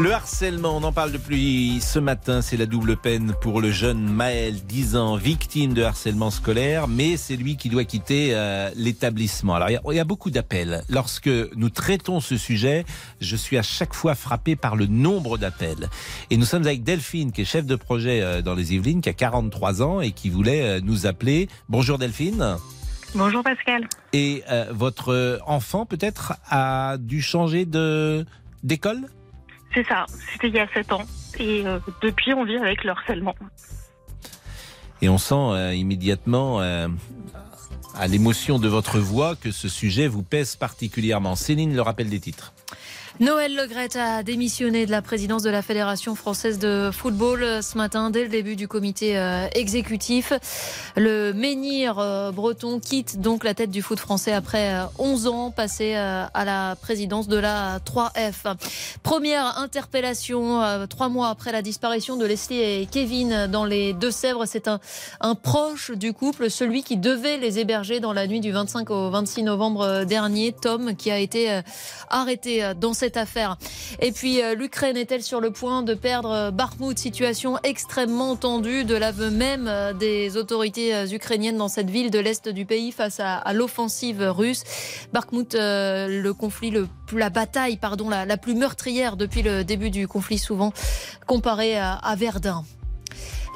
[0.00, 4.00] Le harcèlement, on en parle depuis ce matin, c'est la double peine pour le jeune
[4.02, 9.56] Maël, 10 ans, victime de harcèlement scolaire, mais c'est lui qui doit quitter euh, l'établissement.
[9.56, 10.84] Alors il y, a, il y a beaucoup d'appels.
[10.88, 12.86] Lorsque nous traitons ce sujet,
[13.20, 15.90] je suis à chaque fois frappé par le nombre d'appels.
[16.30, 19.10] Et nous sommes avec Delphine, qui est chef de projet euh, dans les Yvelines, qui
[19.10, 21.50] a 43 ans et qui voulait euh, nous appeler.
[21.68, 22.56] Bonjour Delphine.
[23.14, 23.86] Bonjour Pascal.
[24.14, 28.24] Et votre enfant peut-être a dû changer de
[28.62, 29.04] d'école?
[29.74, 31.04] C'est ça, c'était il y a 7 ans.
[31.38, 33.34] Et euh, depuis, on vit avec le harcèlement.
[35.02, 36.88] Et on sent euh, immédiatement euh,
[37.94, 41.36] à l'émotion de votre voix que ce sujet vous pèse particulièrement.
[41.36, 42.52] Céline, le rappel des titres.
[43.20, 47.76] Noël Legrette a démissionné de la présidence de la Fédération française de football euh, ce
[47.76, 50.32] matin dès le début du comité euh, exécutif.
[50.96, 55.94] Le menhir euh, breton quitte donc la tête du foot français après 11 ans passé
[55.96, 58.56] à la présidence de la 3F.
[59.02, 64.46] Première interpellation trois mois après la disparition de Leslie et Kevin dans les Deux-Sèvres.
[64.46, 64.80] C'est un,
[65.20, 69.10] un proche du couple, celui qui devait les héberger dans la nuit du 25 au
[69.10, 71.60] 26 novembre dernier, Tom, qui a été
[72.08, 73.56] arrêté dans cette affaire.
[74.00, 76.98] Et puis euh, l'Ukraine est-elle sur le point de perdre euh, Bakhmut?
[76.98, 82.48] Situation extrêmement tendue de l'aveu même euh, des autorités ukrainiennes dans cette ville de l'est
[82.48, 84.64] du pays face à, l'offensive russe.
[85.12, 86.72] Bakhmut, le conflit,
[87.12, 90.72] la bataille, pardon, la, plus meurtrière depuis le début du conflit, souvent
[91.26, 92.64] comparé à, à Verdun.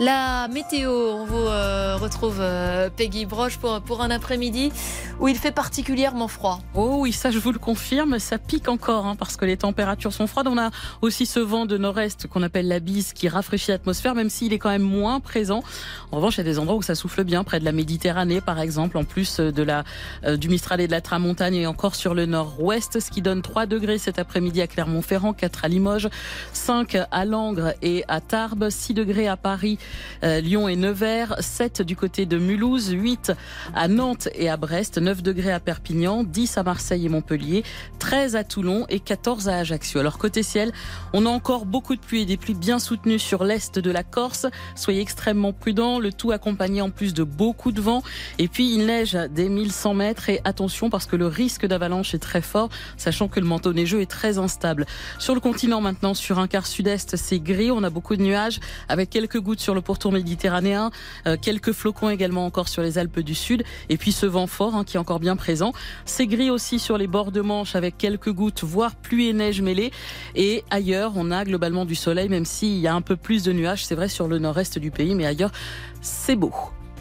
[0.00, 4.72] La météo, on vous euh, retrouve euh, Peggy Broche pour, pour un après-midi
[5.20, 6.58] où il fait particulièrement froid.
[6.74, 10.12] Oh oui, ça je vous le confirme, ça pique encore hein, parce que les températures
[10.12, 10.48] sont froides.
[10.48, 10.70] On a
[11.00, 14.58] aussi ce vent de nord-est qu'on appelle la bise qui rafraîchit l'atmosphère, même s'il est
[14.58, 15.62] quand même moins présent.
[16.10, 18.40] En revanche, il y a des endroits où ça souffle bien, près de la Méditerranée
[18.40, 19.84] par exemple, en plus de la,
[20.24, 23.42] euh, du Mistral et de la Tramontagne et encore sur le nord-ouest, ce qui donne
[23.42, 26.08] 3 degrés cet après-midi à Clermont-Ferrand, 4 à Limoges,
[26.52, 29.83] 5 à Langres et à Tarbes, 6 degrés à Paris euh,
[30.22, 33.32] Lyon et Nevers, 7 du côté de Mulhouse, 8
[33.74, 37.62] à Nantes et à Brest, 9 degrés à Perpignan, 10 à Marseille et Montpellier,
[37.98, 40.00] 13 à Toulon et 14 à Ajaccio.
[40.00, 40.72] Alors côté ciel,
[41.12, 44.02] on a encore beaucoup de pluie et des pluies bien soutenues sur l'est de la
[44.02, 44.46] Corse.
[44.74, 48.02] Soyez extrêmement prudents, le tout accompagné en plus de beaucoup de vent.
[48.38, 52.18] Et puis il neige des 1100 mètres et attention parce que le risque d'avalanche est
[52.18, 54.86] très fort, sachant que le manteau neigeux est très instable.
[55.18, 58.60] Sur le continent maintenant, sur un quart sud-est, c'est gris, on a beaucoup de nuages
[58.88, 60.90] avec quelques gouttes sur le pourtour méditerranéen,
[61.26, 64.74] euh, quelques flocons également encore sur les Alpes du Sud, et puis ce vent fort
[64.74, 65.72] hein, qui est encore bien présent.
[66.04, 69.60] C'est gris aussi sur les bords de Manche avec quelques gouttes, voire pluie et neige
[69.60, 69.92] mêlées.
[70.34, 73.52] Et ailleurs, on a globalement du soleil, même s'il y a un peu plus de
[73.52, 75.52] nuages, c'est vrai sur le nord-est du pays, mais ailleurs,
[76.00, 76.52] c'est beau.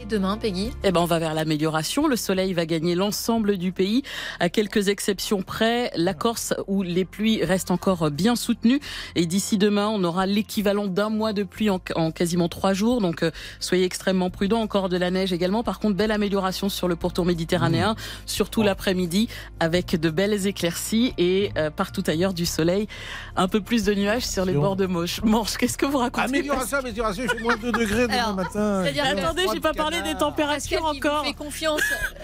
[0.04, 2.08] Et demain, Peggy Eh ben, on va vers l'amélioration.
[2.08, 4.04] Le soleil va gagner l'ensemble du pays,
[4.42, 5.92] à quelques exceptions près.
[5.96, 8.82] La Corse, où les pluies restent encore bien soutenues.
[9.16, 13.00] Et d'ici demain, on aura l'équivalent d'un mois de pluie en, en, quasiment trois jours.
[13.00, 13.32] Donc, euh,
[13.62, 14.60] soyez extrêmement prudents.
[14.60, 15.64] Encore de la neige également.
[15.64, 17.98] Par contre, belle amélioration sur le pourtour méditerranéen, mmh.
[18.26, 18.66] surtout oh.
[18.66, 19.30] l'après-midi,
[19.62, 22.90] avec de belles éclaircies et euh, partout ailleurs du soleil.
[23.38, 25.22] Un peu plus de nuages sur les bords de Manche.
[25.24, 26.26] Manche, qu'est-ce que vous racontez?
[26.26, 27.24] Amélioration, amélioration.
[27.24, 28.84] Il fait moins de 2 degrés demain matin.
[28.84, 31.20] Attendez, j'ai pas parlé des températures encore.
[31.20, 31.82] Vous fait confiance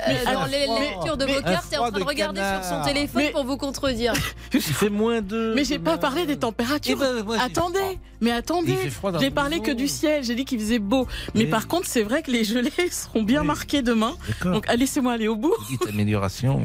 [0.07, 2.65] euh, dans les lectures de vos cartes et en train de regarder canard.
[2.65, 4.13] sur son téléphone mais, pour vous contredire.
[4.53, 5.53] Il fait moins de.
[5.55, 6.97] Mais j'ai pas parlé des températures.
[6.97, 8.77] Ben, moi, attendez, mais attendez.
[9.19, 10.23] J'ai parlé que du ciel.
[10.23, 11.07] J'ai dit qu'il faisait beau.
[11.33, 13.47] Mais, mais par contre, c'est vrai que les gelées seront bien oui.
[13.47, 14.15] marquées demain.
[14.43, 15.53] Donc laissez-moi aller au bout.
[15.87, 16.61] amélioration.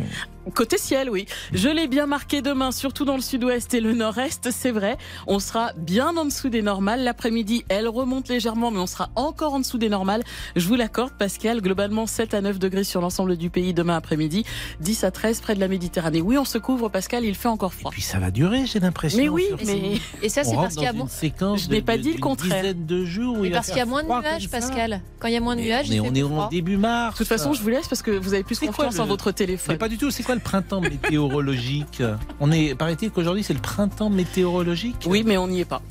[0.53, 1.27] Côté ciel, oui.
[1.53, 4.99] Je l'ai bien marqué demain, surtout dans le sud-ouest et le nord-est, c'est vrai.
[5.27, 7.03] On sera bien en dessous des normales.
[7.03, 10.23] L'après-midi, elle remonte légèrement, mais on sera encore en dessous des normales.
[10.57, 11.61] Je vous l'accorde, Pascal.
[11.61, 14.45] Globalement, 7 à 9 degrés sur l'ensemble du pays demain après-midi.
[14.81, 16.21] 10 à 13 près de la Méditerranée.
[16.21, 17.91] Oui, on se couvre, Pascal, il fait encore froid.
[17.91, 19.19] Et puis ça va durer, j'ai l'impression.
[19.19, 19.99] Mais oui, mais...
[20.23, 21.09] Et ça, c'est parce qu'il y a moins...
[21.11, 22.75] Je n'ai pas dit le contraire.
[22.75, 25.01] de jours mais parce qu'il y a moins de nuages, Pascal.
[25.19, 27.15] Quand il y a moins de nuages, mais on est au début mars.
[27.15, 29.75] De toute façon, je vous laisse parce que vous avez plus confiance en votre téléphone.
[29.75, 30.11] Mais pas du tout.
[30.11, 32.03] C'est quoi le printemps météorologique
[32.41, 35.05] On est, paraît-il qu'aujourd'hui c'est le printemps météorologique?
[35.07, 35.83] Oui, mais on n'y est pas.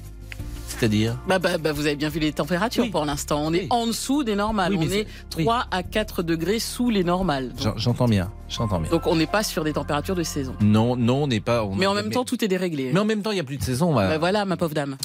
[0.77, 2.89] C'est-à-dire bah, bah, bah, Vous avez bien vu les températures oui.
[2.89, 3.41] pour l'instant.
[3.43, 3.67] On est oui.
[3.69, 4.73] en dessous des normales.
[4.73, 7.51] Oui, on est 3 à 4 degrés sous les normales.
[7.75, 8.31] J'entends bien.
[8.49, 8.89] J'entends bien.
[8.91, 10.55] Donc on n'est pas sur des températures de saison.
[10.61, 11.63] Non, non, on n'est pas.
[11.63, 12.13] On mais en même mais...
[12.13, 12.91] temps, tout est déréglé.
[12.93, 13.93] Mais en même temps, il n'y a plus de saison.
[13.93, 14.97] Bah, voilà, ma pauvre dame.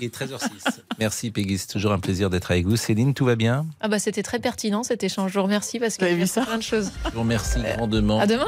[0.00, 0.80] Et 13h06.
[0.98, 2.76] Merci Peggy, c'est toujours un plaisir d'être avec vous.
[2.76, 3.66] Céline, tout va bien?
[3.80, 5.32] Ah bah c'était très pertinent cet échange.
[5.32, 6.90] Je vous remercie parce qu'il y a plein de choses.
[7.06, 8.20] Je vous remercie grandement.
[8.20, 8.44] À demain.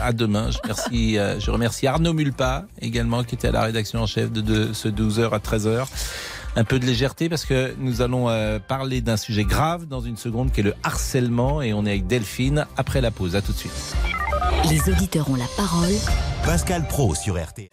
[0.00, 0.50] À demain.
[0.50, 4.30] Je remercie, euh, je remercie Arnaud Mulpa également qui était à la rédaction en chef
[4.30, 5.86] de, de ce 12h à 13h.
[6.56, 10.16] Un peu de légèreté parce que nous allons euh, parler d'un sujet grave dans une
[10.16, 13.36] seconde qui est le harcèlement et on est avec Delphine après la pause.
[13.36, 13.94] À tout de suite.
[14.68, 15.92] Les auditeurs ont la parole.
[16.44, 17.68] Pascal Pro sur RTL.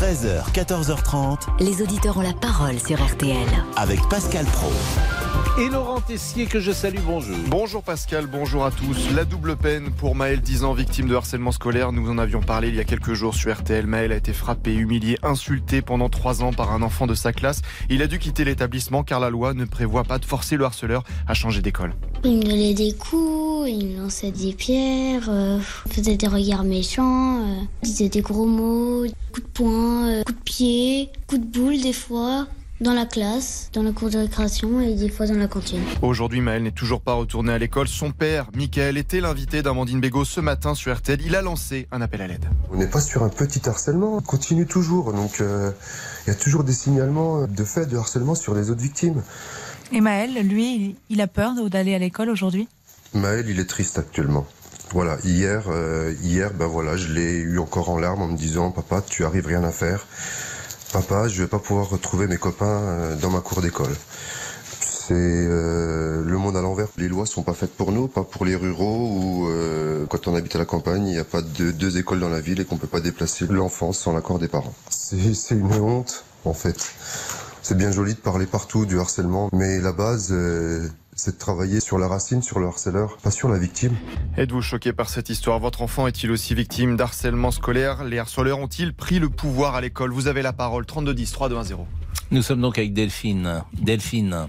[0.00, 3.36] 13h, 14h30 Les auditeurs ont la parole sur RTL.
[3.76, 4.72] avec Pascal Pro.
[5.56, 7.36] Et Laurent Tessier que je salue, bonjour.
[7.46, 9.14] Bonjour Pascal, bonjour à tous.
[9.14, 11.92] La double peine pour Maël, 10 ans, victime de harcèlement scolaire.
[11.92, 13.86] Nous en avions parlé il y a quelques jours sur RTL.
[13.86, 17.62] Maël a été frappé, humilié, insulté pendant 3 ans par un enfant de sa classe.
[17.88, 21.04] Il a dû quitter l'établissement car la loi ne prévoit pas de forcer le harceleur
[21.28, 21.94] à changer d'école.
[22.24, 27.44] Il me donnait des coups, il me lançait des pierres, euh, faisait des regards méchants,
[27.44, 31.80] euh, disait des gros mots, coups de poing, euh, coups de pied, coups de boule
[31.80, 32.48] des fois,
[32.80, 35.80] dans la classe, dans la cour de récréation et des fois dans la cantine.
[36.02, 37.88] Aujourd'hui, Maël n'est toujours pas retourné à l'école.
[37.88, 41.20] Son père, Michael, était l'invité d'Amandine Bégaud ce matin sur RTL.
[41.24, 42.46] Il a lancé un appel à l'aide.
[42.72, 45.12] On n'est pas sur un petit harcèlement, on continue toujours.
[45.12, 45.70] Donc euh,
[46.26, 49.22] il y a toujours des signalements de faits de harcèlement sur les autres victimes.
[49.92, 52.68] Et Maël, lui, il a peur d'aller à l'école aujourd'hui?
[53.12, 54.46] Maël, il est triste actuellement.
[54.90, 58.70] Voilà, hier, euh, hier, ben voilà, je l'ai eu encore en larmes en me disant,
[58.70, 60.06] papa, tu arrives rien à faire.
[60.94, 63.92] Papa, je vais pas pouvoir retrouver mes copains euh, dans ma cour d'école.
[64.80, 66.86] C'est euh, le monde à l'envers.
[66.96, 70.36] Les lois sont pas faites pour nous, pas pour les ruraux ou euh, quand on
[70.36, 72.64] habite à la campagne, il n'y a pas de deux écoles dans la ville et
[72.64, 74.72] qu'on peut pas déplacer l'enfant sans l'accord des parents.
[74.88, 76.94] C'est une honte, en fait.
[77.60, 80.32] C'est bien joli de parler partout du harcèlement, mais la base,
[81.14, 83.94] c'est de travailler sur la racine, sur le harceleur, pas sur la victime.
[84.36, 85.58] Êtes-vous choqué par cette histoire?
[85.60, 88.04] Votre enfant est-il aussi victime d'harcèlement scolaire?
[88.04, 90.12] Les harceleurs ont-ils pris le pouvoir à l'école?
[90.12, 90.86] Vous avez la parole.
[90.86, 91.86] 32 10 3 2 1 0.
[92.30, 93.62] Nous sommes donc avec Delphine.
[93.74, 94.48] Delphine.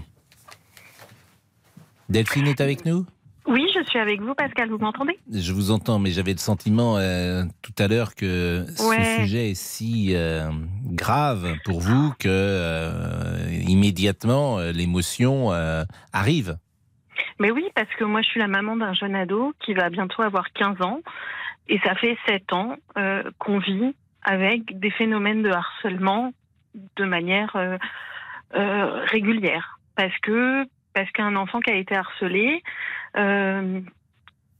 [2.08, 3.06] Delphine est avec nous?
[3.46, 5.16] Oui, je suis avec vous, Pascal, vous m'entendez?
[5.32, 9.04] Je vous entends, mais j'avais le sentiment euh, tout à l'heure que Ouais.
[9.04, 10.50] ce sujet est si euh,
[10.84, 15.50] grave pour vous que euh, immédiatement l'émotion
[16.12, 16.56] arrive.
[17.38, 20.22] Mais oui, parce que moi, je suis la maman d'un jeune ado qui va bientôt
[20.22, 21.00] avoir 15 ans.
[21.68, 22.76] Et ça fait 7 ans
[23.38, 26.32] qu'on vit avec des phénomènes de harcèlement
[26.96, 27.56] de manière
[28.52, 29.78] régulière.
[29.96, 30.64] Parce que
[30.96, 32.62] parce qu'un enfant qui a été harcelé,
[33.18, 33.80] euh,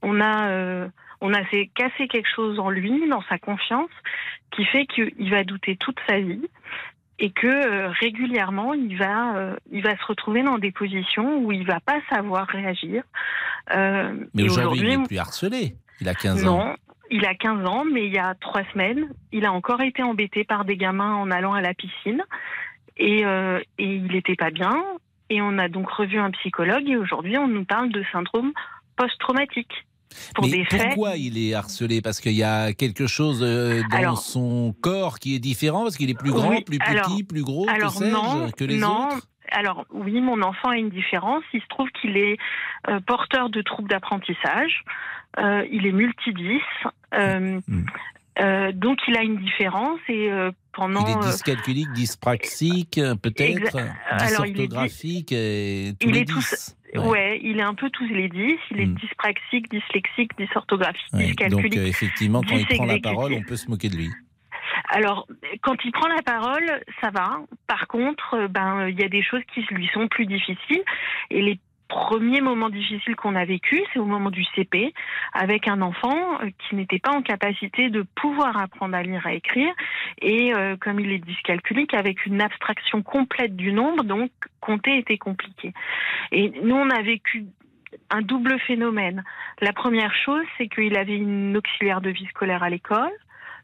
[0.03, 0.87] on a euh,
[1.19, 1.43] on a
[1.73, 3.89] casser quelque chose en lui, dans sa confiance,
[4.51, 6.47] qui fait qu'il va douter toute sa vie
[7.17, 11.51] et que euh, régulièrement il va euh, il va se retrouver dans des positions où
[11.51, 13.01] il va pas savoir réagir.
[13.73, 15.73] Mais aujourd'hui, il n'est plus harcelé.
[16.01, 16.65] Il a 15 ans.
[16.65, 16.75] non,
[17.09, 20.43] il a 15 ans, mais il y a trois semaines, il a encore été embêté
[20.43, 22.21] par des gamins en allant à la piscine
[22.97, 24.83] et, euh, et il n'était pas bien.
[25.29, 28.51] Et on a donc revu un psychologue et aujourd'hui on nous parle de syndrome
[28.95, 29.71] post-traumatique.
[30.35, 30.81] Pour Mais faits.
[30.83, 32.01] pourquoi il est harcelé?
[32.01, 35.97] Parce qu'il y a quelque chose euh, dans Alors- son corps qui est différent Parce
[35.97, 38.77] qu'il est plus grand, Oui, plus petit, alors- plus gros alors que non, que les
[38.77, 39.07] non.
[39.09, 39.27] autres?
[39.51, 41.43] Alors oui, mon enfant a une différence.
[41.53, 42.37] Il se trouve qu'il est
[42.89, 44.83] euh, porteur de troubles d'apprentissage.
[45.39, 46.61] Euh, il est multidis.
[47.13, 48.71] Euh, Mm.
[48.73, 50.29] donc il a une différence et
[50.77, 56.21] pendant Il est euh, dyscalculique, dyspraxique, euh, peut-être il est dysorthographique, et tous il les
[56.21, 56.77] est tous- 10.
[56.95, 57.39] Ouais.
[57.43, 58.57] il est un peu tous les 10.
[58.71, 58.93] Il est Mm.
[58.95, 61.77] dyspraxique, dyslexique, dysorthographique, Ouais, Donc dyscalculique.
[61.77, 64.09] euh, effectivement, quand il prend la parole, on peut se moquer de lui.
[64.89, 65.27] Alors,
[65.63, 66.65] quand il prend la parole,
[67.01, 67.39] ça va.
[67.67, 70.83] Par contre, euh, ben, il y a des choses qui lui sont plus difficiles.
[71.29, 74.93] Et les premiers moments difficiles qu'on a vécu, c'est au moment du CP,
[75.33, 79.33] avec un enfant euh, qui n'était pas en capacité de pouvoir apprendre à lire, à
[79.33, 79.73] écrire,
[80.21, 85.17] et euh, comme il est dyscalculique, avec une abstraction complète du nombre, donc compter était
[85.17, 85.73] compliqué.
[86.31, 87.45] Et nous, on a vécu
[88.09, 89.23] un double phénomène.
[89.61, 93.11] La première chose, c'est qu'il avait une auxiliaire de vie scolaire à l'école.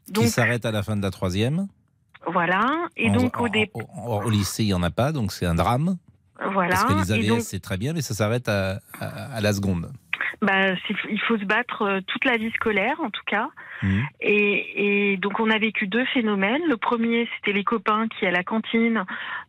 [0.08, 1.66] Donc, Qui s'arrête à la fin de la troisième.
[2.26, 2.62] voilà.
[2.96, 5.46] Et En- donc, au dé- en- au lycée, il n'y en a pas, donc c'est
[5.46, 5.96] un drame.
[6.52, 6.70] Voilà.
[6.70, 9.52] Parce que les AVS, donc, c'est très bien, mais ça s'arrête à, à- à la
[9.52, 9.90] seconde.
[10.42, 10.74] bah,
[11.10, 13.48] il faut se battre euh, toute la vie scolaire, en tout cas.
[13.82, 14.02] Mhm.
[14.20, 16.62] Et, et donc, on a vécu deux phénomènes.
[16.68, 19.04] Le premier, c'était les copains qui, à la cantine,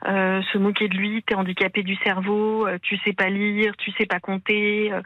[0.07, 1.23] euh, se moquaient de lui.
[1.23, 4.91] T'es handicapé du cerveau, euh, tu sais pas lire, tu sais pas compter.
[4.91, 5.01] euh,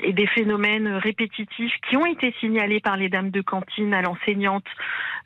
[0.00, 4.66] et des phénomènes répétitifs qui ont été signalés par les dames de cantine à l'enseignante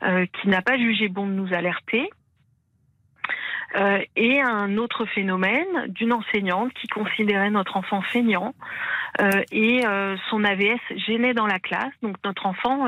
[0.03, 2.09] euh, qui n'a pas jugé bon de nous alerter.
[3.75, 8.55] Euh, et un autre phénomène d'une enseignante qui considérait notre enfant feignant
[9.21, 11.93] euh, et euh, son AVS gênait dans la classe.
[12.01, 12.87] Donc notre enfant,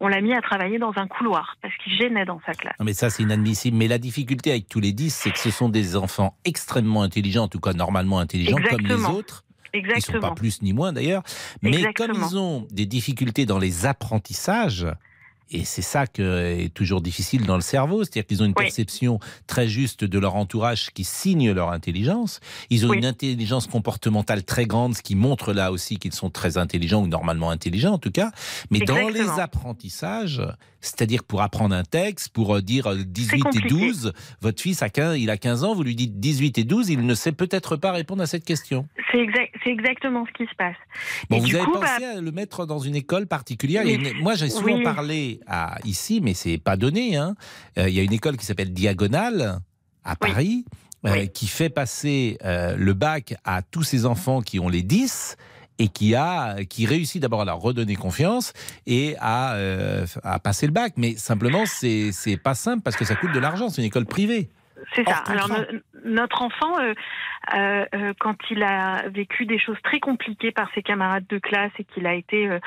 [0.00, 2.74] on l'a mis à travailler dans un couloir parce qu'il gênait dans sa classe.
[2.80, 3.76] Non, mais ça, c'est inadmissible.
[3.76, 7.44] Mais la difficulté avec tous les 10, c'est que ce sont des enfants extrêmement intelligents,
[7.44, 9.18] en tout cas normalement intelligents, comme les Exactement.
[9.18, 9.44] autres.
[9.74, 10.28] Ils ne sont Exactement.
[10.28, 11.22] pas plus ni moins d'ailleurs.
[11.62, 12.14] Mais Exactement.
[12.14, 14.86] comme ils ont des difficultés dans les apprentissages,
[15.52, 18.64] Et c'est ça qui est toujours difficile dans le cerveau, c'est-à-dire qu'ils ont une Oui.
[18.64, 22.40] perception très juste de leur entourage qui signe leur intelligence.
[22.68, 22.98] Ils ont Oui.
[22.98, 27.06] une intelligence comportementale très grande, ce qui montre là aussi qu'ils sont très intelligents ou
[27.06, 28.32] normalement intelligents en tout cas.
[28.70, 30.42] Mais dans les apprentissages,
[30.80, 33.68] c'est-à-dire pour apprendre un texte, pour euh, dire euh, 18 et compliqué.
[33.68, 36.90] 12, votre fils a 15, il a 15 ans, vous lui dites 18 et 12,
[36.90, 38.86] il ne sait peut-être pas répondre à cette question.
[39.12, 40.76] C'est exact, c'est exactement ce qui se passe.
[41.30, 43.84] Bon, Et vous avez coup, pensé bah, à le mettre dans une école particulière
[44.20, 44.82] Moi, j'ai souvent oui.
[44.82, 47.16] parlé à, ici, mais c'est pas donné.
[47.16, 47.34] Hein.
[47.78, 49.60] Euh, il y a une école qui s'appelle Diagonale
[50.04, 50.16] à Oui.
[50.32, 50.64] Paris,
[51.06, 51.28] euh, Oui.
[51.30, 55.36] qui fait passer euh, le bac à tous ces enfants qui ont les 10
[55.78, 58.54] et qui a qui réussit d'abord à leur redonner confiance
[58.86, 60.94] et à, euh, à passer le bac.
[60.96, 63.68] Mais simplement, c'est c'est pas simple parce que ça coûte de l'argent.
[63.68, 64.48] C'est une école privée.
[64.94, 65.16] C'est ça.
[65.26, 66.76] Alors no- notre enfant,
[67.54, 71.70] euh, euh, quand il a vécu des choses très compliquées par ses camarades de classe
[71.78, 72.58] et qu'il a été euh,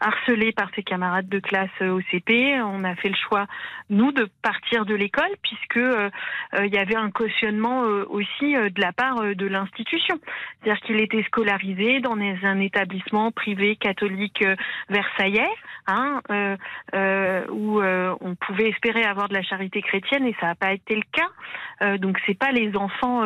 [0.00, 3.46] harcelé par ses camarades de classe euh, au CP, on a fait le choix
[3.90, 5.80] nous de partir de l'école puisque
[6.58, 7.80] il y avait un cautionnement
[8.10, 10.18] aussi de la part de l'institution.
[10.60, 14.44] C'est-à-dire qu'il était scolarisé dans un établissement privé catholique
[14.90, 15.48] versaillais,
[15.86, 16.20] hein,
[17.50, 21.02] où on pouvait espérer avoir de la charité chrétienne et ça n'a pas été le
[21.10, 21.96] cas.
[21.96, 23.22] Donc c'est pas les enfants,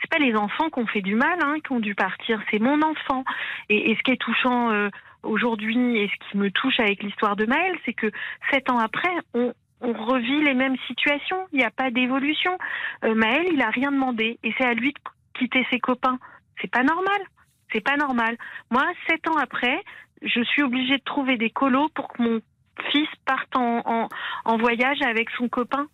[0.00, 2.40] c'est pas les enfants qui ont fait du mal, hein, qui ont dû partir.
[2.50, 3.24] C'est mon enfant.
[3.68, 4.88] Et, ce qui est touchant euh,
[5.22, 8.10] aujourd'hui et ce qui me touche avec l'histoire de Maël, c'est que
[8.50, 11.46] sept ans après, on on revit les mêmes situations.
[11.52, 12.56] Il n'y a pas d'évolution.
[13.04, 14.98] Euh, Maël, il a rien demandé et c'est à lui de
[15.38, 16.18] quitter ses copains.
[16.62, 17.20] C'est pas normal.
[17.70, 18.38] C'est pas normal.
[18.70, 19.82] Moi, sept ans après,
[20.22, 22.40] je suis obligée de trouver des colos pour que mon
[22.92, 25.86] fils parte en voyage avec son copain.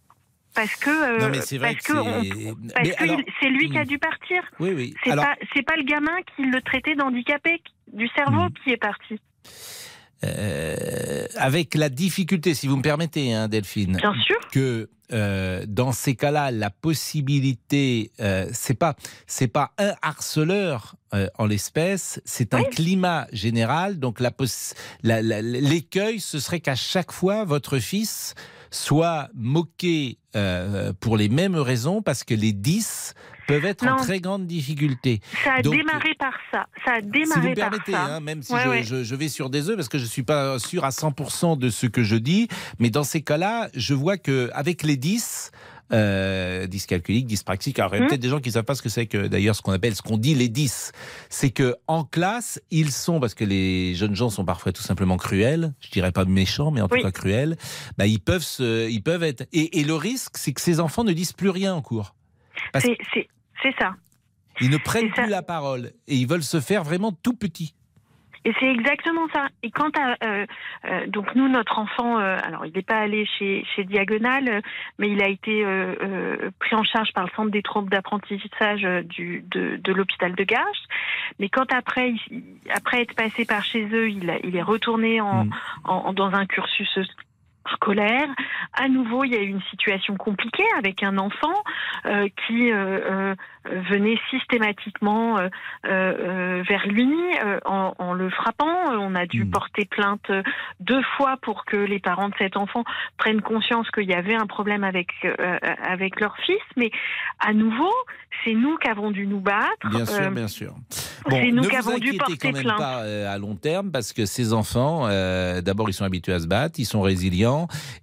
[0.54, 1.92] Parce que, non, mais c'est vrai parce que
[3.48, 3.86] lui qui a Hmm.
[3.86, 4.42] dû partir.
[4.58, 4.94] Oui, oui.
[5.04, 8.52] C'est Alors, pas c'est pas le gamin qui le traitait d'handicapé du cerveau Hmm.
[8.64, 9.18] qui est parti.
[10.22, 14.36] euh, avec la difficulté, si vous me permettez, hein, Delphine, Bien sûr.
[14.52, 18.94] que euh, dans ces cas-là, la possibilité, euh, c'est pas
[19.26, 23.98] c'est pas un harceleur euh, en l'espèce, c'est un climat général.
[23.98, 28.34] Donc la poss- la- la- l'écueil, ce serait qu'à chaque fois votre fils
[28.70, 33.14] soit moqué euh, pour les mêmes raisons, parce que les 10
[33.48, 34.02] peuvent être en Non.
[34.02, 35.20] très grande difficulté.
[35.42, 36.66] Ça a Donc, démarré par ça.
[36.84, 38.04] Ça a si vous démarré me par permettez, ça.
[38.04, 38.82] hein, même si Ouais, je, ouais.
[38.84, 41.68] je- je vais sur des œufs, parce que je suis pas sûr à 100% de
[41.68, 42.46] ce que je dis,
[42.78, 45.50] mais dans ces cas-là, je vois que avec les 10,
[45.92, 48.08] euh, dyscalculique, dyspraxique, alors il y a Hmm.
[48.08, 50.02] peut-être des gens qui savent pas ce que c'est que d'ailleurs ce qu'on appelle, ce
[50.02, 50.92] qu'on dit les 10.
[51.28, 55.16] C'est que en classe, ils sont, parce que les jeunes gens sont parfois tout simplement
[55.16, 56.98] cruels, je dirais pas méchants, mais en Oui.
[56.98, 57.56] tout cas cruels,
[57.98, 61.04] bah, ils peuvent se, ils peuvent être, et, et le risque, c'est que ces enfants
[61.04, 62.14] ne disent plus rien en cours.
[62.74, 62.96] C'est
[63.78, 63.94] ça.
[64.60, 67.74] Ils ne prennent plus la parole et ils veulent se faire vraiment tout petits.
[68.46, 69.48] Et c'est exactement ça.
[69.62, 70.46] Et quant à euh,
[70.86, 74.60] euh, donc nous notre enfant, euh, alors il n'est pas allé chez chez Diagonale, euh,
[74.98, 78.82] mais il a été euh, euh, pris en charge par le centre des troubles d'apprentissage
[79.04, 80.84] du de, de l'hôpital de Garches.
[81.38, 82.42] Mais quand après il-
[82.74, 85.50] après être passé par chez eux, il a, il est retourné en, Mm.
[85.84, 86.98] en, en- dans un cursus
[87.74, 88.28] scolaire.
[88.72, 91.54] À nouveau, il y a eu une situation compliquée avec un enfant
[92.06, 92.74] euh, qui euh,
[93.10, 93.34] euh,
[93.90, 95.36] venait systématiquement
[95.84, 97.12] vers lui
[97.64, 98.92] en, en le frappant.
[98.98, 99.50] On a dû Mm.
[99.50, 100.30] porter plainte
[100.80, 102.84] deux fois pour que les parents de cet enfant
[103.16, 105.08] prennent conscience qu'il y avait un problème avec
[105.82, 106.60] avec leur fils.
[106.76, 106.90] Mais
[107.38, 107.92] à nouveau,
[108.44, 109.88] c'est nous qui avons dû nous battre.
[109.90, 110.74] Bien sûr, bien sûr.
[111.28, 112.78] c'est nous ne qui vous avons dû porter quand même plainte.
[112.78, 115.08] pas à long terme parce que ces enfants,
[115.60, 117.49] d'abord, ils sont habitués à se battre, ils sont résilients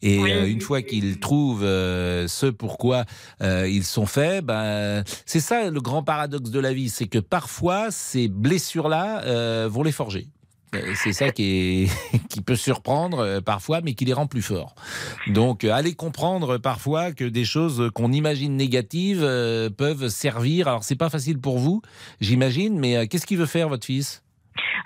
[0.02, 0.32] et Oui.
[0.32, 3.06] euh, une fois qu'ils trouvent euh, ce pourquoi
[3.42, 7.20] euh, ils sont faits, ben, c'est ça le grand paradoxe de la vie, c'est que
[7.20, 10.28] parfois ces blessures-là euh, vont les forger.
[10.96, 11.44] C'est ça qui,
[12.14, 14.76] est, qui peut surprendre parfois, mais qui les rend plus forts.
[15.28, 19.22] Donc, allez comprendre parfois que des choses qu'on imagine négatives
[19.78, 20.68] peuvent servir.
[20.68, 21.82] Alors, c'est pas facile pour vous,
[22.20, 24.22] j'imagine, mais qu'est-ce qu'il veut faire, votre fils?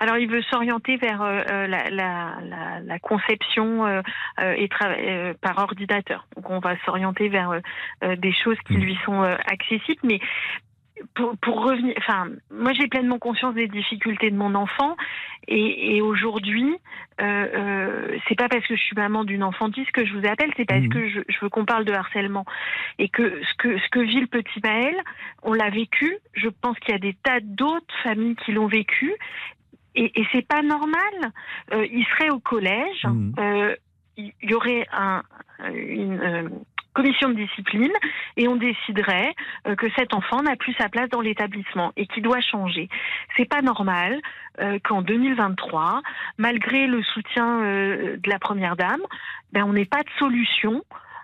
[0.02, 4.02] Alors, il veut s'orienter vers euh, euh, la, la, la, la conception euh,
[4.40, 6.26] et euh, par ordinateur.
[6.36, 7.62] Donc, on va s'orienter vers
[8.18, 8.82] des choses qui Mm.
[8.82, 10.20] lui sont accessibles, mais
[11.14, 14.96] pour, pour revenir, enfin, moi j'ai pleinement conscience des difficultés de mon enfant
[15.48, 16.76] et, et aujourd'hui,
[17.22, 20.52] euh, euh, c'est pas parce que je suis maman d'une enfantise que je vous appelle,
[20.58, 20.90] c'est parce Mhm.
[20.90, 22.46] que je, je veux qu'on parle de harcèlement
[23.00, 24.96] et que ce que ce que vit le petit Maël,
[25.44, 26.18] on l'a vécu.
[26.34, 29.14] Je pense qu'il y a des tas d'autres familles qui l'ont vécu
[29.96, 31.32] et, et c'est pas normal.
[31.74, 33.36] Euh, il serait au collège, Mhm.
[33.40, 33.76] euh,
[34.18, 35.24] il y aurait un,
[35.74, 36.50] une, euh,
[36.94, 37.92] commission de discipline
[38.36, 39.34] et on déciderait
[39.66, 42.90] euh, que cet enfant n'a plus sa place dans l'établissement et qu'il doit changer.
[43.38, 44.20] C'est pas normal
[44.60, 46.02] euh, qu'en 2023,
[46.38, 49.02] malgré le soutien euh, de la première dame,
[49.54, 50.84] ben on n'ait pas de solution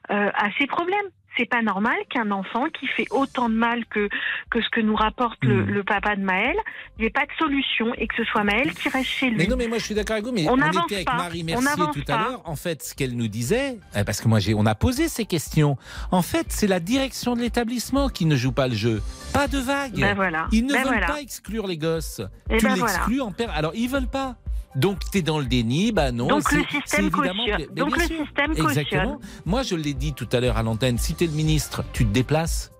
[0.10, 1.10] euh, à ces problèmes.
[1.38, 4.10] C'est pas normal qu'un enfant qui fait autant de mal que,
[4.50, 5.70] que ce que nous rapporte le, Hmm.
[5.70, 6.56] le papa de Maël,
[6.98, 9.38] il n'y ait pas de solution et que ce soit Maël qui reste chez lui.
[9.38, 11.15] Mais non, mais moi je suis d'accord avec vous, mais On on, était avec pas.
[11.15, 12.41] Marie Mercier tout à l'heure.
[12.46, 15.25] En fait, ce qu'elle nous disait, euh, parce que moi j'ai, on a posé ces
[15.25, 15.77] questions.
[16.12, 19.01] En fait, c'est la direction de l'établissement qui ne joue pas le jeu.
[19.34, 20.00] Pas de vague.
[20.00, 20.48] Ben voilà.
[20.51, 21.08] Ils ne Ben veulent voilà.
[21.08, 22.22] pas exclure les gosses.
[22.50, 23.51] Eh tu ben l'exclus en père.
[23.51, 24.36] Alors ils veulent pas.
[24.78, 26.28] Donc tu es dans le déni, bah non.
[26.28, 27.76] Donc le système évidemment- cautionne.
[27.76, 28.26] Donc le sûr.
[28.26, 29.16] système Exactement.
[29.18, 29.18] cautionne.
[29.46, 32.06] Moi je l'ai dit tout à l'heure à l'antenne, si tu es le ministre, tu
[32.06, 32.72] te déplaces.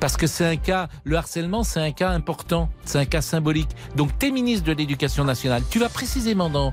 [0.00, 3.70] Parce que c'est un cas, le harcèlement, c'est un cas important, c'est un cas symbolique.
[3.96, 6.72] Donc, tu es ministre de l'Éducation nationale, tu vas précisément dans,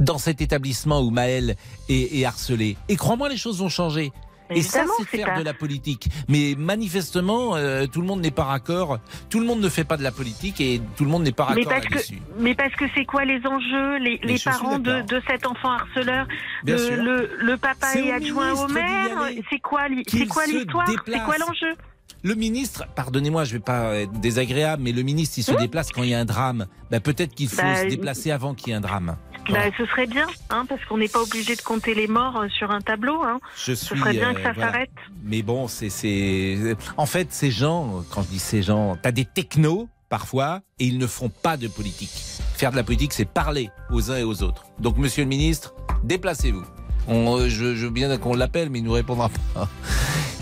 [0.00, 1.56] dans cet établissement où Maël
[1.88, 2.76] est, est harcelé.
[2.88, 4.12] Et crois-moi, les choses vont changer.
[4.50, 6.08] Et ça, c'est faire de la politique.
[6.28, 8.98] Mais manifestement, euh, tout le monde n'est pas raccord.
[9.28, 11.48] Tout le monde ne fait pas de la politique et tout le monde n'est pas
[11.54, 12.18] Mais raccord parce que, là-dessus.
[12.38, 15.70] mais parce que c'est quoi les enjeux Les, Mais les parents de, de cet enfant
[15.72, 16.26] harceleur,
[16.64, 16.96] Bien le, sûr.
[17.02, 19.28] le, le papa est adjoint au maire.
[19.50, 20.86] C'est quoi, l'histoire?
[20.88, 21.74] C'est quoi l'enjeu?
[22.22, 26.02] Le ministre, pardonnez-moi, je vais pas être désagréable, mais le ministre, il se déplace quand
[26.02, 26.66] il y a un drame.
[26.90, 29.16] Ben, peut-être qu'il faut Bah, se déplacer avant qu'il y ait un drame.
[29.52, 32.48] Bah, Ce serait bien, hein, parce qu'on n'est pas obligé de compter les morts euh,
[32.48, 33.22] sur un tableau.
[33.22, 33.40] Hein.
[33.56, 34.72] Je Ce serait bien que euh, ça voilà.
[34.72, 34.90] s'arrête.
[35.24, 36.58] Mais bon, c'est, c'est.
[36.96, 40.98] En fait, ces gens, quand je dis ces gens, t'as des technos parfois et ils
[40.98, 42.10] ne font pas de politique.
[42.54, 44.64] Faire de la politique, c'est parler aux uns et aux autres.
[44.78, 46.64] Donc, monsieur le ministre, déplacez-vous.
[47.08, 49.68] On, euh, je, je veux bien qu'on l'appelle, mais il nous répondra pas.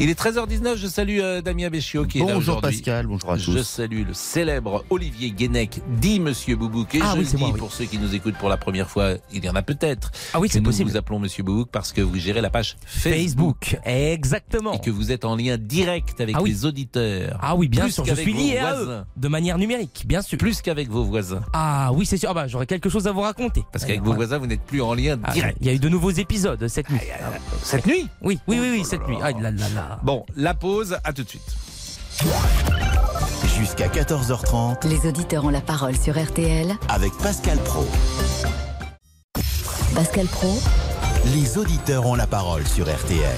[0.00, 2.60] Il est 13h19, je salue euh, Damien Béchiot qui est là Bonjour.
[2.60, 3.64] Pascal, bonjour à Je tous.
[3.64, 6.94] salue le célèbre Olivier Guénec, dit Monsieur Boubouk.
[6.94, 7.58] Et Ah je oui, le dis moi, oui.
[7.58, 10.12] pour ceux qui nous écoutent pour la première fois, il y en a peut-être.
[10.34, 10.88] Ah oui, c'est nous possible.
[10.88, 13.56] vous appelons Monsieur Boubouk parce que vous gérez la page Facebook.
[13.70, 14.72] Facebook, exactement.
[14.74, 16.50] Et que vous êtes en lien direct avec Ah oui.
[16.50, 17.36] les auditeurs.
[17.42, 20.38] Ah oui, bien Plus sûr, je suis lié à eux, de manière numérique, bien sûr.
[20.38, 21.40] Plus qu'avec vos voisins.
[21.52, 22.28] Ah oui, c'est sûr.
[22.30, 23.64] Ah bah, j'aurais quelque chose à vous raconter.
[23.72, 25.58] Parce qu'avec vos voisins, vous n'êtes plus en lien Ah, direct.
[25.60, 27.00] Il y a eu de nouveaux épisodes cette nuit.
[27.64, 28.06] Cette nuit?
[28.22, 29.16] Oui, oui, oui, oui, cette nuit.
[29.20, 29.87] Ah là là là.
[30.02, 31.56] Bon, la pause, à tout de suite.
[33.58, 36.74] Jusqu'à 14h30 Les auditeurs ont la parole sur RTL.
[36.88, 37.86] avec Pascal Pro.
[39.94, 40.58] Pascal Pro,
[41.34, 43.36] Les auditeurs ont la parole sur RTL.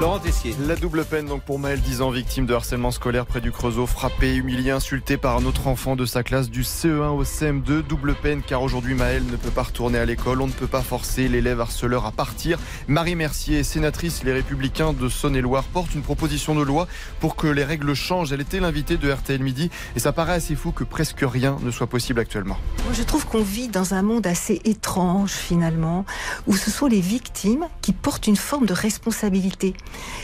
[0.00, 0.56] Laurent Tessier.
[0.66, 3.84] La double peine donc pour Maël, 10 ans, victime de harcèlement scolaire près du Creusot,
[3.84, 7.82] frappé, humilié, insulté par un autre enfant de sa classe du CE1 au CM2.
[7.82, 10.80] Double peine car aujourd'hui Maël ne peut pas retourner à l'école, on ne peut pas
[10.80, 12.58] forcer l'élève harceleur à partir.
[12.88, 16.88] Marie Mercier, sénatrice Les Républicains de Saône-et-Loire, porte une proposition de loi
[17.20, 18.32] pour que les règles changent.
[18.32, 21.70] Elle était l'invitée de RTL Midi et ça paraît assez fou que presque rien ne
[21.70, 22.56] soit possible actuellement.
[22.84, 26.06] Moi, je trouve qu'on vit dans un monde assez étrange finalement,
[26.46, 29.74] où ce sont les victimes qui portent une forme de responsabilité.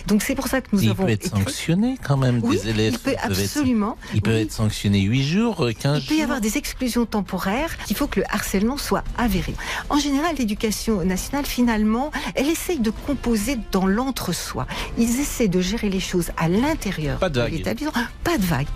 [0.07, 2.57] Donc c'est pour ça que nous il avons peut être écrit- sanctionné quand même, Oui,
[2.57, 2.93] des élèves.
[2.95, 3.97] il peut peuvent être- absolument.
[4.15, 4.43] il peut oui.
[4.43, 6.25] être sanctionné 8 jours, euh, 15 Il peut y jours.
[6.25, 7.77] avoir des exclusions temporaires.
[7.91, 9.55] Il faut que le harcèlement soit avéré.
[9.91, 14.67] En général, l'éducation nationale, finalement, elle essaye de composer dans l'entre-soi.
[14.99, 17.53] Ils essaient de gérer les choses à l'intérieur Pas de vague.
[17.53, 17.93] l'établissement.
[18.25, 18.67] Pas de vague.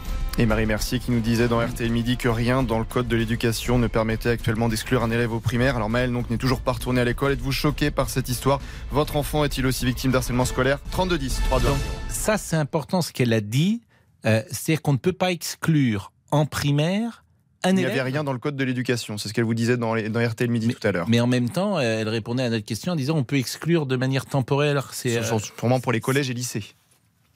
[0.40, 3.14] Et Marie Mercier qui nous disait dans RTL Midi que rien dans le code de
[3.14, 5.76] l'éducation ne permettait actuellement d'exclure un élève au primaire.
[5.76, 7.32] Alors Maël donc n'est toujours pas retourné à l'école.
[7.32, 8.58] Êtes-vous choqué par cette histoire?
[8.90, 10.78] Votre enfant est-il aussi victime d'harcèlement scolaire?
[10.92, 11.66] 3210, 3 2.
[12.08, 13.82] Ça, c'est important ce qu'elle a dit.
[14.24, 17.22] Euh, C'est-à-dire qu'on ne peut pas exclure en primaire
[17.62, 19.18] un Il n'y avait rien dans le code de l'éducation.
[19.18, 21.06] C'est ce qu'elle vous disait dans, les- dans RTL Midi tout à l'heure.
[21.10, 23.84] Mais en même temps, euh, elle répondait à notre question en disant on peut exclure
[23.84, 24.88] de manière temporaire.
[24.94, 26.64] C'est euh, Sûrement pour les collèges et lycées.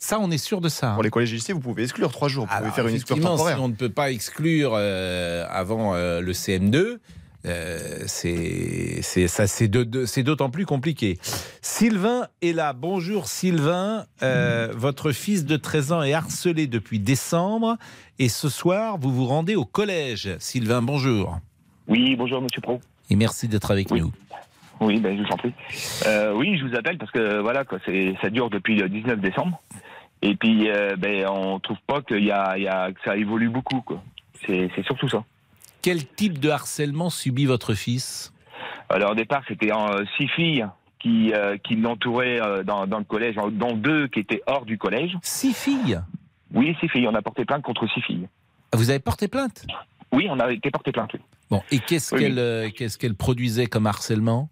[0.05, 0.93] Ça, on est sûr de ça.
[0.93, 2.47] Pour les collèges et lycées, vous pouvez exclure 3 jours.
[2.47, 3.57] Vous pouvez faire une exclusion temporaire.
[3.57, 6.99] Si on ne peut pas exclure euh, avant euh, le CM2,
[7.47, 9.69] euh, c'est
[10.23, 11.19] d'autant plus compliqué.
[11.63, 12.75] Sylvain est là.
[12.75, 14.05] Bonjour Sylvain.
[14.23, 17.79] Euh, votre fils de 13 ans est harcelé depuis décembre
[18.19, 20.37] et ce soir vous vous rendez au collège.
[20.39, 21.39] Sylvain, bonjour.
[21.89, 22.79] Oui, bonjour Monsieur Pro.
[23.09, 24.13] Et merci d'être avec nous.
[24.81, 25.53] Oui, ben, je vous en prie.
[26.07, 27.79] Euh, oui, je vous appelle parce que voilà, quoi,
[28.21, 29.61] ça dure depuis le 19 décembre.
[30.27, 33.15] Et puis, euh, ben, on trouve pas qu'il y a, il y a, que ça
[33.15, 33.83] évolue beaucoup.
[33.83, 34.03] Quoi.
[34.47, 35.23] C'est, c'est surtout ça.
[35.83, 38.33] Quel type de harcèlement subit votre fils?
[38.89, 40.67] Alors au départ, c'était euh, six filles
[40.99, 45.13] qui, euh, qui l'entouraient dans, dans le collège, dont deux qui étaient hors du collège.
[45.21, 46.01] Six filles?
[46.55, 47.07] Oui, six filles.
[47.07, 48.27] On a porté plainte contre six filles.
[48.73, 49.67] Vous avez porté plainte?
[50.11, 51.11] Oui, on a été porté plainte.
[51.13, 51.21] Oui.
[51.51, 54.49] Bon, et qu'est-ce Oui, qu'elle qu'est-ce qu'elle produisait comme harcèlement?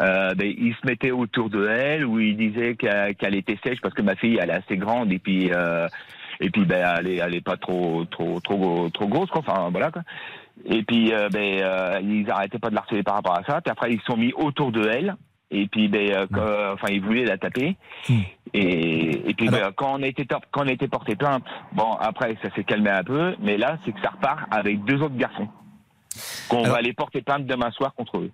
[0.00, 3.94] Euh, ben, il se mettait autour de elle où il disait qu'elle était sèche parce
[3.94, 5.88] que ma fille elle est assez grande et puis euh,
[6.40, 9.70] et puis ben elle est, elle est pas trop trop trop trop grosse quoi enfin
[9.70, 10.02] voilà quoi
[10.66, 13.70] et puis euh, ben euh, ils arrêtaient pas de l'harceler par rapport à ça puis
[13.70, 15.16] après ils se sont mis autour de elle
[15.50, 17.76] Et puis, ben, euh, quand- enfin, il voulait la taper.
[18.52, 22.50] Et, et puis, ben, quand on était quand on était porté plainte, bon, après, ça
[22.54, 23.36] s'est calmé un peu.
[23.40, 25.48] Mais là, c'est que ça repart avec deux autres garçons
[26.48, 28.30] qu'on va aller porter plainte demain soir contre eux.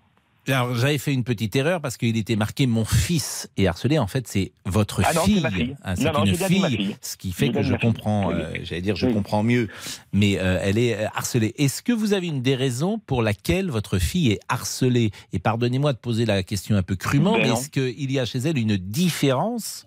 [0.48, 3.98] Alors, j'avais fait une petite erreur parce qu'il était marqué mon fils est harcelé.
[3.98, 5.40] En fait, c'est votre Ah non, fille.
[5.52, 5.76] fille.
[5.84, 6.96] Ah, c'est Non, non, une fille, fille.
[7.00, 7.78] ce qui fait que je fille.
[7.78, 8.32] comprends.
[8.32, 9.14] Euh, J'allais dire, je Oui.
[9.14, 9.68] comprends mieux.
[10.12, 11.54] Mais euh, elle est euh, harcelée.
[11.58, 15.12] Est-ce que vous avez une des raisons pour laquelle votre fille est harcelée?
[15.32, 18.24] Et pardonnez-moi de poser la question un peu crûment, Ben mais est-ce qu'il y a
[18.24, 19.84] chez elle une différence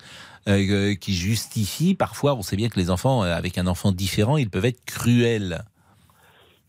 [0.48, 4.50] euh, qui justifie parfois On sait bien que les enfants, avec un enfant différent, ils
[4.50, 5.66] peuvent être cruels?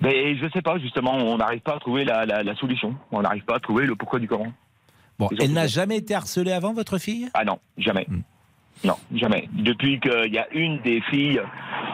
[0.00, 2.94] Mais je sais pas, justement, on n'arrive pas à trouver la, la, la solution.
[3.12, 4.52] On n'arrive pas à trouver le pourquoi du comment.
[5.18, 7.28] Bon, elle n'a jamais été harcelée avant, votre fille?
[7.32, 8.04] Ah non, jamais.
[8.08, 8.20] Hmm.
[8.84, 9.48] Non, jamais.
[9.54, 11.40] Depuis qu'il y a une des filles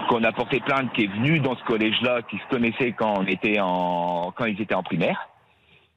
[0.08, 3.26] qu'on a porté plainte qui est venue dans ce collège-là, qui se connaissait quand on
[3.26, 5.28] était en, quand ils étaient en primaire.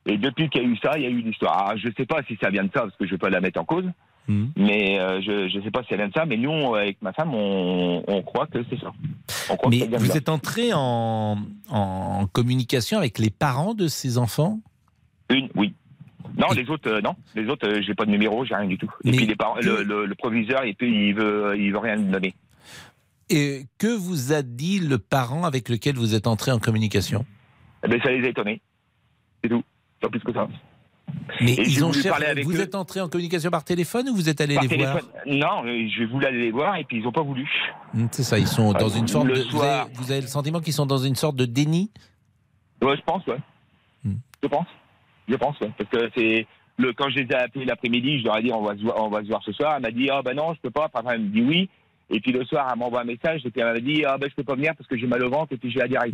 [0.06, 1.58] Et depuis qu'il y a eu ça, il y a eu l'histoire.
[1.70, 3.42] Alors, je sais pas si ça vient de ça, parce que je vais pas la
[3.42, 3.90] mettre en cause.
[4.28, 4.50] Hmm.
[4.56, 6.28] Mais euh, je je sais pas si ça vient de ça.
[6.28, 8.94] Mais nous, avec ma femme, on, on croit que c'est ça.
[9.70, 10.16] Mais vous là.
[10.16, 11.38] êtes entré en,
[11.70, 14.60] en communication avec les parents de ces enfants?
[15.30, 15.74] Une, oui.
[16.38, 17.16] Non, les autres, euh, non.
[17.36, 18.92] Les autres, euh, j'ai pas de numéro, j'ai rien du tout.
[19.04, 21.96] Et puis les parents, le, le, le proviseur, et puis il veut, il veut rien
[21.96, 22.34] me donner.
[23.30, 27.26] Et que vous a dit le parent avec lequel vous êtes entré en communication?
[27.84, 28.62] Eh ben, ça les a étonnés.
[29.44, 29.64] C'est tout.
[30.02, 30.48] Pas plus que ça.
[31.42, 32.26] Mais Et ils ont cherché.
[32.26, 32.62] avec Vous eux.
[32.62, 35.02] êtes entré en communication par téléphone ou vous êtes allé Par les téléphone.
[35.26, 37.48] voir Non, euh, je voulais aller les voir et puis ils ont pas voulu.
[37.94, 39.36] Hum, C'est ça, ils sont dans Ouais, une forme de.
[39.36, 39.82] Vous soir.
[39.84, 41.92] avez, vous avez le sentiment qu'ils sont dans une sorte de déni
[42.82, 43.38] Ouais, je pense, ouais.
[44.04, 44.16] Hmm.
[44.44, 44.68] Je pense.
[45.28, 45.72] Je pense, ouais.
[45.78, 48.62] Parce que c'est le quand je les ai appelés l'après-midi, je leur ai dit on
[48.64, 49.74] va se voir, on va se voir ce soir.
[49.78, 50.90] Elle m'a dit ah ben non, je peux pas.
[50.94, 51.70] Enfin, elle me dit oui.
[52.10, 54.30] Et puis le soir, elle m'envoie un message et puis elle m'a dit ah ben
[54.30, 56.14] je peux pas venir parce que j'ai mal au ventre et puis j'ai la diarrhée.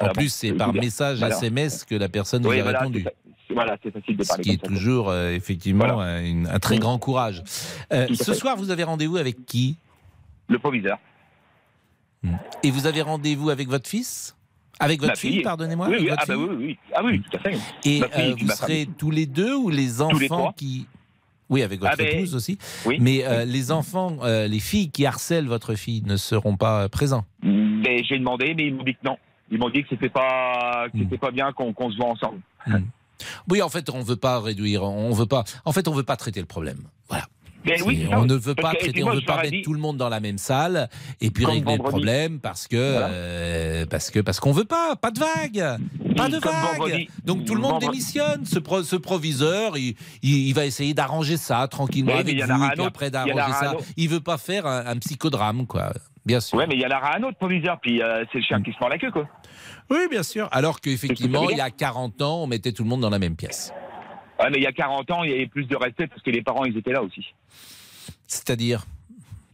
[0.00, 1.36] En Alors, plus, c'est par message voilà.
[1.36, 3.04] SMS que la personne Oui, vous a voilà, répondu.
[3.52, 6.98] Voilà, c'est facile de Ce parler qui est toujours, euh, effectivement, euh, un très grand
[6.98, 7.42] courage.
[7.92, 9.76] Euh, ce soir, vous avez rendez-vous avec qui?
[10.48, 10.98] Le proviseur.
[12.62, 14.36] Et vous avez rendez-vous avec votre fils?
[14.78, 15.42] Avec votre fille, fille.
[15.42, 17.52] pardonnez-moi Oui, oui, ah bah oui, oui, ah oui, tout à fait.
[17.84, 20.86] Et fille euh, vous serez tous les deux ou les enfants qui.
[21.50, 22.56] Oui, avec votre Ah ben, épouse aussi.
[22.86, 22.96] oui.
[23.00, 27.24] Mais euh, les enfants, euh, les filles qui harcèlent votre fille ne seront pas présents?
[27.42, 29.18] Mais j'ai demandé, mais ils m'ont dit que non.
[29.50, 30.90] Ils m'ont dit que c'était pas, Hmm.
[30.98, 32.40] que c'était pas bien qu'on qu'on se voit ensemble.
[33.48, 35.44] Oui, en fait, on veut pas réduire, on veut pas.
[35.64, 36.78] En fait, on veut pas traiter le problème.
[37.08, 37.26] Voilà.
[37.84, 40.08] Oui, on ne veut pas traiter, on veut pas mettre dit- tout le monde dans
[40.08, 40.88] la même salle
[41.20, 41.90] et puis Comme régler le vendredi.
[41.90, 43.08] problème parce que Voilà.
[43.08, 45.78] euh, parce que parce qu'on veut pas, pas de vague,
[46.16, 46.78] pas de Comme vague.
[46.78, 47.10] vendredi.
[47.26, 47.98] Donc tout le monde Vendredi.
[47.98, 48.46] démissionne.
[48.46, 52.64] Ce, pro- ce proviseur, il, il, il va essayer d'arranger ça tranquillement Oui, avec vous,
[52.64, 53.74] et puis après d'arranger ça.
[53.98, 55.92] Il veut pas faire un, un psychodrame, quoi.
[56.26, 56.58] Bien sûr.
[56.58, 58.72] Ouais, mais il y en aura un autre proviseur, puis euh, c'est le chien qui
[58.72, 59.26] se mord la queue, quoi.
[59.88, 60.48] Oui, bien sûr.
[60.52, 63.36] Alors qu'effectivement, il y a 40 ans, on mettait tout le monde dans la même
[63.36, 63.72] pièce.
[64.38, 66.30] Ouais, mais il y a 40 ans, il y avait plus de respect parce que
[66.30, 67.34] les parents, ils étaient là aussi.
[68.26, 68.84] C'est-à-dire?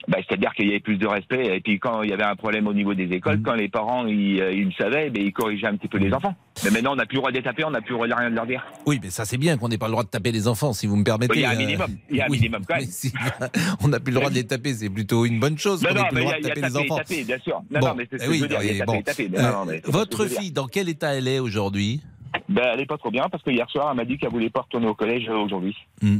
[0.09, 1.57] Bah, C'est-à-dire qu'il y avait plus de respect.
[1.57, 3.13] Et puis quand il y avait un problème au niveau des Mmh.
[3.15, 5.99] écoles, quand les parents ils, euh, ils le savaient, ben, ils corrigeaient un petit peu
[5.99, 6.35] les enfants.
[6.65, 8.09] Mais maintenant, on n'a plus le droit de les taper, on n'a plus le droit
[8.09, 8.65] de rien de leur dire.
[8.87, 10.87] Oui, mais ça c'est bien qu'on n'ait pas le droit de taper les enfants, si
[10.87, 11.35] vous me permettez.
[11.37, 11.97] Il y a un euh, minimum.
[12.11, 12.85] Il y a un oui, minimum quand même.
[12.87, 13.13] si-
[13.83, 16.05] on n'a plus le droit de les taper, c'est plutôt une bonne chose Non, non,
[16.09, 17.01] plus le droit de taper les enfants.
[17.27, 17.63] bien sûr.
[17.71, 19.81] Non, Bon, non, mais c'est ce que je veux dire.
[19.87, 22.01] Votre fille, dans quel état elle est aujourd'hui?
[22.49, 24.51] Ben, elle est pas trop bien parce que hier soir, elle m'a dit qu'elle voulait
[24.51, 25.77] pas retourner au collège euh, aujourd'hui.
[26.03, 26.19] Hmm.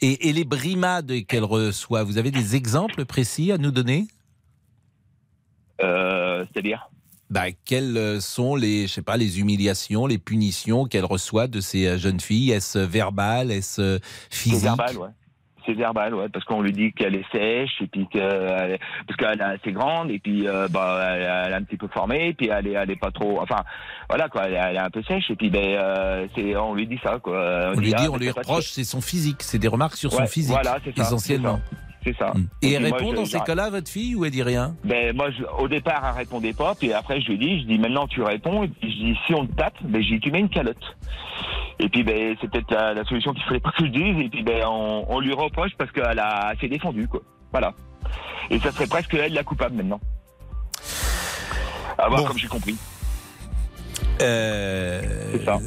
[0.00, 4.06] et, et les brimades qu'elle reçoit, vous avez des exemples précis à nous donner?
[5.82, 6.88] Euh, C'est-à-dire?
[7.28, 11.86] Bah, quelles sont les, je sais pas, les humiliations, les punitions qu'elle reçoit de ces
[11.86, 12.52] euh, jeunes filles?
[12.52, 13.50] Est-ce verbal?
[13.50, 13.98] Est-ce
[14.30, 14.62] physique?
[14.62, 15.08] verbal, ouais.
[15.66, 19.16] C'est verbal, ouais, parce qu'on lui dit qu'elle est sèche, et puis que, elle- parce
[19.18, 22.34] qu'elle est assez grande, et puis euh, bah, elle, elle est un petit peu formée,
[22.34, 23.64] puis elle est, elle est pas trop, enfin,
[24.08, 26.74] voilà quoi, elle, est- elle est un peu sèche, et puis ben, euh, c'est, on
[26.74, 27.72] lui dit ça, quoi.
[27.74, 30.26] On lui ah, dit, on lui reproche, c'est son physique, c'est des remarques sur son
[30.26, 31.60] physique, voilà, ça, essentiellement.
[32.06, 32.32] C'est ça.
[32.62, 34.76] Et elle moi, répond je- dans je- ces cas-là, votre fille, ou elle dit rien?
[34.84, 37.78] Ben moi, je- au départ, elle répondait pas, puis après je lui dit, je dis
[37.80, 40.30] maintenant tu réponds, et puis je dis si on te tape, ben je dis tu
[40.30, 40.96] mets une calotte.
[41.80, 44.28] Et puis ben c'est peut-être la, la solution qu'il fallait pas que je dise, et
[44.28, 47.22] puis ben on, on lui reproche parce qu'elle a elle s'est défendue quoi.
[47.50, 47.74] Voilà.
[48.50, 50.00] Et ça serait presque elle la coupable maintenant.
[51.98, 52.76] À voir comme j'ai compris.
[54.20, 55.02] Euh,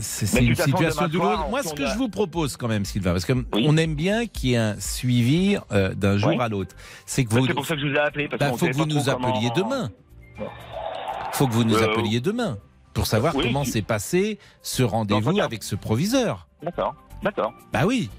[0.02, 1.40] c'est une situation douloureuse.
[1.50, 4.54] Moi, ce que je vous propose quand même, Sylvain, parce qu'on aime bien qu'il y
[4.54, 6.38] ait un suivi euh, d'un jour Oui.
[6.40, 8.40] à l'autre, c'est que Ben, vous, c'est pour ça que je vous ai appelé parce
[8.40, 9.90] bah, faut que vous nous trop comment- appeliez demain.
[11.34, 12.58] faut que vous nous Euh, appeliez demain
[12.94, 16.48] pour savoir oui, comment s'est passé ce rendez-vous avec ce proviseur.
[16.64, 17.54] D'accord, d'accord.
[17.72, 18.10] Bah oui.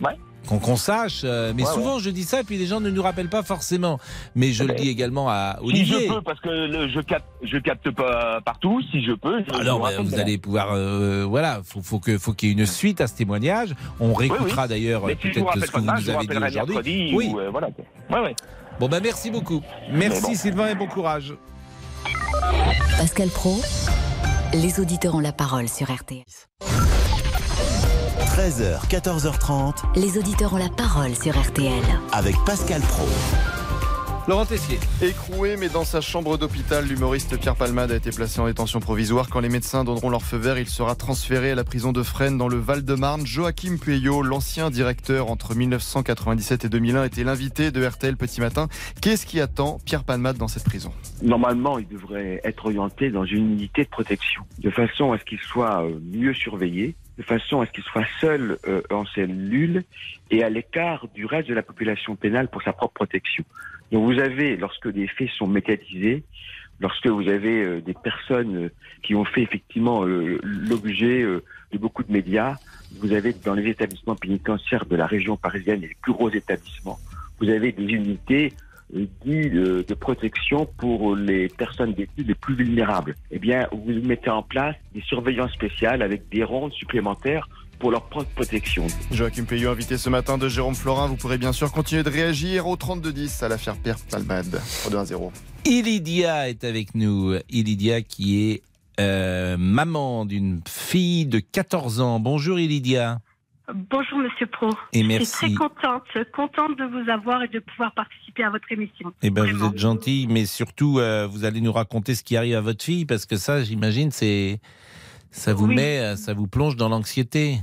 [0.00, 0.16] Ouais.
[0.46, 1.22] Qu'on qu'on sache.
[1.24, 3.42] euh, mais Ouais, souvent, je dis ça, et puis les gens ne nous rappellent pas
[3.42, 3.98] forcément.
[4.34, 5.98] Mais je le dis également à Olivier.
[6.00, 8.80] Si je peux, parce que le- je capte, je capte pas partout.
[8.90, 9.42] Si je peux.
[9.46, 12.48] Je, Alors, je bah, rappelle, vous allez pouvoir, euh, voilà, faut, faut que, faut qu'il
[12.48, 13.74] y ait une suite à ce témoignage.
[14.00, 14.68] On réécoutera oui.
[14.68, 16.74] d'ailleurs euh, si peut-être ce que vous nous avez dit aujourd'hui.
[16.74, 17.10] mercredi.
[17.14, 17.30] Oui.
[17.32, 17.68] ou, euh, voilà.
[17.70, 17.84] quoi.
[18.20, 18.36] Ouais, ouais.
[18.78, 19.62] Bon, ben merci beaucoup.
[19.92, 20.34] Merci bon.
[20.34, 21.34] Sylvain et bon courage.
[22.98, 23.60] Pascal Pro,
[24.54, 26.22] les auditeurs ont la parole sur RTL.
[28.26, 31.72] 13h, 14h30 Les auditeurs ont la parole sur RTL.
[32.12, 33.06] avec Pascal Pro.
[34.28, 34.78] Laurent Tessier.
[35.02, 39.28] Écroué, mais dans sa chambre d'hôpital, l'humoriste Pierre Palmade a été placé en détention provisoire.
[39.30, 42.36] Quand les médecins donneront leur feu vert, il sera transféré à la prison de Fresnes
[42.36, 43.24] dans le Val-de-Marne.
[43.24, 48.66] Joachim Pueyo, l'ancien directeur entre 1997 et 2001, était l'invité de RTL Petit Matin.
[49.00, 50.92] Qu'est-ce qui attend Pierre Palmade dans cette prison?
[51.22, 55.38] Normalement, il devrait être orienté dans une unité de protection, de façon à ce qu'il
[55.38, 59.84] soit euh, mieux surveillé, de façon à ce qu'il soit seul euh, en cellule
[60.30, 63.44] et à l'écart du reste de la population pénale pour sa propre protection.
[63.92, 66.24] Donc vous avez, lorsque des faits sont médiatisés,
[66.80, 71.78] lorsque vous avez euh, des personnes euh, qui ont fait effectivement euh, l'objet euh, de
[71.78, 72.56] beaucoup de médias,
[72.98, 76.98] vous avez dans les établissements pénitentiaires de la région parisienne les plus gros établissements,
[77.40, 78.52] vous avez des unités
[78.90, 83.14] dites euh, de protection pour les personnes détenues les plus vulnérables.
[83.30, 88.08] Eh bien, vous mettez en place des surveillances spéciales avec des rondes supplémentaires pour leur
[88.08, 88.86] propre protection.
[89.10, 91.08] Joachim Pueyo, invité ce matin de Jérôme Florin.
[91.08, 94.60] Vous pourrez bien sûr continuer de réagir au 3210 à l'affaire Pierre Palmade.
[94.88, 95.30] 3-2-1-0.
[95.66, 97.34] Ilidia est avec nous.
[97.50, 98.62] Ilidia qui est
[98.98, 102.20] euh, maman d'une fille de 14 ans.
[102.20, 103.18] Bonjour Ilidia.
[103.74, 104.70] Bonjour Monsieur Pro.
[104.92, 108.70] Et Je suis très contente, contente de vous avoir et de pouvoir participer à votre
[108.70, 109.12] émission.
[109.22, 112.54] Eh ben, vous êtes gentil, mais surtout, euh, vous allez nous raconter ce qui arrive
[112.54, 114.60] à votre fille, parce que ça, j'imagine, c'est,
[115.32, 115.74] ça vous Oui.
[115.74, 117.56] met, euh, ça vous plonge dans l'anxiété.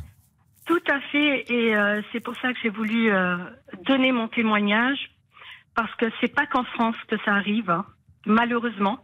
[0.66, 3.38] Tout à fait, et euh, c'est pour ça que j'ai voulu euh,
[3.86, 5.10] donner mon témoignage,
[5.76, 7.86] parce que c'est pas qu'en France que ça arrive, hein,
[8.26, 9.00] malheureusement.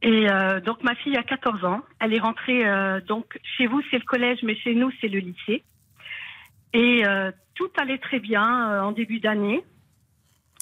[0.00, 3.82] Et euh, donc ma fille a 14 ans, elle est rentrée euh, donc chez vous
[3.90, 5.64] c'est le collège, mais chez nous c'est le lycée.
[6.72, 9.64] Et euh, tout allait très bien euh, en début d'année.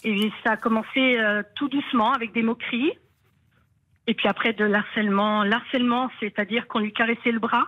[0.04, 2.92] Et ça a commencé euh, tout doucement avec des moqueries.
[4.06, 5.42] Et puis après de l'harcèlement.
[5.42, 7.66] L'harcèlement, c'est-à-dire qu'on lui caressait le bras.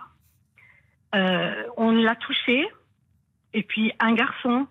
[1.15, 2.67] Euh, on l'a touché.
[3.55, 4.67] Et puis un garçon,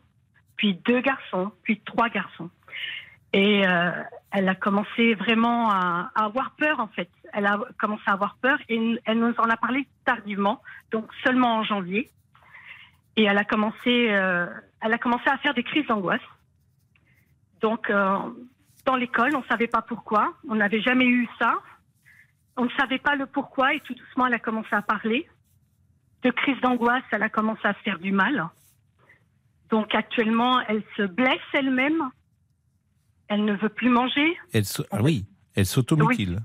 [0.55, 2.49] puis deux garçons, puis trois garçons.
[3.33, 3.63] Et
[4.31, 7.09] elle a commencé vraiment à avoir peur en fait.
[7.33, 11.57] Elle a commencé à avoir peur et elle nous en a parlé tardivement, donc seulement
[11.57, 12.09] en janvier.
[13.17, 14.45] Et elle a commencé, euh,
[14.81, 16.21] elle a commencé à faire des crises d'angoisse.
[17.61, 18.17] Donc euh,
[18.85, 21.55] dans l'école, on ne savait pas pourquoi, on n'avait jamais eu ça.
[22.55, 25.27] On ne savait pas le pourquoi et tout doucement, elle a commencé à parler.
[26.23, 28.47] De crise d'angoisse, elle a commencé à se faire du mal.
[29.69, 32.09] Donc actuellement, elle se blesse elle-même.
[33.27, 34.37] Elle ne veut plus manger.
[34.53, 35.25] Elle, s'au- ah oui,
[35.55, 36.39] elle s'automutile.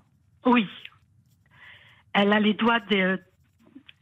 [0.45, 0.67] Oui.
[2.15, 3.21] Elle a les doigts de.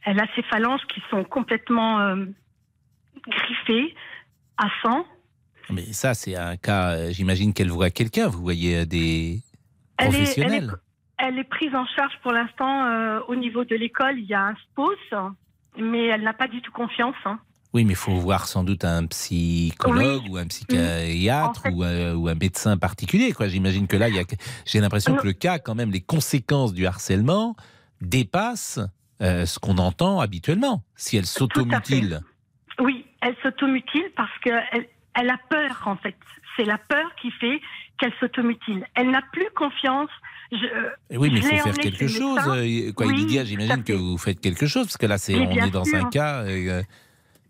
[0.03, 2.25] Elle a ses phalanges qui sont complètement euh,
[3.27, 3.95] griffées
[4.57, 5.05] à sang.
[5.69, 8.27] Mais ça, c'est un cas, euh, j'imagine qu'elle voit quelqu'un.
[8.27, 9.41] Vous voyez euh, des
[9.97, 10.71] Elle est, elle, est, professionnels.
[11.17, 14.19] elle est prise en charge pour l'instant euh, au niveau de l'école.
[14.19, 15.31] Il y a un SPOS,
[15.77, 17.15] mais elle n'a pas du tout confiance.
[17.25, 17.39] hein.
[17.73, 22.27] Oui, mais il faut voir sans doute un psychologue ou un psychiatre ou, euh, ou
[22.27, 23.31] un médecin particulier.
[23.31, 23.47] Quoi.
[23.47, 24.23] J'imagine que là, il y a,
[24.65, 27.55] j'ai l'impression que le cas, quand même, les conséquences du harcèlement
[28.01, 28.79] dépassent
[29.21, 30.83] euh, ce qu'on entend habituellement.
[30.97, 32.19] Si elle s'automutile,
[33.21, 36.15] elle s'automutile parce qu'elle elle a peur, en fait.
[36.55, 37.59] C'est la peur qui fait
[37.97, 38.85] qu'elle s'automutile.
[38.95, 40.09] Elle n'a plus confiance.
[40.51, 40.57] Je,
[41.09, 42.39] Eh oui, mais il faut faire quelque chose.
[42.47, 45.49] euh, Quoi, Oui, Lydia, j'imagine que vous faites quelque chose, parce que là, c'est, on
[45.51, 46.05] est dans sûr.
[46.05, 46.43] un cas.
[46.43, 46.81] euh,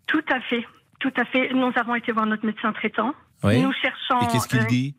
[0.08, 0.66] Tout à fait,
[1.00, 1.52] tout à fait.
[1.54, 3.14] Nous avons été voir notre médecin traitant.
[3.44, 3.60] Oui.
[3.62, 4.22] Nous cherchons.
[4.22, 4.96] Et qu'est-ce qu'il euh, dit?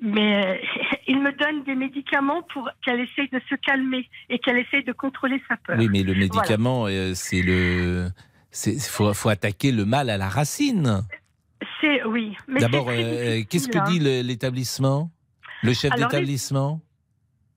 [0.00, 0.56] Mais euh,
[1.06, 4.92] il me donne des médicaments pour qu'elle essaye de se calmer et qu'elle essaye de
[4.92, 5.76] contrôler sa peur.
[5.78, 6.20] Oui, mais le Voilà.
[6.20, 8.08] médicament, euh, c'est le.
[8.66, 11.02] Il faut, faut attaquer le mal à la racine.
[11.80, 12.36] C'est oui.
[12.48, 13.84] D'abord, euh, difficile, qu'est-ce que hein.
[13.84, 15.10] dit le- l'établissement?
[15.62, 16.80] Le chef d'établissement?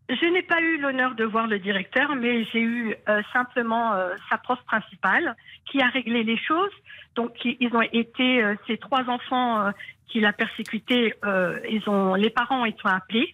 [0.10, 4.14] Je n'ai pas eu l'honneur de voir le directeur, mais j'ai eu euh, simplement euh,
[4.30, 5.36] sa prof principale
[5.72, 6.72] qui a réglé les choses.
[7.16, 9.72] Donc, ils ont été euh, ces trois enfants euh,
[10.08, 11.14] qui l'a persécuté.
[11.24, 13.34] euh, ils ont les parents ont été appelés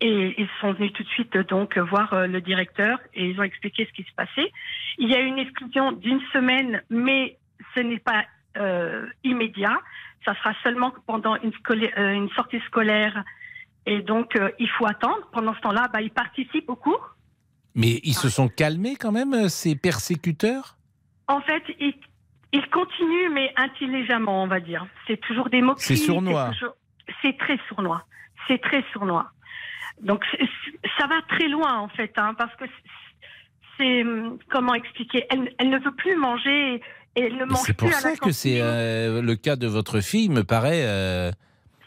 [0.00, 3.42] et ils sont venus tout de suite donc voir euh, le directeur et ils ont
[3.42, 4.50] expliqué ce qui se passait.
[4.98, 7.36] Il y a eu une exclusion d'une semaine, mais
[7.74, 8.24] ce n'est pas
[8.56, 9.78] euh, immédiat.
[10.24, 11.52] Ça sera seulement pendant une,
[11.98, 13.22] euh, une sortie scolaire.
[13.86, 15.28] Et donc, euh, il faut attendre.
[15.32, 17.14] Pendant ce temps-là, bah, ils participent au cours.
[17.74, 20.76] Mais ils se sont calmés quand même, ces persécuteurs?
[21.28, 21.94] En fait, ils,
[22.52, 24.84] Il continue, mais intelligemment, on va dire.
[25.06, 25.84] C'est toujours des moqueries.
[25.84, 26.50] C'est sournois.
[26.52, 26.74] toujours-
[27.22, 28.02] C'est très sournois.
[28.48, 29.30] C'est très sournois.
[30.02, 32.90] Donc, c'est- c'est- ça va très loin, en fait, hein, parce que c'est-
[33.78, 34.04] c'est.
[34.50, 36.74] Comment expliquer elle, elle ne veut plus manger
[37.16, 39.56] et elle ne mange C'est pour plus à la ça que c'est euh, le cas
[39.56, 40.84] de votre fille me paraît.
[40.84, 41.30] euh,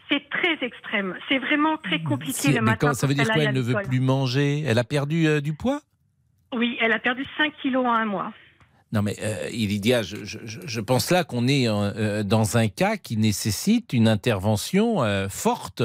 [0.09, 1.15] C'est très extrême.
[1.29, 2.89] C'est vraiment très compliqué c'est- le mais matin.
[2.89, 4.63] quand- ça veut pour dire qu'elle quoi Elle ne veut plus manger?
[4.67, 5.81] Elle a perdu euh, du poids?
[6.53, 8.31] Oui, elle a perdu 5 kilos en un mois.
[8.91, 13.17] Non, mais euh, Ilidia, je, je- pense là qu'on est euh, dans un cas qui
[13.17, 15.81] nécessite une intervention euh, forte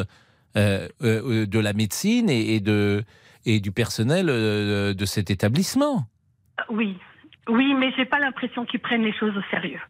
[0.59, 3.05] de la médecine et, et de,
[3.47, 6.07] et du personnel euh, de cet établissement.
[6.69, 6.97] Oui,
[7.49, 9.81] oui, mais j'ai pas l'impression qu'ils prennent les choses au sérieux.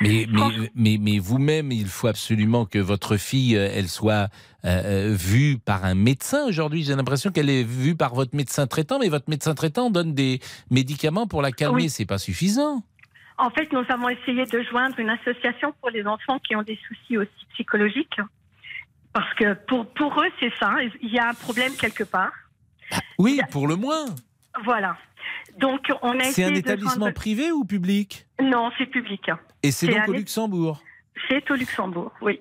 [0.00, 4.28] Mais, mais, mais, mais vous-même, il faut absolument que votre fille, euh, elle soit
[4.64, 6.46] euh, euh, vue par un médecin.
[6.48, 10.12] Aujourd'hui, j'ai l'impression qu'elle est vue par votre médecin traitant, mais votre médecin traitant donne
[10.12, 11.84] des médicaments pour la calmer.
[11.84, 11.90] Oui.
[11.90, 12.82] C'est pas suffisant.
[13.38, 16.78] En fait, nous avons essayé de joindre une association pour les enfants qui ont des
[16.88, 18.20] soucis aussi psychologiques.
[19.14, 22.32] Parce que pour, pour eux, c'est ça, il y a un problème quelque part.
[23.18, 24.04] Oui, pour le moins.
[24.64, 24.96] Voilà.
[25.58, 28.26] Donc, on a C'est un établissement privé ou public?
[28.42, 29.30] Non, c'est public.
[29.62, 30.82] Et c'est donc un au Luxembourg.
[31.28, 32.40] C'est au Luxembourg, oui.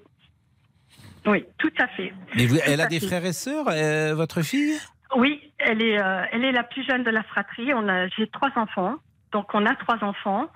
[1.25, 2.11] Oui, tout à fait.
[2.35, 3.07] Mais vous- elle a des fait.
[3.07, 4.73] frères et sœurs, euh, votre fille?
[5.15, 7.71] Oui, elle est, euh, elle est la plus jeune de la fratrie.
[7.73, 8.95] On a, j'ai trois enfants,
[9.31, 10.49] donc on a trois enfants,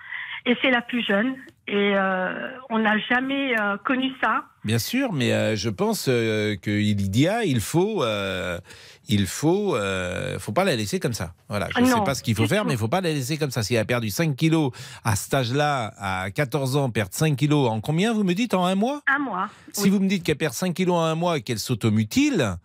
[0.48, 1.36] et c'est la plus jeune.
[1.68, 3.54] Et euh, on n'a jamais
[3.86, 4.46] connu ça.
[4.68, 8.60] Bien sûr, mais euh, je pense euh, que Lydia, il faut, euh,
[9.08, 11.34] il faut, euh, faut pas la laisser comme ça.
[11.48, 13.14] Voilà, je ne sais Non, pas ce qu'il faut faire, mais il faut pas la
[13.14, 13.64] laisser comme ça.
[13.64, 14.72] Si elle a perdu 5 kilos
[15.06, 18.66] à cet âge-là, à 14 ans, perdre 5 kilos en combien vous me dites en
[18.66, 19.02] un mois?
[19.08, 19.48] Un mois.
[19.72, 22.58] Si vous me dites qu'elle perd 5 kilos en un mois et qu'elle s'automutile,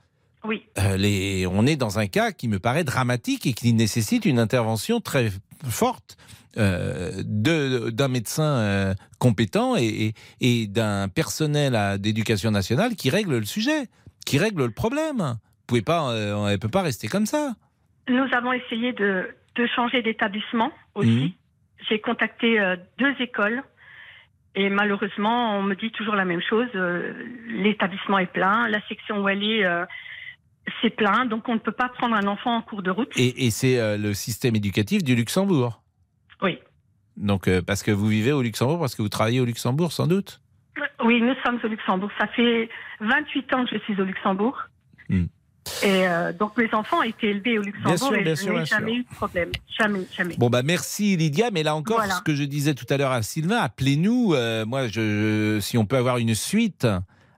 [0.45, 0.65] Oui.
[0.81, 4.41] euh, les, on est dans un cas qui me paraît dramatique et qui nécessite une
[4.41, 5.31] intervention très
[5.69, 6.17] forte
[6.59, 9.85] euh, d'un médecin euh, compétent et,
[10.41, 13.87] et- et d'un personnel d'éducation nationale qui règle le sujet,
[14.27, 15.19] qui règle le problème.
[15.19, 17.55] Vous pouvez pas, euh, elle peut pas rester comme ça.
[18.09, 21.09] Nous avons essayé de, de changer d'établissement aussi.
[21.09, 21.31] Mhm.
[21.89, 22.59] J'ai contacté
[22.99, 23.63] deux écoles.
[24.55, 26.69] Et malheureusement, on me dit toujours la même chose.
[27.49, 29.65] L'établissement est plein, la section où elle est,
[30.81, 33.11] c'est plein, donc on ne peut pas prendre un enfant en cours de route.
[33.17, 35.82] Et, et c'est euh, le système éducatif du Luxembourg.
[36.43, 36.59] Oui.
[37.17, 40.07] Donc, euh, parce que vous vivez au Luxembourg, parce que vous travaillez au Luxembourg, sans
[40.07, 40.41] doute.
[41.05, 42.11] Oui, nous sommes au Luxembourg.
[42.19, 42.69] Ça fait
[43.01, 44.57] 28 ans que je suis au Luxembourg.
[45.09, 45.25] Hmm.
[45.85, 48.51] Et euh, donc mes enfants ont été élevés au Luxembourg sûr, et bien je n'ai
[48.53, 49.01] bien jamais sûr.
[49.01, 49.51] eu de problème.
[49.79, 50.35] Jamais, jamais.
[50.37, 52.15] Bon bah merci Lydia, mais là encore Voilà.
[52.15, 54.35] ce que je disais tout à l'heure à Sylvain, appelez-nous.
[54.35, 56.87] euh, moi, je, si on peut avoir une suite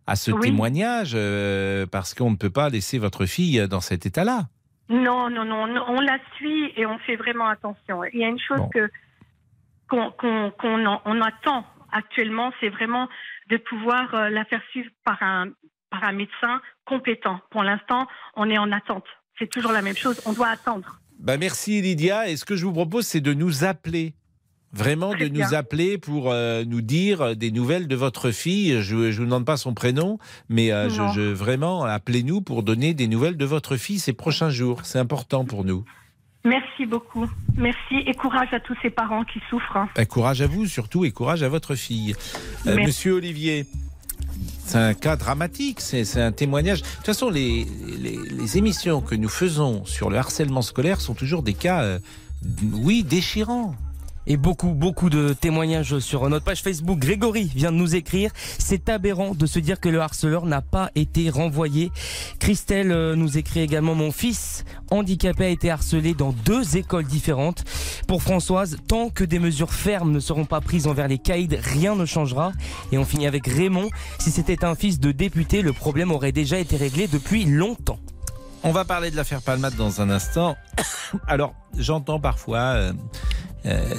[0.07, 0.41] à ce Oui.
[0.49, 4.47] témoignage, euh, parce qu'on ne peut pas laisser votre fille dans cet état-là.
[4.89, 8.05] Non, non, non, non, on la suit et on fait vraiment attention.
[8.05, 8.91] Il y a une chose que
[9.89, 10.13] qu'on
[11.05, 13.09] on attend actuellement, c'est vraiment
[13.49, 15.51] de pouvoir euh, la faire suivre par un
[15.91, 17.41] par un médecin compétent.
[17.51, 19.05] Pour l'instant, on est en attente.
[19.39, 20.21] C'est toujours la même chose.
[20.27, 20.99] On doit attendre.
[21.21, 22.29] Bah merci Lydia.
[22.29, 24.15] Et ce que je vous propose, c'est de nous appeler.
[24.75, 25.47] Vraiment Très de bien.
[25.49, 28.83] nous appeler pour euh, nous dire des nouvelles de votre fille.
[28.83, 31.13] Je ne vous demande pas son prénom, mais euh, je, Non.
[31.13, 34.81] je- vraiment, appelez-nous pour donner des nouvelles de votre fille ces prochains jours.
[34.85, 35.85] C'est important pour nous.
[36.45, 37.27] Merci beaucoup.
[37.57, 39.77] Merci et courage à tous ces parents qui souffrent.
[39.77, 39.89] hein.
[39.97, 42.15] Ben, courage à vous surtout et courage à votre fille.
[42.67, 42.77] Euh.
[42.77, 43.65] Monsieur Olivier,
[44.67, 46.83] c'est un cas dramatique, c'est c'est un témoignage.
[46.83, 47.65] De toute façon, les,
[47.99, 51.99] les, les émissions que nous faisons sur le harcèlement scolaire sont toujours des cas, euh,
[52.73, 53.75] oui, déchirants.
[54.27, 56.99] Et beaucoup, beaucoup de témoignages sur notre page Facebook.
[56.99, 58.31] Grégory vient de nous écrire.
[58.59, 61.93] C'est aberrant de se dire que le harceleur n'a pas été renvoyé.
[62.39, 67.65] Christelle euh, nous écrit également Mon fils handicapé a été harcelé dans deux écoles différentes.
[68.09, 71.95] Pour Françoise, tant que des mesures fermes ne seront pas prises envers les caïds, rien
[71.95, 72.53] ne changera.
[72.93, 73.91] Et on finit avec Raymond.
[74.19, 77.99] Si c'était un fils de député, le problème aurait déjà été réglé depuis longtemps.
[78.67, 80.57] On va parler de l'affaire Palmate dans un instant.
[81.29, 82.93] Alors, j'entends parfois euh,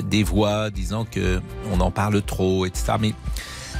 [0.04, 2.94] des voix disant que on en parle trop, etc.
[3.00, 3.14] Mais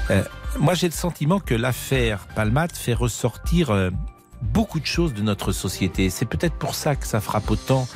[0.10, 0.24] euh,
[0.60, 3.90] moi, j'ai le sentiment que l'affaire Palmate fait ressortir euh,
[4.42, 6.10] beaucoup de choses de notre société.
[6.10, 7.88] C'est peut-être pour ça que ça frappe autant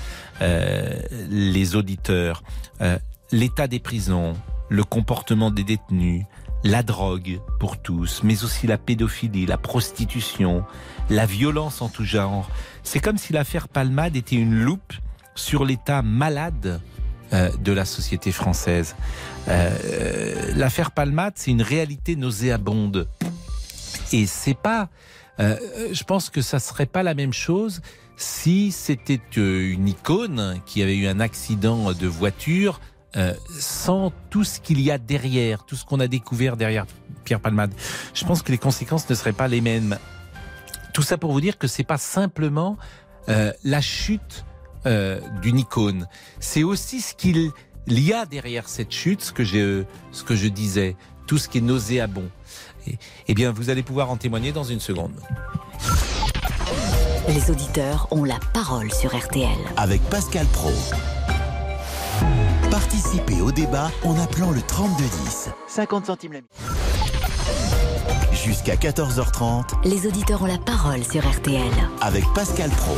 [0.41, 0.99] euh,
[1.29, 2.43] les auditeurs.
[2.81, 2.97] Euh,
[3.31, 4.33] L'état des prisons,
[4.69, 6.25] le comportement des détenus,
[6.63, 10.65] la drogue pour tous, mais aussi la pédophilie, la prostitution,
[11.11, 12.49] la violence en tout genre.
[12.81, 14.93] C'est comme si l'affaire Palmade était une loupe
[15.35, 16.81] sur l'état malade
[17.33, 18.95] euh, de la société française.
[19.47, 23.07] Euh, l'affaire Palmade, c'est une réalité nauséabonde.
[24.11, 24.89] Et c'est pas.
[25.39, 25.55] euh,
[25.91, 27.81] je pense que ça serait pas la même chose
[28.17, 32.81] si c'était euh, une icône qui avait eu un accident de voiture
[33.15, 36.85] euh, sans tout ce qu'il y a derrière, tout ce qu'on a découvert derrière
[37.23, 37.71] Pierre Palmade,
[38.13, 39.97] je pense que les conséquences ne seraient pas les mêmes.
[40.93, 42.77] Tout ça pour vous dire que c'est pas simplement
[43.29, 44.45] euh, la chute
[44.85, 46.07] euh, d'une icône,
[46.39, 47.51] c'est aussi ce qu'il
[47.87, 50.95] y a derrière cette chute, ce que je, ce que je disais,
[51.27, 52.29] tout ce qui est nauséabond.
[53.27, 55.19] Eh bien, vous allez pouvoir en témoigner dans une seconde.
[57.27, 59.57] Les auditeurs ont la parole sur RTL.
[59.77, 60.71] Avec Pascal Pro.
[62.71, 65.49] Participez au débat en appelant le 3210.
[65.67, 66.51] 50 centimes la minute.
[68.33, 71.61] Jusqu'à 14h30 Les auditeurs ont la parole sur RTL.
[72.01, 72.95] avec Pascal Pro.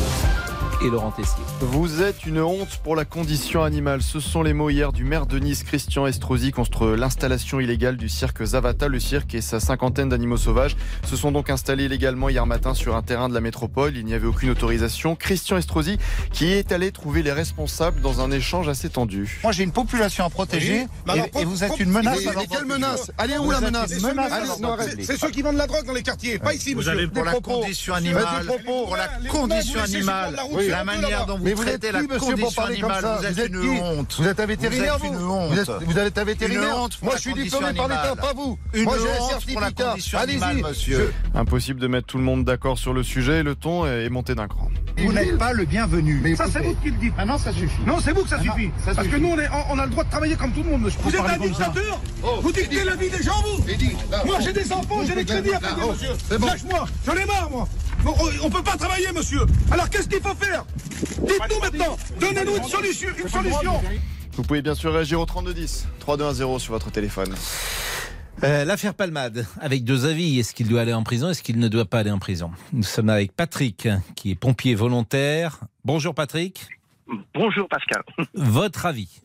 [0.84, 1.43] Et Laurent Tessier.
[1.59, 4.01] Vous êtes une honte pour la condition animale.
[4.01, 8.09] Ce sont les mots hier du maire de Nice, Christian Estrosi, contre l'installation illégale du
[8.09, 8.88] cirque Zavata.
[8.88, 10.75] Le cirque et sa cinquantaine d'animaux sauvages
[11.07, 13.95] se sont donc installés illégalement hier matin sur un terrain de la métropole.
[13.95, 15.15] Il n'y avait aucune autorisation.
[15.15, 15.99] Christian Estrosi
[16.32, 19.39] qui est allé trouver les responsables dans un échange assez tendu.
[19.43, 20.88] Moi, j'ai une population à protéger
[21.36, 22.19] et, et vous êtes une menace.
[22.25, 23.11] mais- quelle menace?
[23.19, 23.93] Allez, où Vous la menace?
[25.03, 26.91] C'est ceux qui vendent la drogue dans les quartiers, pas ici, Vous monsieur.
[26.93, 27.59] allez pour Des la propos.
[27.61, 30.38] condition animale, pour la condition animale,
[30.72, 33.80] la manière dont vous Mais traitez êtes la condition animale, vous êtes Vous êtes une
[33.82, 34.15] honte.
[34.19, 35.51] Vous êtes un vétérinaire, Vous êtes vous une honte.
[35.51, 38.15] Vous êtes- Vous êtes un vétérinaire Une honte pour Moi, je suis diplômé par l'État,
[38.15, 38.57] pas vous.
[38.74, 39.89] Une Moi, j'ai un honte pour la certificat.
[39.91, 40.63] condition animale, Allez-y.
[40.63, 41.13] monsieur.
[41.36, 44.36] Impossible de mettre tout le monde d'accord sur le sujet et le ton est monté
[44.36, 44.69] d'un cran.
[44.97, 46.36] Vous n'êtes pas le bienvenu.
[46.36, 47.13] Ça, c'est vous qui le dites.
[47.17, 47.82] Ah non, ça suffit.
[47.86, 48.72] Non, c'est vous que ça Ah non, suffit.
[48.86, 50.69] ça Parce que nous, on, est- on a le droit de travailler comme tout le
[50.72, 50.99] monde, monsieur.
[51.03, 51.99] Vous êtes un dictateur
[52.41, 53.63] Vous dictez la vie des gens, vous
[54.26, 56.38] Moi, j'ai des enfants, j'ai des crédits à payer, monsieur.
[56.39, 57.67] Lâche-moi, j'en ai marre, moi.
[58.05, 59.41] On- On peut pas travailler, monsieur.
[59.71, 61.97] Alors, qu'est-ce qu'il faut faire Dites-nous maintenant.
[62.19, 63.09] Donnez-nous une solution.
[63.21, 63.81] Une solution.
[64.33, 67.33] Vous pouvez bien sûr réagir au 3210, 3210 sur votre téléphone.
[68.43, 70.39] Euh, L'affaire Palmade, avec deux avis.
[70.39, 72.83] Est-ce qu'il doit aller en prison Est-ce qu'il ne doit pas aller en prison Nous
[72.83, 75.59] sommes avec Patrick, qui est pompier volontaire.
[75.85, 76.67] Bonjour Patrick.
[77.35, 78.01] Bonjour Pascal.
[78.33, 79.21] Votre avis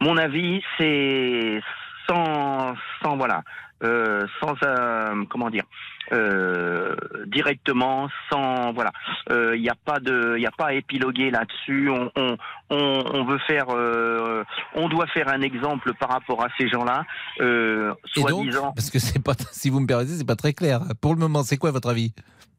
[0.00, 1.60] Mon avis, c'est
[2.08, 3.42] sans, sans voilà,
[3.84, 5.64] euh, sans euh, comment dire,
[6.12, 6.94] euh,
[7.26, 8.92] directement, sans voilà,
[9.30, 11.90] il n'y a pas de, il a pas à épiloguer là-dessus.
[11.90, 12.36] On, on,
[12.70, 14.44] on, on veut faire, euh,
[14.74, 17.04] on doit faire un exemple par rapport à ces gens-là,
[17.40, 18.72] euh, Et donc, soi-disant.
[18.72, 20.80] parce que c'est pas, si vous me permettez, c'est pas très clair.
[21.00, 22.12] Pour le moment, c'est quoi votre avis?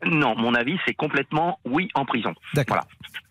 [0.05, 2.33] Non, mon avis, c'est complètement oui en prison.
[2.53, 2.83] Voilà.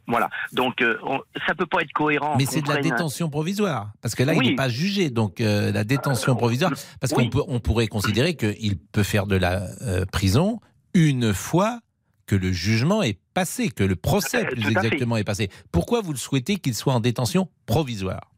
[0.07, 0.31] Voilà.
[0.53, 2.37] Donc, euh, on- ça peut pas être cohérent.
[2.39, 3.91] Mais c'est de la un- détention provisoire.
[4.03, 5.11] Parce que là, il n'est pas jugé.
[5.11, 6.73] Donc, euh, la détention provisoire.
[7.01, 7.29] Parce oui.
[7.31, 10.61] qu'on on pourrait considérer qu'il peut faire de la euh, prison
[10.95, 11.81] une fois
[12.27, 15.51] que le jugement est passé, que le procès, Euh, plus exactement, est passé.
[15.71, 18.31] Pourquoi vous le souhaitez qu'il soit en détention provisoire?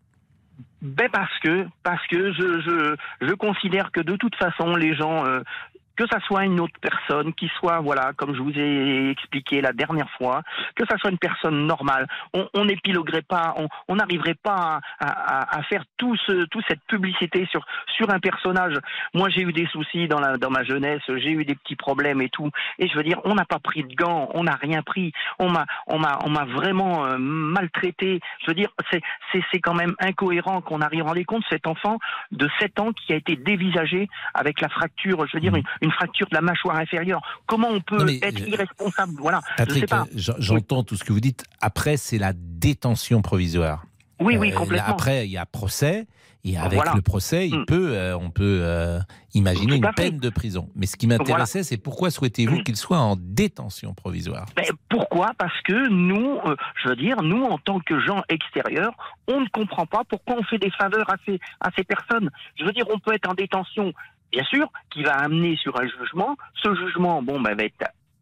[0.81, 5.27] Ben parce que parce que je, je je considère que de toute façon les gens
[5.27, 5.41] euh,
[5.99, 9.72] que ça soit une autre personne, qui soit, voilà, comme je vous ai expliqué la
[9.72, 10.42] dernière fois,
[10.76, 12.07] que ça soit une personne normale,
[12.55, 16.82] on n'épiloguerait pas, on on n'arriverait pas à, à, à faire tout ce, toute cette
[16.86, 17.64] publicité sur,
[17.96, 18.74] sur un personnage.
[19.14, 22.20] Moi, j'ai eu des soucis dans, la, dans ma jeunesse, j'ai eu des petits problèmes
[22.20, 22.51] et tout.
[22.78, 25.51] Et je veux dire, on n'a pas pris de gants, on n'a rien pris, on
[25.51, 28.20] m'a, on m'a, on m'a vraiment euh, maltraité.
[28.42, 31.66] Je veux dire, c'est, c'est, c'est quand même incohérent qu'on arrive à rendre compte cet
[31.66, 31.99] enfant
[32.30, 35.88] de 7 ans qui a été dévisagé avec la fracture, je veux dire, une, une
[35.91, 37.20] fracture de la mâchoire inférieure.
[37.47, 39.14] Comment on peut mais, être irresponsable?
[39.18, 41.45] Voilà, je euh, j'en- j'entends tout ce que vous dites.
[41.61, 43.84] Après, c'est la détention provisoire.
[44.20, 44.89] Oui, oui, Euh, complètement.
[44.89, 46.07] Après, il y a procès.
[46.45, 46.93] Et avec Voilà.
[46.95, 47.66] le procès, il Mm.
[47.66, 49.01] peut, euh, on peut euh,
[49.34, 49.93] imaginer une fait.
[50.11, 50.70] peine de prison.
[50.76, 54.47] Mais ce qui m'intéressait, c'est pourquoi souhaitez-vous qu'il soit en détention provisoire?
[54.57, 55.32] Ben, pourquoi?
[55.36, 58.93] Parce que nous, euh, je veux dire, nous, en tant que gens extérieurs,
[59.26, 62.30] on ne comprend pas pourquoi on fait des faveurs à ces, à ces personnes.
[62.59, 63.93] Je veux dire, on peut être en détention,
[64.33, 66.37] bien sûr, qui va amener sur un jugement.
[66.62, 67.74] Ce jugement, bon, ben, va être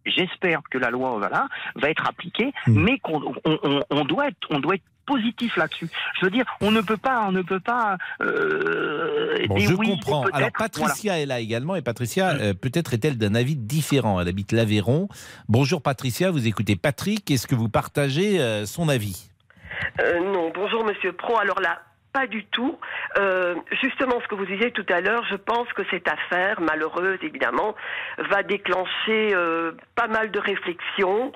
[0.09, 2.81] J'espère que la loi voilà, va être appliquée, Hmm.
[2.85, 5.89] mais qu'on on, on- on doit être, on doit être positif là-dessus.
[6.21, 7.97] Je veux dire, on ne peut pas, on ne peut pas.
[8.21, 10.23] Euh, Bon, des je oui, comprends.
[10.23, 10.51] Alors, voilà.
[10.57, 11.75] Patricia est là également.
[11.77, 14.21] Et Patricia, euh, peut-être est-elle d'un avis différent.
[14.21, 15.09] Elle habite l'Aveyron.
[15.49, 16.31] Bonjour, Patricia.
[16.31, 17.29] Vous écoutez Patrick.
[17.31, 19.29] Est-ce que vous partagez euh, son avis?
[20.01, 21.37] Euh, non, bonjour Monsieur Pro.
[21.39, 21.81] Alors là,
[22.17, 22.79] pas du tout.
[23.19, 27.19] Euh, justement, ce que vous disiez tout à l'heure, je pense que cette affaire, malheureuse
[27.21, 27.75] évidemment,
[28.17, 31.33] va déclencher euh, pas mal de réflexions.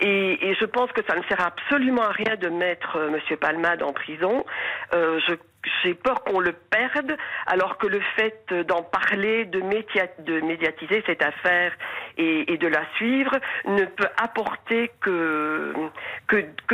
[0.00, 3.82] Et, je pense que ça ne sert absolument à rien de mettre euh, Monsieur Palmade
[3.82, 4.44] en prison.
[4.92, 5.34] Je
[5.82, 11.22] j'ai peur qu'on le perde, alors que le fait d'en parler, de, de médiatiser cette
[11.22, 11.72] affaire
[12.16, 13.32] et, de la suivre
[13.66, 15.72] ne peut apporter que,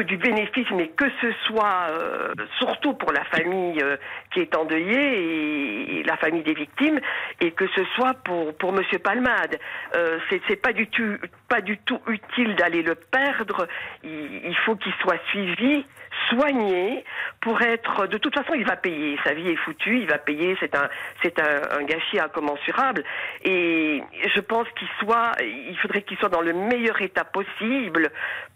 [0.03, 3.97] du bénéfice, mais que ce soit euh, surtout pour la famille euh,
[4.33, 7.01] qui est endeuillée et, et la famille des victimes,
[7.41, 9.59] et que ce soit pour, Monsieur Palmade.
[9.95, 10.19] Euh,
[10.49, 11.17] c'est pas du tout
[11.49, 13.69] pas du tout utile d'aller le perdre.
[14.03, 15.85] Il faut qu'il soit suivi
[16.31, 17.05] soigner
[17.41, 18.07] pour être.
[18.07, 19.19] De toute façon, il va payer.
[19.25, 20.01] Sa vie est foutue.
[20.01, 20.57] Il va payer.
[20.61, 20.89] C'est un,
[21.23, 23.05] c'est un, un gâchis incommensurable.
[23.45, 24.03] Et
[24.35, 25.33] je pense qu'il soit.
[25.41, 28.11] Il faudrait qu'il soit dans le meilleur état possible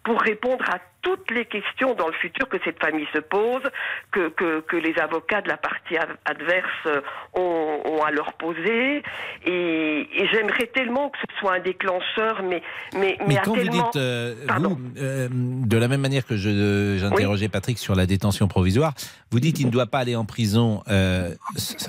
[0.05, 3.63] pour répondre à toutes les questions dans le futur que cette famille se pose,
[4.11, 6.89] que, que, que les avocats de la partie ad- adverse
[7.35, 9.03] ont, ont à leur poser.
[9.47, 12.63] Et, et j'aimerais tellement que ce soit un déclencheur, mais,
[12.95, 13.85] mais, mais, Mais à quand vous tellement...
[13.85, 18.93] dites, euh, vous, euh, de la même manière que j'interrogeais Patrick sur la détention provisoire,
[19.31, 20.83] vous dites qu'il ne doit pas aller en prison.
[20.89, 21.35] euh,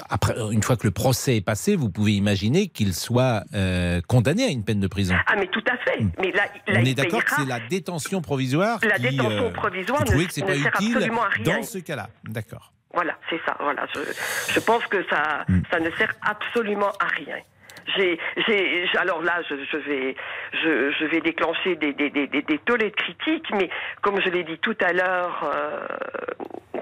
[0.10, 4.44] après, une fois que le procès est passé, vous pouvez imaginer qu'il soit euh, condamné
[4.44, 5.16] à une peine de prison.
[5.28, 6.00] Ah, mais tout à fait.
[6.20, 9.52] Mais là, là, On est d'accord que c'est la détention provisoire La qui, détention euh,
[9.52, 11.44] provisoire ne- que c'est ne pas sert utile absolument à rien.
[11.58, 12.08] dans ce cas-là.
[12.24, 12.72] D'accord.
[12.94, 13.56] Voilà, c'est ça.
[13.60, 14.00] Voilà, je,
[14.54, 15.62] je pense que ça, Hmm.
[15.72, 17.38] ça ne sert absolument à rien.
[17.98, 18.20] J'ai,
[19.00, 20.16] alors là, je, je vais,
[20.54, 23.68] je, je vais déclencher des, des, des, des, des tollés de critiques, mais
[24.04, 25.88] comme je l'ai dit tout à l'heure, euh,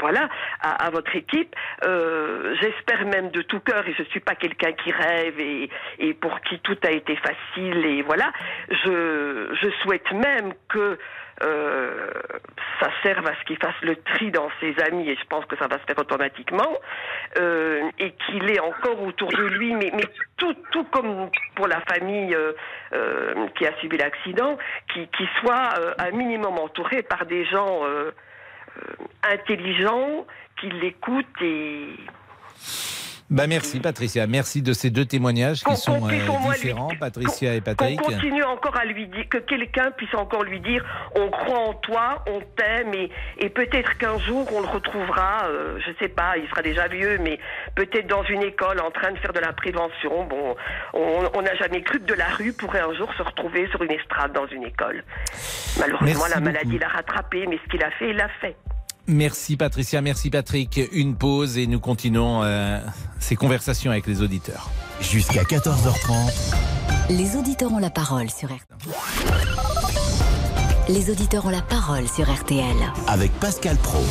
[0.01, 0.27] voilà,
[0.61, 1.55] à, à votre équipe,
[1.85, 6.13] euh, j'espère même de tout cœur, et je suis pas quelqu'un qui rêve et, et
[6.13, 8.31] pour qui tout a été facile, et voilà,
[8.69, 10.99] je, je souhaite même que
[11.43, 12.09] euh,
[12.79, 15.55] ça serve à ce qu'il fasse le tri dans ses amis, et je pense que
[15.57, 16.77] ça va se faire automatiquement,
[17.37, 19.91] euh, et qu'il ait encore autour de lui, mais,
[20.37, 22.53] tout, tout comme pour la famille euh,
[23.55, 24.57] qui a subi l'accident,
[24.93, 27.81] qui, qui soit un minimum entouré par des gens
[29.23, 30.25] intelligents,
[30.59, 31.87] qui l'écoutent et
[33.29, 36.19] Bah merci Patricia, merci de ces deux témoignages qui sont euh, lui-
[36.53, 38.01] différents, Patricia et qu'on Patrick.
[38.01, 42.23] continue encore à lui dire, que quelqu'un puisse encore lui dire, on croit en toi,
[42.27, 46.47] on t'aime, et, et peut-être qu'un jour on le retrouvera, euh, je sais pas, il
[46.47, 47.37] sera déjà vieux, mais
[47.75, 50.23] peut-être dans une école en train de faire de la prévention.
[50.23, 50.55] Bon,
[50.93, 53.91] on n'a jamais cru que de la rue pourrait un jour se retrouver sur une
[53.91, 55.03] estrade dans une école.
[55.77, 58.55] Malheureusement, Merci la maladie l'a rattrapé, mais ce qu'il a fait, il l'a fait.
[59.07, 60.81] Merci Patricia, merci Patrick.
[60.91, 62.79] Une pause et nous continuons euh,
[63.19, 64.69] ces conversations avec les auditeurs.
[64.99, 66.33] Jusqu'à 14h30.
[67.09, 68.93] Les auditeurs ont la parole sur RTL.
[70.89, 72.75] Les auditeurs ont la parole sur RTL.
[73.07, 74.03] Avec Pascal Pro.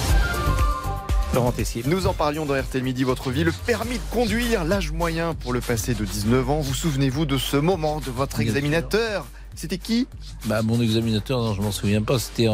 [1.35, 1.83] Laurent Tessier.
[1.87, 5.53] Nous en parlions dans RTL Midi, votre vie, le permis de conduire, l'âge moyen pour
[5.53, 6.61] le passer de 19 ans.
[6.61, 9.27] Vous souvenez-vous de ce moment de votre examinateur
[9.57, 10.07] C'était qui
[10.45, 12.19] Bah, mon examinateur, non, je m'en souviens pas.
[12.19, 12.47] C'était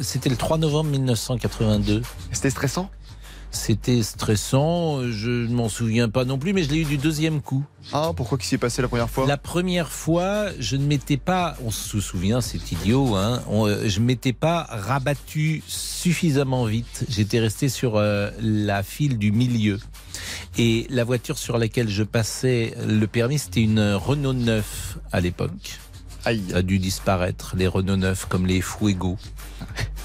[0.00, 2.02] c'était le 3 novembre 1982.
[2.32, 2.90] C'était stressant
[3.50, 5.00] C'était stressant.
[5.10, 7.64] Je ne m'en souviens pas non plus, mais je l'ai eu du deuxième coup.
[7.92, 11.16] Ah, pourquoi qu'est-ce qui s'est passé la première fois La première fois, je ne m'étais
[11.16, 16.66] pas, on se souvient, c'est idiot, hein, on- euh, je ne m'étais pas rabattu suffisamment
[16.66, 17.04] vite.
[17.08, 19.78] J'étais resté sur euh, la file du milieu.
[20.58, 25.78] Et la voiture sur laquelle je passais le permis, c'était une Renault 9 à l'époque.
[26.28, 29.16] Ça a dû disparaître, les Renault 9 comme les Fuego.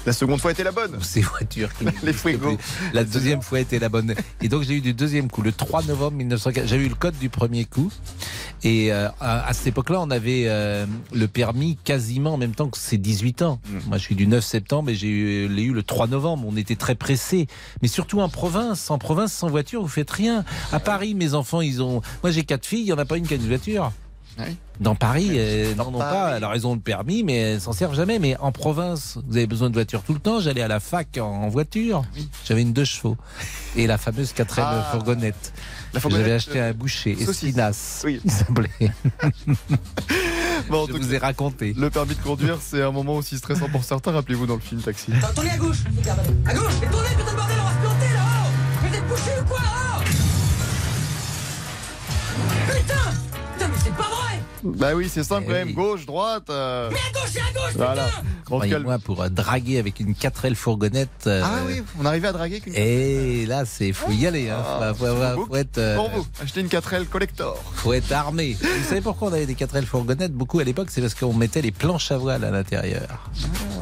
[0.06, 0.98] La seconde fois était la bonne.
[1.02, 2.58] Ces voitures qui Les Fuego.
[2.92, 4.14] La deuxième fois était la bonne.
[4.42, 6.68] Et donc j'ai eu du deuxième coup, le 3 novembre 1940.
[6.68, 7.90] J'avais eu le code du premier coup.
[8.62, 12.68] Et euh, à, à cette époque-là, on avait euh, le permis quasiment en même temps
[12.68, 13.60] que ses 18 ans.
[13.86, 16.46] Moi, je suis du 9 septembre et j'ai eu, l'ai eu le 3 novembre.
[16.48, 17.46] On était très pressés.
[17.82, 18.90] Mais surtout en province.
[18.90, 20.44] En province, sans voiture, vous faites rien.
[20.72, 22.00] À Paris, mes enfants, ils ont.
[22.22, 23.92] Moi, j'ai quatre filles, il n'y en a pas une qui a une voiture.
[24.80, 26.28] Dans Paris, elles n'en ont pas.
[26.34, 28.18] Alors, elles ont le permis, mais elles s'en servent jamais.
[28.18, 30.40] Mais en province, vous avez besoin de voiture tout le temps.
[30.40, 32.02] J'allais à la fac en, voiture.
[32.44, 33.16] J'avais une deux chevaux.
[33.76, 34.88] Et la fameuse 4 Ah.
[34.92, 35.52] fourgonnette.
[35.92, 37.14] La que fourgonnette, J'avais acheté à un boucher.
[37.14, 37.44] saucisse.
[37.50, 38.02] Espinas.
[38.04, 38.20] Oui.
[38.24, 38.70] Il s'appelait.
[40.70, 41.74] Bon, en Je vous cas, ai raconté.
[41.76, 44.12] Le permis de conduire, c'est un moment aussi stressant pour certains.
[44.12, 45.12] Rappelez-vous dans le film Taxi.
[45.34, 45.78] Tournez à gauche
[46.46, 49.30] À gauche Et tournez, putain de bordel, on va se planter là-haut Vous êtes bouché
[49.40, 50.04] ou quoi là-haut?
[52.66, 52.94] Putain
[54.64, 55.68] Bah oui, c'est simple Eh quand même.
[55.68, 55.74] oui.
[55.74, 56.48] Gauche, droite.
[56.48, 57.72] euh, Mais à gauche à gauche,
[58.48, 58.78] Voilà.
[58.80, 61.08] moi pour euh, draguer avec une 4L fourgonnette.
[61.26, 64.48] euh, Ah oui, on arrivait à draguer Et là, c'est faut y aller.
[64.48, 64.56] Hein.
[64.64, 67.62] Ah, faut, faut avoir- faut faut être, euh, Pour vous, achetez une 4L collector.
[67.74, 68.56] faut être armé.
[68.60, 70.32] Vous savez pourquoi on avait des 4L fourgonnettes?
[70.32, 73.30] Beaucoup à l'époque, c'est parce qu'on mettait les planches à voile à l'intérieur.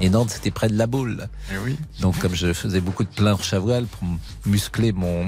[0.01, 1.29] Et Nantes, c'était près de la boule.
[1.53, 1.77] Eh oui.
[2.01, 4.09] Donc, comme je faisais beaucoup de planches à voile pour
[4.47, 5.27] muscler mon,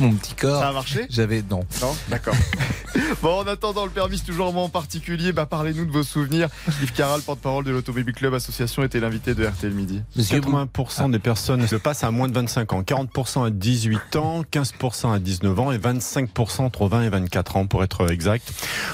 [0.00, 0.60] mon petit corps.
[0.60, 1.64] Ça a marché J'avais non.
[1.80, 2.34] Non D'accord.
[3.22, 5.32] bon, en attendant le permis, c'est toujours un moment particulier.
[5.32, 6.48] Bah, parlez-nous de vos souvenirs.
[6.82, 10.02] Yves Caral, porte-parole de l'Automobile Club Association, était l'invité de RTL Midi.
[10.16, 15.12] 80% des personnes se passent à moins de 25 ans, 40% à 18 ans, 15%
[15.14, 18.52] à 19 ans et 25% entre 20 et 24 ans pour être exact.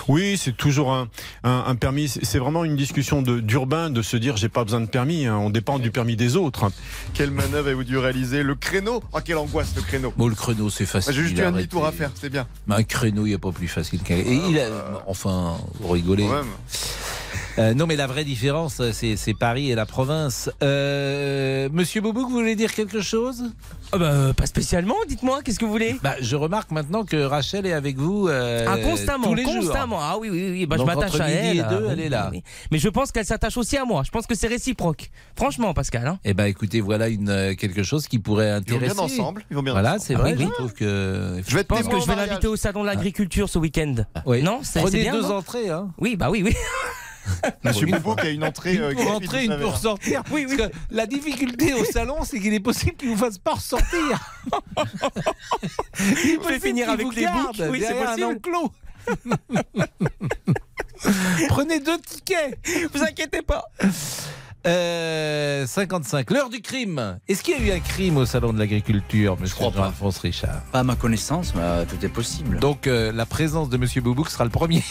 [0.09, 1.09] Oui, c'est toujours un,
[1.44, 2.09] un, un permis.
[2.09, 5.36] C'est vraiment une discussion de- d'urbain de, se dire j'ai pas besoin de permis, hein,
[5.36, 6.70] on dépend du permis des autres.
[7.14, 8.42] Quelle manœuvre avez-vous dû réaliser?
[8.42, 9.02] Le créneau?
[9.12, 11.14] Oh, quelle angoisse, le créneau Bon, le créneau, c'est facile.
[11.14, 12.47] J'ai juste eu un demi-tour à faire, c'est bien.
[12.66, 14.16] Mais un créneau, il n'y a pas plus facile qu'un.
[14.16, 14.68] Et il a,
[15.07, 16.28] enfin, vous rigolez.
[17.59, 20.51] Euh, non, mais la vraie différence, c'est Paris et la province.
[20.62, 23.45] Euh, Monsieur Boubouk, vous voulez dire quelque chose?
[23.93, 25.97] Ah bah, Pas spécialement, dites-moi, qu'est-ce que vous voulez?
[26.03, 29.55] Bah, Je remarque maintenant que Rachel est avec vous euh, Ah, constamment, tous les jours.
[29.55, 29.99] constamment.
[30.01, 30.66] Ah oui, oui, oui.
[30.66, 31.59] Bah, je m'attache à midi elle.
[31.59, 32.28] et deux, ah, elle est là.
[32.30, 32.51] oui, oui.
[32.70, 34.03] Mais je pense qu'elle s'attache aussi à moi.
[34.05, 35.11] Je pense que c'est réciproque.
[35.37, 36.07] Franchement, Pascal.
[36.07, 38.95] Hein Eh ben, écoutez, voilà une euh, quelque chose qui pourrait Ils vont intéresser.
[38.95, 39.45] bien ensemble.
[39.51, 40.34] Ils vont bien Voilà, c'est Ah vrai.
[40.37, 40.84] oui, je trouve que.
[41.39, 43.95] Je vais je être pense que je vais l'inviter au salon de l'agriculture ce week-end.
[44.26, 44.43] Oui.
[44.43, 45.12] Non, c'est c'est Prenez bien.
[45.14, 45.70] deux entrées.
[45.70, 45.89] Hein.
[45.99, 46.55] Oui, bah oui, oui.
[47.64, 48.78] Monsieur Boubou qui a une entrée.
[48.78, 50.22] euh, Une pour entrer, une pour sortir.
[50.30, 50.56] Oui, oui.
[50.56, 54.20] Parce que la difficulté au salon, c'est qu'il est possible qu'il vous fasse pas ressortir.
[56.24, 57.56] Il possible finir avec les boucs.
[57.70, 58.56] Oui, c'est derrière un possible.
[58.56, 58.72] enclos.
[61.48, 62.58] Prenez deux tickets.
[62.92, 63.64] Vous inquiétez pas.
[64.66, 66.30] Euh, 55.
[66.30, 67.18] L'heure du crime.
[67.28, 69.64] Est-ce qu'il y a eu un crime au salon de l'agriculture, monsieur.
[69.72, 70.62] Jean-Alphonse Richard?
[70.72, 72.58] Pas à ma connaissance, mais euh, tout est possible.
[72.58, 74.82] Donc euh, la présence de monsieur Boubouk sera le premier.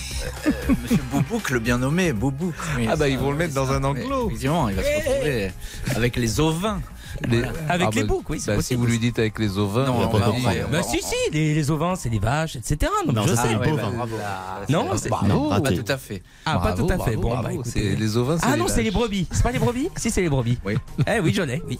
[0.83, 2.53] Monsieur Boubouk, le bien nommé, Boubouk.
[2.77, 4.27] oui, Ah bah, ça, ils vont le mettre dans ça, un enclos.
[4.27, 5.51] Effectivement, il va se retrouver
[5.95, 6.81] avec les ovins.
[7.27, 9.57] Les- Avec Ah les bah, boucs, oui, c'est bah, si vous lui dites avec les
[9.57, 10.55] ovins, Non, va on pas va- comprendre.
[10.71, 12.77] Bah si, si, les, les ovins, c'est des vaches, etc.
[13.05, 13.55] Non, mais Non, je ça, sais.
[13.55, 13.89] ouais, bovin.
[13.89, 14.15] bah, bravo.
[14.69, 16.23] Non, c'est- c'est- non, non, pas tout à fait.
[16.45, 17.15] Ah, pas tout à fait.
[17.15, 17.43] bravo, Bon, bravo.
[17.43, 17.69] bah écoutez.
[17.69, 19.27] C'est les ovins, c'est Ah non, c'est les brebis.
[19.31, 20.57] C'est pas les brebis Si, c'est les brebis.
[20.65, 20.75] Oui.
[21.07, 21.79] Eh oui, je l'ai, oui.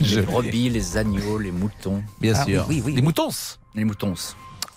[0.00, 2.02] Je- Les brebis, les agneaux, les moutons.
[2.20, 2.66] Bien Ah, sûr.
[2.68, 3.28] les moutons.
[3.74, 4.14] Les moutons.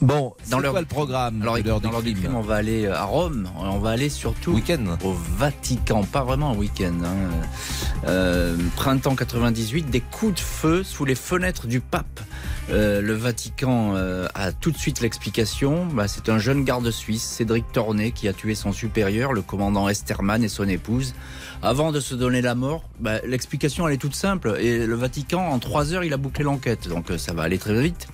[0.02, 2.88] Bon, Dans leur- quoi le programme Alors, de l'heure dans du crime on va aller
[2.88, 3.50] à Rome.
[3.58, 4.98] On va aller surtout Week-end.
[5.04, 6.94] au Vatican, pas vraiment un week-end.
[7.04, 8.08] hein.
[8.08, 12.22] Euh, printemps 98, des coups de feu sous les fenêtres du pape.
[12.70, 15.86] Euh, le Vatican euh, a tout de suite l'explication.
[15.88, 19.90] Bah, c'est un jeune garde suisse, Cédric Tornet, qui a tué son supérieur, le commandant
[19.90, 21.14] Esterman et son épouse.
[21.62, 24.56] Avant de se donner la mort, bah, l'explication elle est toute simple.
[24.62, 26.88] Et le Vatican, en trois heures, il a bouclé l'enquête.
[26.88, 28.08] Donc euh, ça va aller très vite.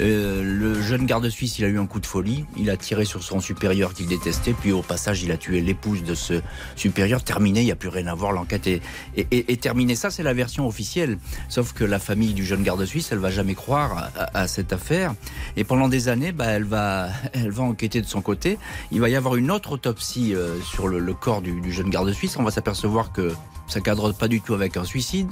[0.00, 2.44] Euh, le jeune garde suisse, il a eu un coup de folie.
[2.56, 4.52] Il a tiré sur son supérieur qu'il détestait.
[4.52, 6.40] Puis au passage, il a tué l'épouse de ce
[6.76, 7.22] supérieur.
[7.22, 8.32] Terminé, il n'y a plus rien à voir.
[8.32, 9.94] L'enquête est, terminée.
[9.94, 11.18] Ça, c'est la version officielle.
[11.48, 15.14] Sauf que la famille du jeune garde suisse, elle va jamais croire à, cette affaire.
[15.56, 18.58] Et pendant des années, bah, elle va, elle va enquêter de son côté.
[18.90, 22.36] Il va y avoir une autre autopsie euh, sur le, corps du jeune garde suisse.
[22.38, 23.32] On va s'apercevoir que
[23.66, 25.28] ça cadre pas du tout avec un suicide,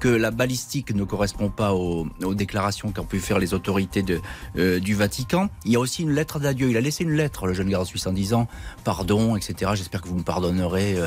[0.00, 4.04] que la balistique ne correspond pas aux, déclarations qu'ont pu faire les autorités
[4.56, 5.48] euh, du Vatican.
[5.64, 6.70] Il y a aussi une lettre d'adieu.
[6.70, 8.48] Il a laissé une lettre, le jeune garde suisse, en disant
[8.84, 9.72] pardon, etc.
[9.74, 10.96] J'espère que vous me pardonnerez.
[10.96, 11.06] euh,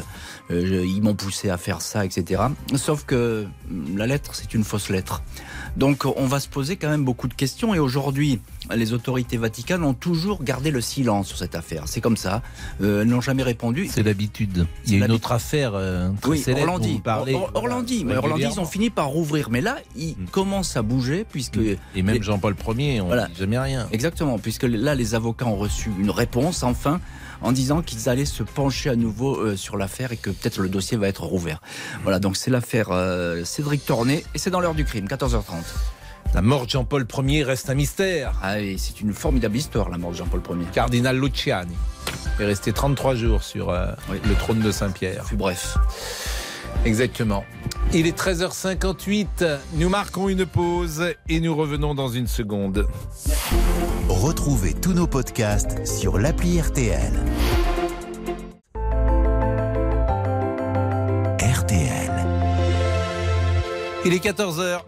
[0.51, 2.43] euh, ils m'ont poussé à faire ça, etc.
[2.75, 5.21] Sauf que hum, la lettre, c'est une fausse lettre.
[5.77, 8.39] Donc on va se poser quand même beaucoup de questions et aujourd'hui
[8.73, 11.83] les autorités vaticanes ont toujours gardé le silence sur cette affaire.
[11.85, 12.41] C'est comme ça.
[12.81, 13.87] Euh, elles n'ont jamais répondu.
[13.91, 14.65] C'est l'habitude.
[14.87, 16.93] Il y a une autre affaire euh, très Oui, célèbre Orlandi.
[16.93, 17.33] vous parlez.
[17.35, 18.03] Or- Or- Orlandi.
[18.05, 19.49] Mais Orlandi, ils ont fini par rouvrir.
[19.51, 21.59] Mais là, ils commencent à bouger puisque.
[21.95, 23.27] Et même Jean-Paul Ier, on Voilà.
[23.27, 23.87] dit jamais rien.
[23.91, 26.99] Exactement, puisque là, les avocats ont reçu une réponse, enfin,
[27.45, 30.67] en disant qu'ils allaient se pencher à nouveau euh, sur l'affaire et que peut-être le
[30.67, 31.61] dossier va être rouvert.
[32.01, 35.43] Voilà, donc c'est l'affaire euh, Cédric Tornet, et c'est dans l'heure du crime, 14h30.
[36.33, 38.33] La mort de Jean-Paul Ier reste un mystère.
[38.41, 40.65] Ah c'est une formidable histoire, la mort de Jean-Paul Ier.
[40.73, 41.75] Cardinal Luciani
[42.39, 45.23] est resté 33 jours sur euh, le trône de Saint-Pierre.
[45.27, 45.77] Fut bref.
[46.83, 47.45] Exactement.
[47.93, 49.59] Il est 13h58.
[49.73, 52.87] Nous marquons une pause et nous revenons dans une seconde.
[54.09, 57.11] Retrouvez tous nos podcasts sur l'appli RTL.
[61.39, 62.11] RTL.
[64.05, 64.81] Il est 14h.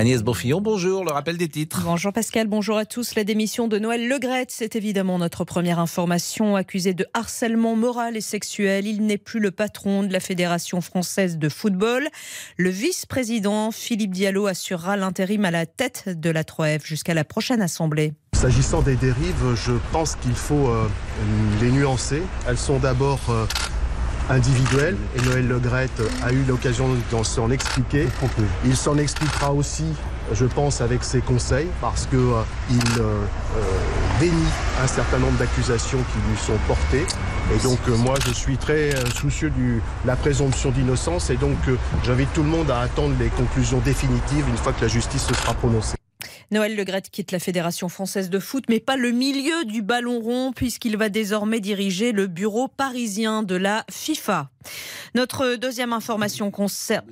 [0.00, 1.82] Agnès Bonfillon, bonjour, le rappel des titres.
[1.84, 3.16] Bonjour Pascal, bonjour à tous.
[3.16, 6.54] La démission de Noël Legrette, c'est évidemment notre première information.
[6.54, 11.36] Accusé de harcèlement moral et sexuel, il n'est plus le patron de la Fédération française
[11.36, 12.06] de football.
[12.56, 17.60] Le vice-président Philippe Diallo assurera l'intérim à la tête de la 3F jusqu'à la prochaine
[17.60, 18.12] assemblée.
[18.34, 20.86] S'agissant des dérives, je pense qu'il faut euh,
[21.60, 22.22] les nuancer.
[22.46, 23.46] Elles sont d'abord euh,
[24.30, 28.06] individuelles et Noël Legrette a eu l'occasion d'en s'en expliquer.
[28.64, 29.84] Il s'en expliquera aussi,
[30.32, 33.22] je pense, avec ses conseils parce que euh, il euh,
[33.56, 33.60] euh,
[34.20, 34.34] dénie
[34.82, 37.06] un certain nombre d'accusations qui lui sont portées.
[37.54, 41.56] Et donc euh, moi, je suis très euh, soucieux de la présomption d'innocence et donc
[41.68, 45.24] euh, j'invite tout le monde à attendre les conclusions définitives une fois que la justice
[45.24, 45.96] se sera prononcée.
[46.50, 50.52] Noël Legrette quitte la Fédération française de foot, mais pas le milieu du ballon rond,
[50.52, 54.50] puisqu'il va désormais diriger le bureau parisien de la FIFA.
[55.14, 57.04] Notre deuxième information concerne.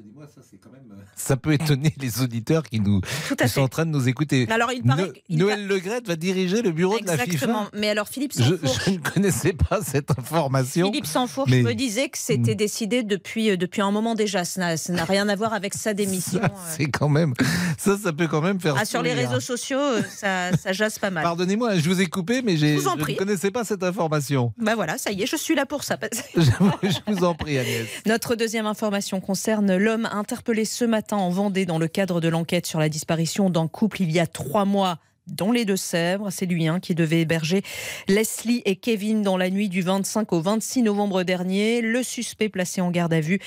[1.18, 3.60] Ça peut étonner les auditeurs qui, nous, Tout à qui sont fait.
[3.62, 4.46] en train de nous écouter.
[4.50, 5.66] Alors, il paraît No- Noël
[6.04, 7.64] va diriger le bureau de la Exactement.
[7.64, 7.70] FIFA.
[7.78, 10.88] Mais alors, Philippe Je, Sanfourche, je ne connaissais pas cette information.
[10.88, 14.44] Philippe Sanfourche mais me disait que c'était décidé depuis, euh, depuis un moment déjà.
[14.44, 16.40] Ça n'a- rien à voir avec sa démission.
[16.42, 17.32] ça, c'est quand même,
[17.78, 19.25] ça, ça peut quand même faire Ah, sur les sourire.
[19.26, 21.22] Réseaux sociaux, euh, ça, ça jase pas mal.
[21.22, 24.52] Pardonnez-moi, je vous ai coupé, mais Je je vous en ne connaissais pas cette information.
[24.58, 25.98] Bah voilà, ça y est, je suis là pour ça.
[26.36, 27.86] je vous en prie, Agnès.
[28.06, 32.66] Notre deuxième information concerne l'homme interpellé ce matin en Vendée dans le cadre de l'enquête
[32.66, 36.30] sur la disparition d'un couple il y a trois mois dans les Deux-Sèvres.
[36.30, 37.62] C'est lui hein, qui devait héberger
[38.08, 41.80] Leslie et Kevin dans la nuit du 25 au 26 novembre dernier.
[41.80, 43.40] Le suspect placé en garde à vue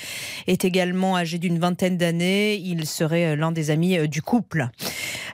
[0.46, 2.56] est également âgé d'une vingtaine d'années.
[2.56, 4.68] Il serait euh, l'un des amis euh, du couple.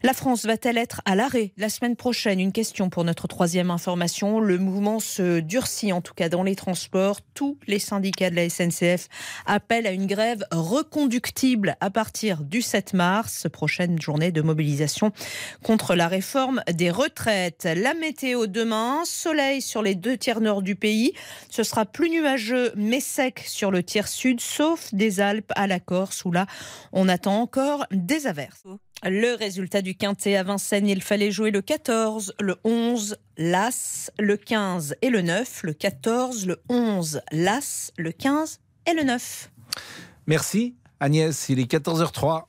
[0.02, 2.38] La France va-t-elle être à l'arrêt la semaine prochaine?
[2.38, 4.38] Une question pour notre troisième information.
[4.40, 7.20] Le mouvement se durcit, en tout cas dans les transports.
[7.34, 9.08] Tous les syndicats de la SNCF
[9.46, 15.12] appellent à une grève reconductible à partir du 7 mars, prochaine journée de mobilisation
[15.62, 16.35] contre la réforme
[16.72, 17.68] des retraites.
[17.76, 21.12] La météo demain, soleil sur les deux tiers nord du pays.
[21.50, 25.80] Ce sera plus nuageux mais sec sur le tiers sud, sauf des Alpes à la
[25.80, 26.46] Corse où là,
[26.92, 28.64] on attend encore des averses.
[29.02, 34.36] Le résultat du quintet à Vincennes, il fallait jouer le 14, le 11, l'As, le
[34.36, 39.50] 15 et le 9, le 14, le 11, l'As, le 15 et le 9.
[40.26, 41.48] Merci, Agnès.
[41.48, 42.44] Il est 14h03.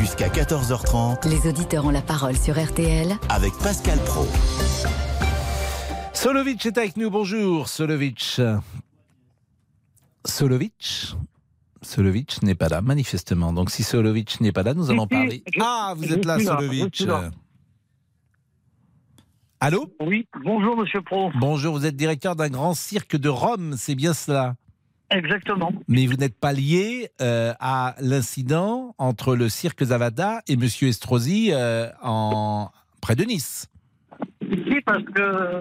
[0.00, 4.26] Jusqu'à 14h30 Les auditeurs ont la parole sur RTL avec Pascal Pro.
[6.14, 7.10] Solovic est avec nous.
[7.10, 8.40] Bonjour, Solovic.
[10.24, 11.14] Solovic
[11.82, 13.52] Solovic n'est pas là, manifestement.
[13.52, 15.44] Donc, si Solovic n'est pas là, nous allons parler.
[15.60, 17.04] ah, vous êtes là, Solovic.
[19.60, 19.94] Allô?
[20.00, 21.30] Oui, bonjour, monsieur Pro.
[21.38, 24.54] Bonjour, vous êtes directeur d'un grand cirque de Rome, c'est bien cela?
[25.10, 25.72] Exactement.
[25.88, 31.50] Mais vous n'êtes pas lié euh, à l'incident entre le cirque Zavada et Monsieur Estrosi
[31.52, 32.70] euh, en...
[33.00, 33.66] près de Nice.
[34.42, 35.60] Si, parce que le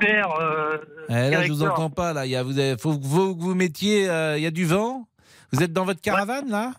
[0.00, 0.28] maire.
[0.40, 0.76] euh,
[1.08, 2.12] Eh, là, je vous entends pas.
[2.12, 4.08] Là, il y a, vous avez- faut, que vous mettiez.
[4.08, 5.06] euh, il y a du vent.
[5.52, 6.72] Vous êtes dans votre caravane là?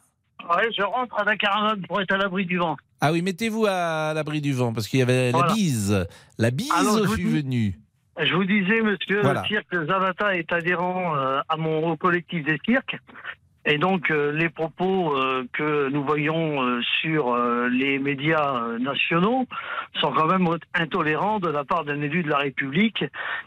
[0.55, 2.77] Ouais, je rentre à la caravane pour être à l'abri du vent.
[3.01, 5.47] Ah oui, mettez-vous à l'abri du vent parce qu'il y avait Voilà.
[5.47, 6.07] la bise.
[6.37, 7.79] La bise Alors, je vous fut dis- venue.
[8.19, 9.41] Je vous disais, monsieur, Voilà.
[9.41, 12.97] le cirque Zavata est adhérent euh, à mon au collectif des cirques.
[13.65, 17.35] Et donc, euh, les propos euh, que nous voyons sur
[17.69, 19.45] les médias nationaux
[20.01, 23.05] sont quand même intolérants de la part d'un élu de la République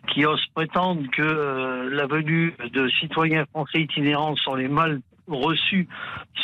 [0.08, 5.88] qui ose prétendre que la venue de citoyens français itinérants sont les mal reçus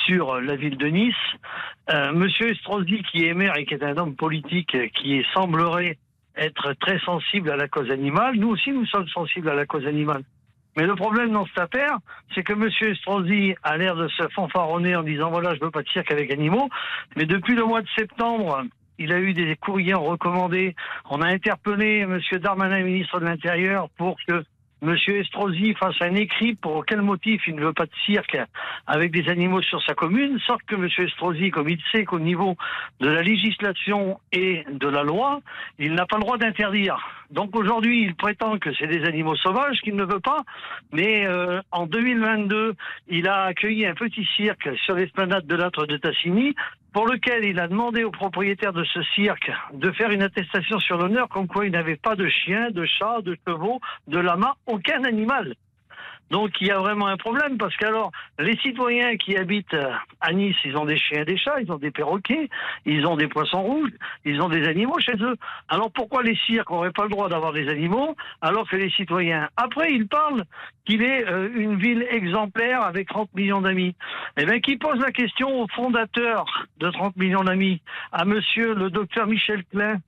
[0.07, 1.15] sur la ville de Nice.
[1.91, 5.99] Euh, Monsieur Estrosi, qui est maire et qui est un homme politique qui semblerait
[6.39, 8.37] être très sensible à la cause animale.
[8.37, 10.23] Nous aussi, nous sommes sensibles à la cause animale.
[10.77, 11.99] Mais le problème dans cette affaire,
[12.35, 12.69] c'est que M.
[12.81, 16.31] Estrosi a l'air de se fanfaronner en disant voilà, je veux pas de cirque avec
[16.31, 16.69] animaux.
[17.17, 18.63] Mais depuis le mois de septembre,
[18.99, 20.77] il a eu des courriers recommandés.
[21.11, 22.21] On a interpellé M.
[22.41, 24.45] Darmanin, ministre de l'Intérieur, pour que
[24.83, 24.97] M.
[25.09, 28.39] Estrosi fasse un écrit pour quel motif il ne veut pas de cirque
[28.87, 30.89] avec des animaux sur sa commune, sauf que M.
[30.99, 32.57] Estrosi, comme il sait qu'au niveau
[33.01, 35.41] de la législation et de la loi,
[35.79, 36.97] il n'a pas le droit d'interdire.
[37.31, 40.43] Donc aujourd'hui, il prétend que c'est des animaux sauvages qu'il ne veut pas,
[40.93, 42.75] mais euh, en 2022,
[43.09, 46.55] il a accueilli un petit cirque sur l'esplanade de l'âtre de Tassigny,
[46.93, 50.97] pour lequel il a demandé au propriétaire de ce cirque de faire une attestation sur
[50.97, 55.05] l'honneur comme quoi il n'avait pas de chiens, de chats, de chevaux, de lamas, aucun
[55.05, 55.55] animal.
[56.31, 60.33] Donc il y a vraiment un problème parce qu'alors les citoyens qui habitent euh, à
[60.33, 62.49] Nice, ils ont des chiens, des chats, ils ont des perroquets,
[62.85, 63.93] ils ont des poissons rouges,
[64.25, 65.37] ils ont des animaux chez eux.
[65.69, 69.49] Alors pourquoi les cirques n'auraient pas le droit d'avoir des animaux alors que les citoyens
[69.57, 70.45] Après, ils parlent
[70.85, 73.95] qu'il est euh, une ville exemplaire avec 30 millions d'amis?
[74.37, 76.45] Eh bien, qui pose la question au fondateur
[76.79, 77.81] de 30 millions d'amis,
[78.13, 79.99] à monsieur le docteur Michel Klein,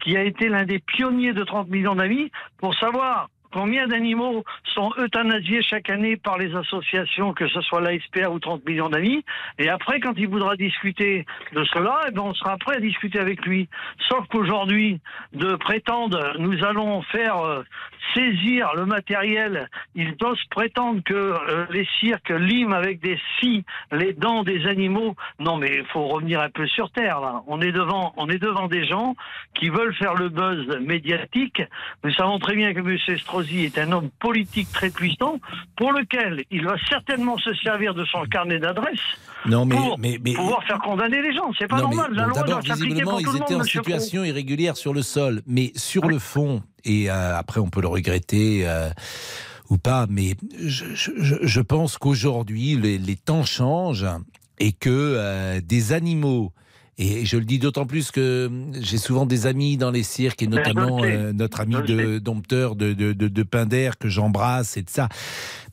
[0.00, 4.44] qui a été l'un des pionniers de 30 millions d'amis, pour savoir Combien d'animaux
[4.74, 9.24] sont euthanasiés chaque année par les associations, que ce soit l'ASPR ou 30 millions d'amis?
[9.58, 13.18] Et après, quand il voudra discuter de cela, eh ben, on sera prêt à discuter
[13.18, 13.68] avec lui.
[14.08, 15.00] Sauf qu'aujourd'hui,
[15.32, 17.62] de prétendre nous allons faire euh,
[18.14, 24.12] saisir le matériel, ils osent prétendre que euh, les cirques liment avec des scies les
[24.12, 25.14] dents des animaux.
[25.38, 27.42] Non, mais il faut revenir un peu sur terre là.
[27.46, 29.16] On est devant, on est devant des gens
[29.54, 31.62] qui veulent faire le buzz médiatique.
[32.04, 33.18] Nous savons très bien que M.
[33.40, 35.38] Estrosi est un homme politique très puissant,
[35.76, 38.60] pour lequel il va certainement se servir de son carnet
[39.46, 41.50] Non, mais, pour mais, mais- pouvoir faire condamner les gens.
[41.58, 42.12] C'est pas Non, normal.
[42.14, 43.64] La loi doit s'appliquer ils tout le étaient en Pro.
[43.66, 45.42] situation irrégulière sur le sol.
[45.46, 48.90] Mais sur le fond, et euh, après on peut le regretter euh,
[49.70, 54.06] ou pas, mais je, je- je- je pense qu'aujourd'hui, les, les temps changent
[54.58, 56.52] et que euh, des animaux.
[57.02, 60.42] Et je le dis d'autant plus que hum, j'ai souvent des amis dans les cirques,
[60.42, 63.92] et Ben, notamment euh, notre ami Je le de dompteur de, de, de, de Pinder
[63.98, 65.08] que j'embrasse et de ça.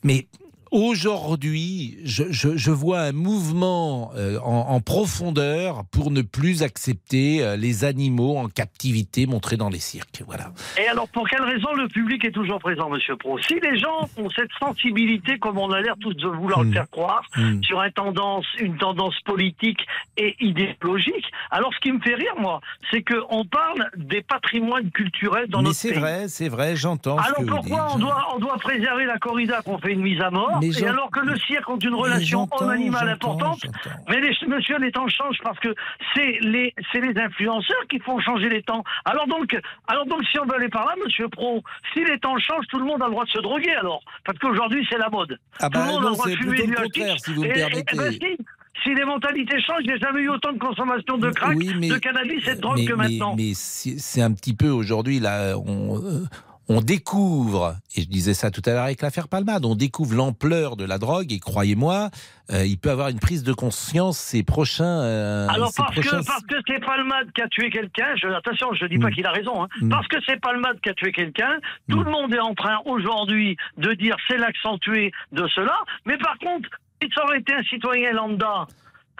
[0.02, 0.26] Mais
[0.70, 7.42] Aujourd'hui, je, je- je vois un mouvement euh, en, en profondeur pour ne plus accepter
[7.42, 10.22] euh, les animaux en captivité montrés dans les cirques.
[10.26, 10.52] Voilà.
[10.82, 13.38] Et alors, pour quelle raison le public est toujours présent, Monsieur Pro?
[13.38, 16.88] Si les gens ont cette sensibilité, comme on a l'air tous de vouloir le faire
[16.90, 17.62] croire, Mm.
[17.62, 19.80] sur une tendance, une tendance politique
[20.16, 22.60] et idéologique, alors ce qui me fait rire, moi,
[22.90, 25.98] c'est qu'on parle des patrimoines culturels dans Mais notre c'est pays.
[26.00, 29.92] vrai, c'est vrai, j'entends Alors pourquoi on doit, on doit préserver la corrida qu'on fait
[29.92, 33.08] une mise à mort Mais Et alors que le cirque ont une Mais relation homme-animal
[33.20, 33.60] j'entends, importante
[34.08, 35.74] Mais les, monsieur, les temps changent parce que
[36.14, 38.82] c'est les, c'est les influenceurs qui font changer les temps.
[39.04, 39.56] Alors donc,
[39.86, 42.78] alors donc, si on veut aller par là, monsieur Pro, si les temps changent, tout
[42.78, 44.02] le monde a le droit de se droguer alors.
[44.24, 45.38] Parce qu'aujourd'hui, c'est la mode.
[45.60, 47.20] Ah tout bah le monde a le droit de fumer du hashish.
[47.20, 47.52] si vous me Et-
[47.92, 48.12] eh ben
[48.84, 51.74] si, les mentalités changent, il n'y a jamais eu autant de consommation de crack, Oui,
[51.80, 53.34] mais- de cannabis et de drogue mais, que mais- maintenant.
[53.36, 56.24] mais c'est c'est un petit peu aujourd'hui là, on, euh,
[56.68, 60.76] on découvre, et je disais ça tout à l'heure avec l'affaire Palmade, on découvre l'ampleur
[60.76, 62.10] de la drogue et croyez-moi,
[62.52, 64.84] euh, il peut avoir une prise de conscience ces prochains.
[65.02, 68.28] euh, Alors ces parce prochains- que parce que c'est Palmade qui a tué quelqu'un, je,
[68.28, 69.14] attention, je dis pas Mm.
[69.14, 69.88] qu'il a raison, hein, Mm.
[69.88, 71.56] parce que c'est Palmade qui a tué quelqu'un,
[71.88, 76.36] tout le monde est en train aujourd'hui de dire c'est l'accentué de cela, mais par
[76.38, 76.68] contre,
[77.02, 78.66] si ça aurait été un citoyen lambda,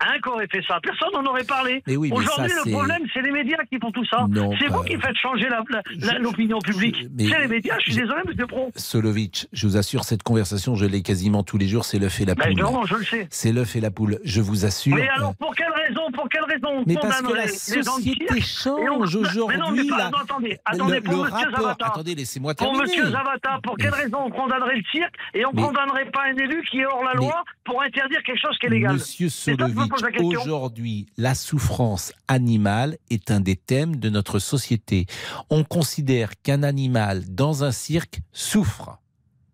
[0.00, 1.82] hein, qui aurait fait ça, personne n'en aurait parlé.
[1.86, 4.26] Oui, aujourd'hui, le problème, c'est les médias qui font tout ça.
[4.58, 5.82] C'est vous qui faites changer la- la-
[6.12, 6.96] la- l'opinion publique.
[7.16, 8.70] mais- C'est les médias, je suis je- désolé, monsieur Pro.
[8.76, 12.24] Solovic, je vous assure, cette conversation, je l'ai quasiment tous les jours, c'est l'œuf et
[12.24, 12.60] la Ben, poule.
[12.62, 13.26] non, je le sais.
[13.30, 14.96] C'est l'œuf et la poule, je vous assure.
[14.96, 17.82] Mais alors, pour quelle raison, pour quelle raison on Mais parce que condamnerait la les
[17.82, 19.96] gens de société change aujourd'hui, Mais non, mais là.
[20.10, 21.86] pardon, attendez, attendez, Le- pour le Monsieur rapport- Zavata.
[21.86, 22.82] attendez, laissez-moi Pour terminer.
[22.84, 26.36] Monsieur Zavata, pour quelle raison on condamnerait le cirque et on Mais- condamnerait pas un
[26.36, 28.94] élu qui est hors la loi pour interdire quelque chose qui est légal?
[28.94, 29.56] Monsieur C'est
[29.88, 35.06] la aujourd'hui, la souffrance animale est un des thèmes de notre société.
[35.50, 38.98] On considère qu'un animal dans un cirque souffre.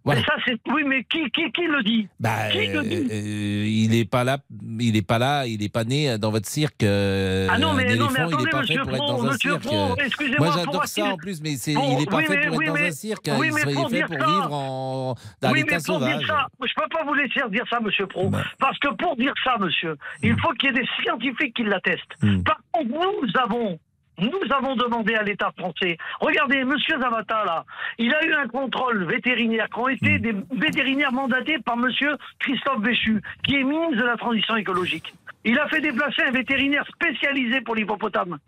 [0.05, 0.21] Voilà.
[0.21, 0.59] Mais ça, c'est.
[0.71, 2.07] Oui, mais qui, qui, qui le dit?
[2.21, 3.09] Bah, Qui le dit?
[3.11, 4.37] euh, il n'est pas là,
[4.79, 6.83] il est pas là, il n'est pas né dans votre cirque.
[6.83, 9.63] euh, Ah non, mais- non, mais il attendez, n'est pas fait monsieur Pro, monsieur cirque.
[9.63, 12.57] Pro, excusez-moi, Moi, j'adore ça en plus, mais il n'est pas oui, fait mais- pour
[12.59, 13.29] oui, être dans un cirque.
[13.29, 13.37] hein.
[13.39, 15.99] oui, il mais serait pour fait dire pour ça- vivre en, dans oui, mais pour
[16.01, 18.45] dire ça, je peux pas vous laisser dire ça, monsieur Pro, Bah.
[18.59, 22.03] parce que pour dire ça, monsieur, il faut qu'il y ait des scientifiques qui l'attestent.
[22.21, 22.43] Hmm.
[22.43, 23.79] Par contre, nous avons,
[24.19, 25.97] nous avons demandé à l'État français.
[26.21, 27.65] Regardez, monsieur Zavata là,
[27.99, 32.81] il a eu un contrôle vétérinaire qui ont été des vétérinaires mandatés par monsieur Christophe
[32.81, 35.13] Béchu, qui est ministre de la transition écologique.
[35.47, 38.39] Il a fait déplacer un vétérinaire spécialisé pour l'hippopotame.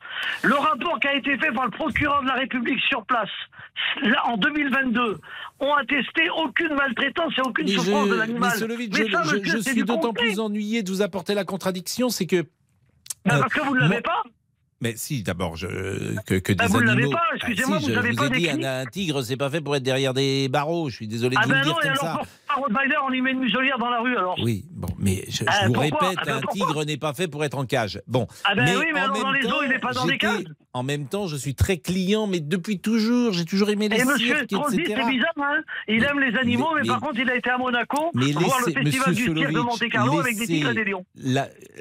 [0.42, 3.28] Le rapport qui a été fait par le procureur de la République sur place,
[4.02, 5.18] là, en 2022,
[5.60, 8.50] ont attesté aucune maltraitance et aucune Mais je- souffrance de l'animal.
[8.50, 11.44] Mais je, ça, je- monsieur, je c'est suis d'autant plus ennuyé de vous apporter la
[11.44, 12.44] contradiction, c'est que.
[13.26, 14.22] Ben, euh, parce que vous ne l'avez pas.
[14.82, 15.66] Mais si, d'abord, je,
[16.26, 17.10] que, que Ben, des vous ne animaux.
[17.10, 19.36] l'avez pas, Ah, excusez-moi, si, vous je vous pas ai dit, un, un tigre, c'est
[19.38, 20.90] pas fait pour être derrière des barreaux.
[20.90, 22.20] Je suis désolé de Ah vous ben le dire non, et comme ça.
[22.56, 25.44] Rottweiler, on lui met une muselière dans la rue alors Oui, bon, mais je, je
[25.46, 28.00] Ah, vous répète, Ah ben un tigre n'est pas fait pour être en cage.
[28.06, 29.92] Bon, Ah ben oui, mais en alors dans même les temps, eaux, il n'est pas
[29.92, 30.44] dans j'étais- cages.
[30.72, 34.04] En même temps, je suis très client, mais depuis toujours, j'ai toujours aimé les Et
[34.04, 34.60] monsieur etc.
[34.70, 37.56] c'est bizarre, hein Il aime les animaux, mais, mais- par contre, il a été à
[37.56, 40.70] Monaco Mais voir le laissez- festival du cirque de Monte Carlo avec des laissez- tigres
[40.70, 41.06] et des lions.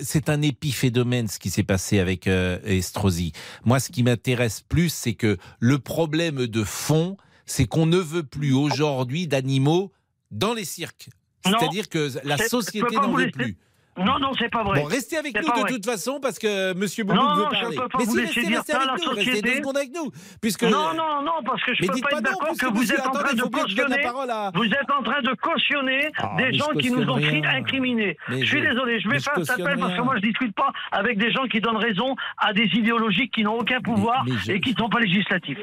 [0.02, 3.34] c'est un épiphénomène ce qui s'est passé avec euh, Estrosi.
[3.66, 8.24] Moi, ce qui m'intéresse plus, c'est que le problème de fond, c'est qu'on ne veut
[8.24, 9.92] plus aujourd'hui d'animaux
[10.32, 11.10] dans les cirques.
[11.46, 13.58] Non, C'est-à-dire que la société n'en veut plus.
[13.98, 14.82] Non, non, c'est pas vrai.
[14.82, 15.70] Bon, restez avec nous de vrai.
[15.72, 17.78] toute façon parce que Monsieur Non, veut non, je parler.
[17.78, 19.50] peux pas Mais vous si, laisser restez, dire restez ça, avec la nous, restez société.
[19.52, 20.12] deux secondes avec nous.
[20.42, 20.64] Puisque...
[20.64, 23.08] Non, non, non, parce que je Mais peux pas être non, d'accord que vous êtes
[23.08, 24.06] en train de cautionner.
[24.06, 27.16] à- Vous êtes en train de cautionner Ah, des gens qui nous ont
[27.46, 28.18] incriminés.
[28.28, 30.22] Mais Je suis je- désolé, je mais vais faire cautionne appel parce que moi je
[30.28, 34.26] discute pas avec des gens qui donnent raison à des idéologies qui n'ont aucun pouvoir
[34.50, 35.58] et qui ne sont pas législatifs.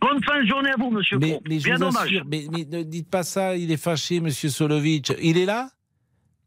[0.00, 1.42] Bonne fin de journée à vous, monsieur Mais, Pro.
[1.48, 2.02] mais je Bien vous dommage.
[2.06, 5.12] assure, mais, mais ne dites pas ça, il est fâché, Monsieur Solovic.
[5.22, 5.68] Il est là?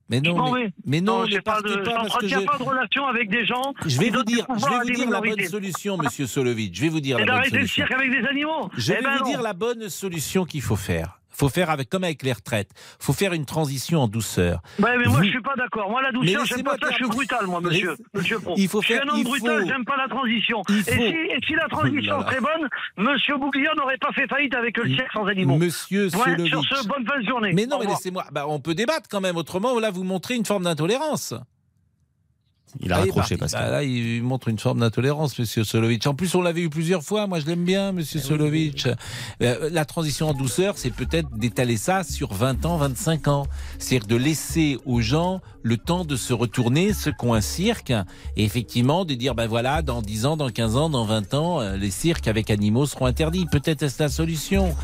[0.10, 0.74] Mais non, m'en mais, vais.
[0.86, 2.40] mais non, j'ai ne pas de, pas parce que je...
[2.40, 3.74] pas de relation avec des gens.
[3.86, 6.76] Je vais vous dire, je vais vous dire la bonne solution, Monsieur Solovic.
[6.76, 7.86] Je vais vous dire la bonne d'arrêter le solution.
[7.88, 8.70] cirque avec des animaux.
[8.76, 9.30] Je Eh vais ben vous non.
[9.30, 11.20] dire la bonne solution qu'il faut faire.
[11.36, 12.70] Faut faire avec comme avec les retraites.
[13.00, 14.62] faut faire une transition en douceur.
[14.80, 15.90] Ouais, mais moi Vous- je suis pas d'accord.
[15.90, 17.96] Moi la douceur, j'aime pas ça, je suis brutal, moi, monsieur.
[18.14, 18.54] Monsieur Pro.
[18.58, 20.62] Il faut je suis faire- un homme brutal, faut- j'aime pas la transition.
[20.70, 24.12] Il Et, faut- si, et si la transition Oh serait bonne, monsieur Bouglione n'aurait pas
[24.14, 25.58] fait faillite avec le cirque sans animaux.
[25.58, 26.48] Monsieur Ouais.
[26.48, 27.52] Sur ce, bonne fin de journée.
[27.54, 28.26] Mais non, Au mais laissez-moi.
[28.32, 29.38] Bah, on peut débattre quand même.
[29.38, 31.34] Autrement, là, vous montrez une forme d'intolérance.
[32.80, 33.54] Il a Ah, raccroché, parti.
[33.54, 33.64] Pascal.
[33.66, 36.06] Bah, là, il montre une forme d'intolérance, Monsieur Solovic.
[36.08, 37.28] En plus, on l'avait eu plusieurs fois.
[37.28, 38.88] Moi, je l'aime bien, Monsieur Eh Solovic.
[39.42, 43.46] Euh, la transition en douceur, c'est peut-être d'étaler ça sur 20 ans, 25 ans.
[43.80, 47.92] C'est-à-dire de laisser aux gens le temps de se retourner, ceux qui ont un cirque,
[48.36, 51.62] et effectivement de dire, ben voilà, dans 10 ans, dans 15 ans, dans 20 ans,
[51.62, 53.46] euh, les cirques avec animaux seront interdits.
[53.52, 54.76] Peut-être est-ce la solution.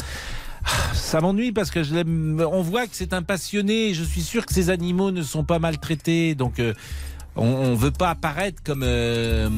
[0.93, 3.93] Ça m'ennuie parce que je l'aime- on voit que c'est un passionné.
[3.93, 6.35] Je suis sûr que ces animaux ne sont pas maltraités.
[6.35, 6.73] Donc, euh,
[7.35, 8.83] on, on veut pas apparaître comme.
[8.83, 9.49] euh,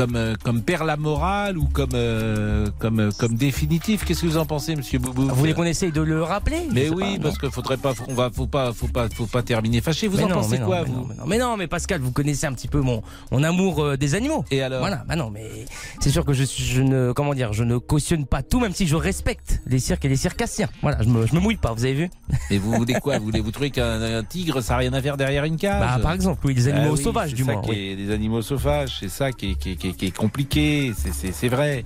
[0.00, 4.04] comme, euh, comme père la morale ou comme, euh, comme, euh, comme définitif.
[4.06, 6.62] Qu'est-ce que vous en pensez, monsieur Boubou Vous voulez qu'on essaye de le rappeler?
[6.72, 9.42] Mais oui, pas, parce qu'il faudrait pas, on va, faut pas, faut pas, faut pas
[9.42, 10.08] terminer fâché.
[10.08, 11.66] Vous Mais en non, pensez non, quoi, mais vous non, mais non, mais non, mais
[11.66, 14.42] Pascal, vous connaissez un petit peu mon, mon amour des animaux.
[14.50, 14.80] Et alors?
[14.80, 15.66] Voilà, bah non, mais
[16.00, 18.96] c'est sûr que je, ne, comment dire, je ne cautionne pas tout, même si je
[18.96, 20.68] respecte les cirques et les circassiens.
[20.80, 22.10] Voilà, je me, je me mouille pas, vous avez vu?
[22.50, 23.18] Et vous voulez quoi?
[23.18, 25.80] Vous, voulez, vous trouvez qu'un un tigre, ça n'a rien à faire derrière une cage?
[25.80, 27.96] Bah, par exemple, oui, des animaux Ah oui, sauvages, du moins, oui.
[27.96, 31.48] des animaux sauvages, c'est ça qui est, qui est- qui est- qui est compliqué, c'est-
[31.48, 31.84] vrai.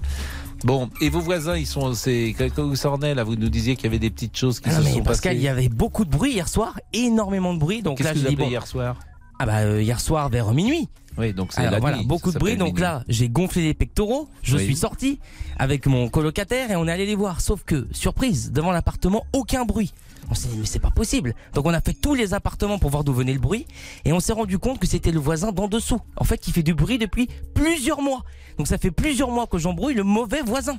[0.64, 3.76] Bon, et vos voisins, ils sont, c'est quand vous en est là, vous nous disiez
[3.76, 5.40] qu'il y avait des petites choses qui Ah se mais sont Pascal, passées.
[5.40, 7.82] il y avait beaucoup de bruit hier soir, énormément de bruit.
[7.82, 8.48] Donc là, que vous bon.
[8.48, 8.96] hier soir?
[9.38, 10.88] Ah bah euh, hier soir vers minuit.
[11.18, 12.56] Oui, donc c'est la voilà, nuit, beaucoup ça de bruit.
[12.56, 12.80] Donc minuit.
[12.82, 14.64] là, j'ai gonflé les pectoraux, je Oui.
[14.64, 15.18] suis sorti
[15.58, 17.40] avec mon colocataire et on est allé les voir.
[17.40, 19.92] Sauf que, surprise, devant l'appartement, aucun bruit.
[20.30, 21.34] On s'est dit, mais c'est pas possible.
[21.52, 23.66] Donc on a fait tous les appartements pour voir d'où venait le bruit
[24.04, 26.00] et on s'est rendu compte que c'était le voisin d'en dessous.
[26.16, 28.22] En fait, qui fait du bruit depuis plusieurs mois.
[28.58, 30.76] Donc ça fait plusieurs mois que j'embrouille le mauvais voisin.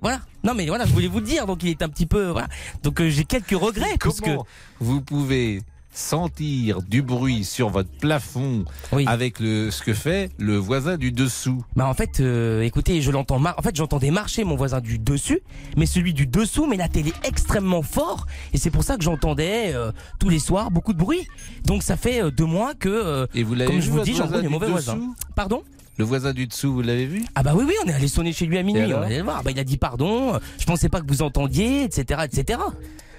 [0.00, 0.20] Voilà.
[0.44, 1.46] Non mais voilà, je voulais vous le dire.
[1.46, 2.48] Donc il est un petit peu voilà.
[2.82, 4.46] Donc euh, j'ai quelques regrets parce que Comment
[4.80, 5.62] vous pouvez
[5.96, 8.64] sentir du bruit sur votre plafond
[9.06, 11.64] avec le, ce que fait le voisin du dessous.
[11.74, 13.42] Bah en fait, euh, écoutez, je l'entends.
[13.42, 15.40] En fait, j'entendais marcher mon voisin du dessus,
[15.76, 19.72] mais celui du dessous met la télé extrêmement fort, et c'est pour ça que j'entendais
[19.74, 21.26] euh, tous les soirs beaucoup de bruit.
[21.64, 24.42] Donc ça fait euh, deux mois que, Et vous l'avez comme je vous dis, les
[24.42, 24.98] du mauvais voisins.
[25.34, 25.62] Pardon?
[25.98, 27.24] Le voisin du dessous, vous l'avez vu?
[27.34, 29.16] Ah bah oui oui, on est allé sonner chez lui à minuit, on est allé
[29.16, 29.42] le voir.
[29.42, 32.58] Bah il a dit pardon, je pensais pas que vous entendiez, etc., etc.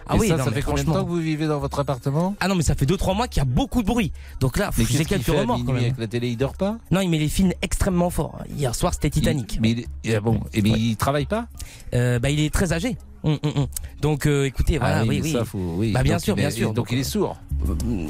[0.09, 1.79] Ah Et oui, ça, non, ça fait combien de temps que vous vivez dans votre
[1.79, 2.35] appartement?
[2.39, 4.11] Ah non, mais ça fait 2-3 mois qu'il y a beaucoup de bruit.
[4.39, 5.83] Donc là, Mais j'ai qu'est-ce qu'il quelques remords quand même.
[5.83, 6.29] avec la télé?
[6.29, 6.77] Il dort pas?
[6.91, 8.39] Non, il met les films extrêmement forts.
[8.55, 9.59] Hier soir, c'était Titanic.
[9.61, 11.47] Mais il, ah bon, et mais il travaille pas?
[11.93, 12.97] Euh, bah, il est très âgé.
[13.23, 13.67] Hum, hum, hum.
[13.99, 15.31] Donc, euh, écoutez, voilà, Ah oui, oui, oui.
[15.33, 15.91] ça, faut- oui.
[15.91, 16.73] Bah, bien Donc, sûr, est- bien sûr.
[16.73, 17.35] donc il est sourd.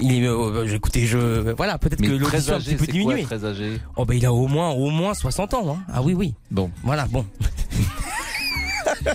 [0.01, 2.93] Il est, euh, écoutez, je, voilà, peut-être que l'audition a un petit peu c'est quoi,
[2.93, 3.23] diminué.
[3.23, 3.79] très âgé?
[3.95, 5.79] Oh, bah, il a au moins, au moins 60 ans, hein.
[5.91, 6.33] Ah oui, oui.
[6.51, 6.69] Bon.
[6.83, 7.25] Voilà, bon.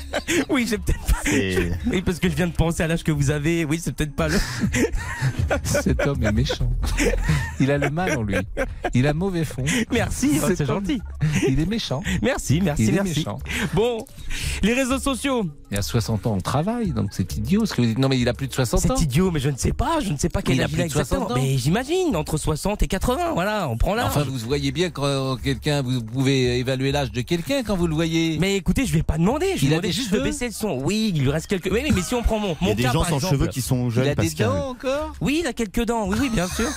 [0.50, 1.30] oui, j'ai peut-être pas.
[1.90, 3.64] Oui, parce que je viens de penser à l'âge que vous avez.
[3.64, 4.38] Oui, c'est peut-être pas le.
[5.64, 6.70] Cet homme est méchant.
[7.60, 8.36] Il a le mal en lui.
[8.94, 9.64] Il a mauvais fond.
[9.90, 11.00] Merci, oh, Cet c'est gentil.
[11.48, 12.02] Il est méchant.
[12.22, 13.20] Merci, merci, Il est merci.
[13.20, 13.38] méchant.
[13.74, 14.04] Bon,
[14.62, 15.44] les réseaux sociaux.
[15.70, 17.64] Et à 60 ans, on travaille, donc c'est idiot.
[17.64, 17.98] Ce que vous dites.
[17.98, 18.94] Non, mais il a plus de 60 ans.
[18.96, 20.70] C'est idiot, mais je ne sais pas, je ne sais pas quel Il a âge
[20.70, 21.38] plus il a de 60 exactement.
[21.38, 21.42] ans.
[21.42, 24.06] Mais j'imagine, entre 60 et 80, voilà, on prend l'âge.
[24.06, 27.86] Enfin, vous voyez bien quand euh, quelqu'un, vous pouvez évaluer l'âge de quelqu'un quand vous
[27.86, 28.38] le voyez.
[28.38, 30.52] Mais écoutez, je vais pas demander, je Il vais a juste cheveux de baisser le
[30.52, 30.78] son.
[30.82, 31.70] Oui, il lui reste quelques.
[31.72, 33.34] Oui, mais, mais si on prend mon, Il y a des cas, gens sans exemple.
[33.34, 34.46] cheveux qui sont Il jeunes, a des Pascal.
[34.48, 36.68] dents encore Oui, il a quelques dents, oui, oui, bien sûr.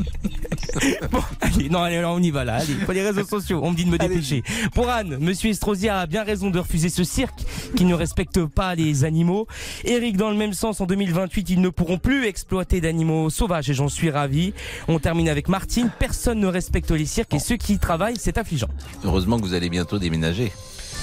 [1.10, 3.76] bon, allez, non, allez, on y va là, allez, pour les réseaux sociaux, on me
[3.76, 4.42] dit de me dépêcher.
[4.74, 7.40] Pour Anne, Monsieur Estrosi a bien raison de refuser ce cirque
[7.76, 9.46] qui ne respecte pas les animaux.
[9.84, 13.74] Eric, dans le même sens, en 2028, ils ne pourront plus exploiter d'animaux sauvages et
[13.74, 14.54] j'en suis ravi.
[14.88, 18.38] On termine avec Martine, personne ne respecte les cirques et ceux qui y travaillent, c'est
[18.38, 18.68] affligeant.
[19.04, 20.52] Heureusement que vous allez bientôt déménager.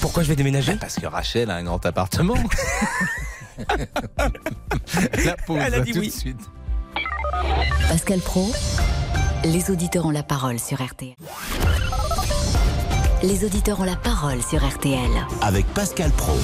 [0.02, 2.36] Pourquoi je vais déménager Parce que Rachel a un grand appartement.
[5.26, 6.08] La pause, Elle a dit tout oui.
[6.08, 6.40] de suite.
[7.90, 8.52] Pascal Pro,
[9.44, 11.16] les auditeurs ont la parole sur RTL.
[13.24, 15.10] Les auditeurs ont la parole sur RTL.
[15.42, 16.38] Avec Pascal Pro.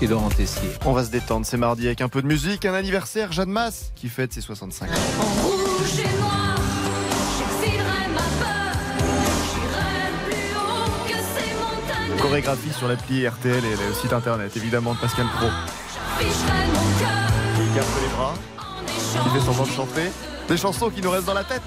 [0.00, 0.70] Et Laurent Tessier.
[0.86, 3.92] On va se détendre, c'est mardi avec un peu de musique, un anniversaire, Jeanne Masse
[3.94, 4.92] qui fête ses 65 ans.
[12.34, 15.46] Chorégraphie sur l'appli RTL et le site internet évidemment de Pascal Pro.
[16.18, 16.26] Qui
[17.76, 18.34] garde les bras,
[19.22, 20.10] qui fait semblant de chanter.
[20.48, 21.62] Des chansons qui nous restent dans la tête.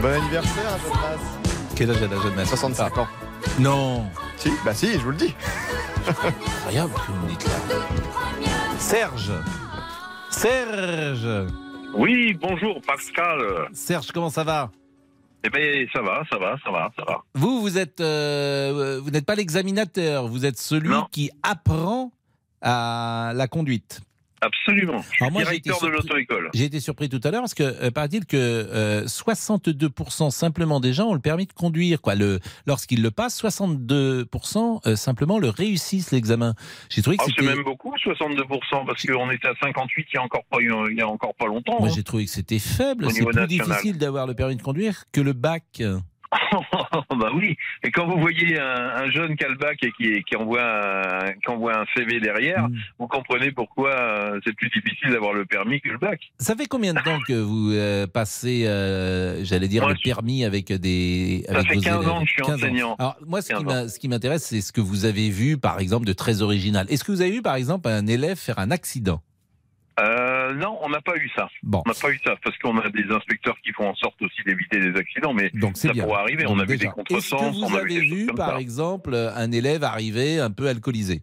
[0.00, 1.20] Bon anniversaire à Masse.
[1.76, 3.08] Quel âge a Jeanne Masse 65 ans.
[3.58, 4.06] Non.
[4.38, 5.34] Si, bah si, je vous le dis.
[6.08, 7.76] Incroyable que vous me dites là.
[8.78, 9.32] Serge.
[10.30, 11.50] Serge.
[11.94, 13.68] Oui, bonjour Pascal.
[13.72, 14.70] Serge, comment ça va
[15.44, 17.22] Eh bien, ça va, ça va, ça va, ça va.
[17.34, 21.06] Vous, vous êtes, euh, vous n'êtes pas l'examinateur, vous êtes celui Non.
[21.10, 22.12] qui apprend
[22.62, 24.00] à la conduite.
[24.42, 25.02] Absolument.
[25.02, 26.50] Je suis Alors moi, j'ai été directeur de surpris- l'auto-école.
[26.54, 30.92] J'ai été surpris tout à l'heure parce que euh, paraît-il que euh, 62% simplement des
[30.92, 32.00] gens ont le permis de conduire.
[32.00, 32.14] Quoi.
[32.14, 36.54] Le, lorsqu'ils le passent, 62% euh, simplement le réussissent l'examen.
[36.88, 40.18] J'ai trouvé que Ah, c'est même beaucoup, 62%, parce qu'on était à 58 il y
[40.18, 41.78] a encore pas, il y a encore pas longtemps.
[41.78, 41.92] Moi, hein.
[41.94, 43.10] j'ai trouvé que c'était faible.
[43.10, 43.48] C'est plus national.
[43.48, 45.82] difficile d'avoir le permis de conduire que le bac.
[47.10, 47.56] bah oui.
[47.82, 48.64] Et quand vous voyez un,
[48.96, 52.74] un jeune Calbac et qui, qui envoie un, qui envoie un CV derrière, Mm.
[52.98, 56.20] vous comprenez pourquoi euh, c'est plus difficile d'avoir le permis que le bac.
[56.38, 60.44] Ça fait combien de temps que vous euh, passez, euh, j'allais dire, Moi, le permis
[60.44, 61.44] avec des.
[61.48, 62.54] Ça avec fait vos 15 ans élèves que je suis 15 ans.
[62.54, 62.96] enseignant.
[62.98, 65.58] Alors, moi, ce qui 15 m'a- ce qui m'intéresse, c'est ce que vous avez vu,
[65.58, 66.86] par exemple, de très original.
[66.90, 69.20] Est-ce que vous avez vu, par exemple, un élève faire un accident?
[70.00, 71.48] Euh, non, on n'a pas eu ça.
[71.62, 71.82] Bon.
[71.84, 74.42] On n'a pas eu ça parce qu'on a des inspecteurs qui font en sorte aussi
[74.46, 76.04] d'éviter des accidents, mais Donc, c'est ça bien.
[76.04, 76.44] pourrait arriver.
[76.44, 78.26] Donc, on a vu des contresens, Est-ce que vous on a vu avez des vu,
[78.26, 78.60] comme par ça.
[78.60, 81.22] exemple, un élève arriver un peu alcoolisé?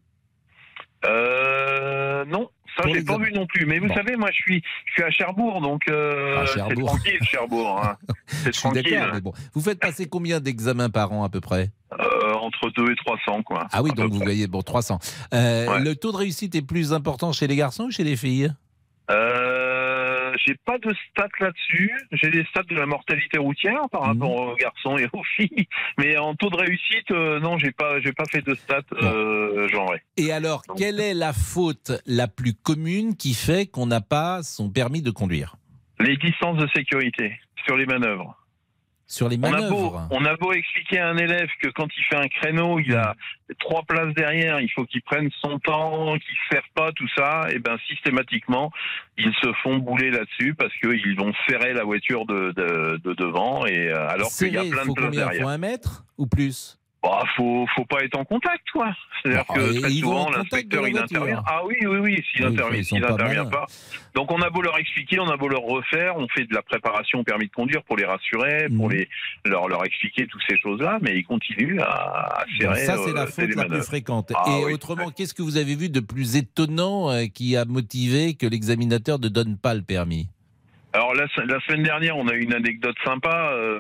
[1.06, 3.66] Euh, non, ça j'ai pas vu non plus.
[3.66, 3.94] Mais vous Bon.
[3.96, 6.88] savez, moi je suis, je suis à Cherbourg, donc euh, À c'est Cherbourg.
[6.90, 7.82] tranquille, Cherbourg.
[7.84, 7.98] Hein.
[8.28, 8.84] C'est tranquille.
[8.84, 9.32] d'accord, mais bon.
[9.54, 11.70] Vous faites passer combien d'examens par an à peu près?
[12.00, 13.68] Euh, entre 2 et 300, quoi.
[13.72, 14.26] Ah oui, donc vous près.
[14.26, 15.00] voyez, bon, 300.
[15.34, 15.80] Euh, Ouais.
[15.80, 18.52] Le taux de réussite est plus important chez les garçons ou chez les filles?
[19.10, 21.92] Euh, j'ai pas de stats là-dessus.
[22.12, 24.08] J'ai des stats de la mortalité routière par Mhm.
[24.22, 25.68] rapport aux garçons et aux filles.
[25.98, 29.68] Mais en taux de réussite, euh, non, j'ai pas, j'ai pas fait de stats euh,
[29.70, 30.02] genrées.
[30.18, 34.70] Et alors, quelle est la faute la plus commune qui fait qu'on n'a pas son
[34.70, 35.56] permis de conduire?
[36.00, 38.38] Les distances de sécurité sur les manœuvres.
[39.10, 40.08] Sur les On a, beau, manœuvres.
[40.12, 43.16] on a beau expliquer à un élève que quand il fait un créneau, il a
[43.60, 47.48] trois places derrière, il faut qu'il prenne son temps, qu'il se serre pas, tout ça,
[47.50, 48.70] et ben systématiquement,
[49.18, 53.66] ils se font bouler là-dessus parce qu'ils vont serrer la voiture de, de, de devant,
[53.66, 55.42] et euh, alors qu'il y a plein de places derrière.
[55.42, 56.78] Faut un mètre ou plus?
[57.04, 58.94] Bah, faut, faut pas être en contact, quoi.
[59.24, 61.44] C'est-à-dire Bon, que très souvent, l'inspecteur, il intervient.
[61.46, 63.66] Ah oui, oui, oui, s'il Oui, intervient, ils sont s'il pas.
[64.16, 66.64] Donc, on a beau leur expliquer, on a beau leur refaire, on fait de la
[66.64, 68.78] préparation au permis de conduire pour les rassurer, Mhm.
[68.78, 69.08] pour les,
[69.46, 72.86] leur, leur expliquer toutes ces choses-là, mais ils continuent à, serrer.
[72.86, 74.32] Ça, c'est euh, la les faute la plus fréquente.
[74.36, 74.74] Ah Et oui.
[74.74, 79.20] autrement, qu'est-ce que vous avez vu de plus étonnant euh, qui a motivé que l'examinateur
[79.20, 80.28] ne donne pas le permis?
[80.94, 83.80] Alors la, se- la semaine dernière, on a eu une anecdote sympa euh,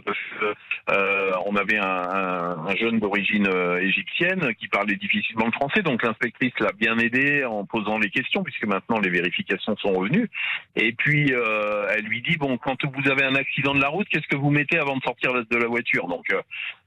[0.91, 5.81] euh, on avait un, un- un jeune d'origine euh, égyptienne qui parlait difficilement le français,
[5.81, 10.29] donc l'inspectrice l'a bien aidé en posant les questions puisque maintenant les vérifications sont revenues.
[10.75, 14.07] Et puis euh, elle lui dit bon, quand vous avez un accident de la route,
[14.09, 16.07] qu'est-ce que vous mettez avant de sortir de la voiture?
[16.07, 16.41] Donc euh,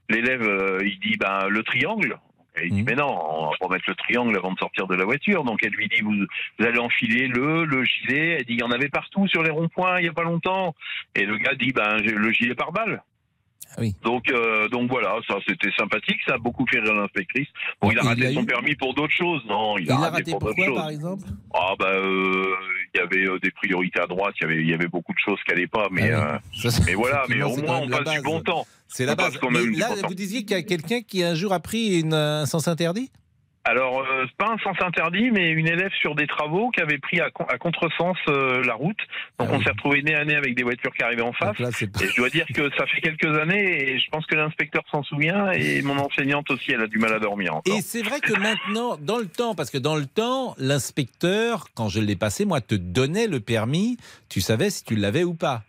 [0.09, 0.47] l'élève
[0.83, 2.17] il dit ben le triangle.
[2.63, 5.05] Il dit, mais non, on va pas mettre le triangle avant de sortir de la
[5.05, 5.43] voiture.
[5.45, 6.13] Donc elle lui dit, vous,
[6.59, 8.37] vous allez enfiler le, le gilet.
[8.39, 10.75] Elle dit, il y en avait partout sur les ronds-points il y a pas longtemps.
[11.15, 13.03] Et le gars dit, ben, j'ai le gilet par balle.
[14.03, 17.47] Donc, euh, donc voilà, ça c'était sympathique, ça a beaucoup fait rire l'inspectrice.
[17.81, 19.91] Bon, il a il raté a son eu- permis pour d'autres choses, non Il, Il
[19.91, 20.75] a raté, raté pour d'autres choses.
[20.75, 21.23] par exemple?
[21.53, 22.45] Ah bah, euh,
[22.93, 25.13] il y avait euh, des priorités à droite, il y avait, il y avait beaucoup
[25.13, 28.11] de choses qui allaient pas, mais, Ah euh, mais voilà, mais au moins on passe
[28.13, 28.67] du bon temps.
[28.93, 29.37] C'est la base.
[29.37, 32.13] quand même là, vous disiez qu'il y a quelqu'un qui un jour a pris une,
[32.13, 33.09] un sens interdit?
[33.63, 36.97] Alors, euh, c'est pas un sens interdit, mais une élève sur des travaux qui avait
[36.97, 38.97] pris à, con- à contresens euh, la route.
[39.39, 41.55] Donc, on s'est retrouvé nez à nez avec des voitures qui arrivaient en face.
[41.59, 45.03] Et je dois dire que ça fait quelques années, et je pense que l'inspecteur s'en
[45.03, 47.77] souvient, et mon enseignante aussi, elle a du mal à dormir encore.
[47.77, 51.87] Et c'est vrai que maintenant, dans le temps, parce que dans le temps, l'inspecteur, quand
[51.87, 55.61] je l'ai passé, moi, te donnait le permis, tu savais si tu l'avais ou pas.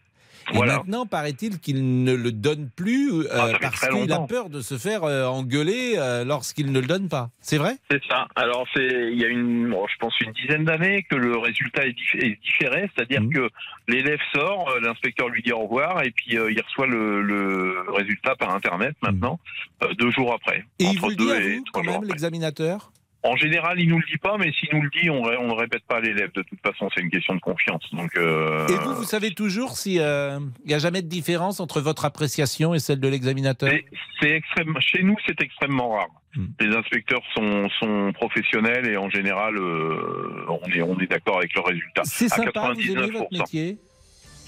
[0.55, 4.61] Et maintenant, paraît-il qu'il ne le donne plus euh, Ah, parce qu'il a peur de
[4.61, 7.31] se faire euh, engueuler euh, lorsqu'il ne le donne pas.
[7.41, 7.77] C'est vrai?
[7.91, 8.27] C'est ça.
[8.37, 11.87] Alors c'est, il y a une, bon, je pense une dizaine d'années que le résultat
[11.87, 13.33] est, dif- est différé, c'est-à-dire Mmh.
[13.35, 13.49] que
[13.89, 17.85] l'élève sort, euh, l'inspecteur lui dit au revoir et puis euh, il reçoit le, le
[17.91, 19.39] résultat par internet maintenant,
[19.83, 20.59] euh, deux jours après.
[20.59, 20.63] Mmh.
[20.81, 22.91] Et il vous le dit deux à vous, quand même, l'examinateur?
[23.25, 25.55] En général, il nous le dit pas, mais s'il nous le dit, on, on ne
[25.55, 26.33] répète pas à l'élève.
[26.35, 27.83] De toute façon, c'est une question de confiance.
[27.93, 31.81] Donc, euh, Et vous, vous savez toujours si euh, n'y a jamais de différence entre
[31.81, 33.71] votre appréciation et celle de l'examinateur?
[33.71, 33.85] C'est-
[34.21, 36.09] c'est extrêmement, chez nous, c'est extrêmement rare.
[36.35, 36.47] Hmm.
[36.61, 41.55] Les inspecteurs sont, sont professionnels et en général, euh, on est, on est d'accord avec
[41.55, 42.03] leurs résultats.
[42.05, 43.13] C'est sympa, vous aimez 99%.
[43.13, 43.79] votre métier?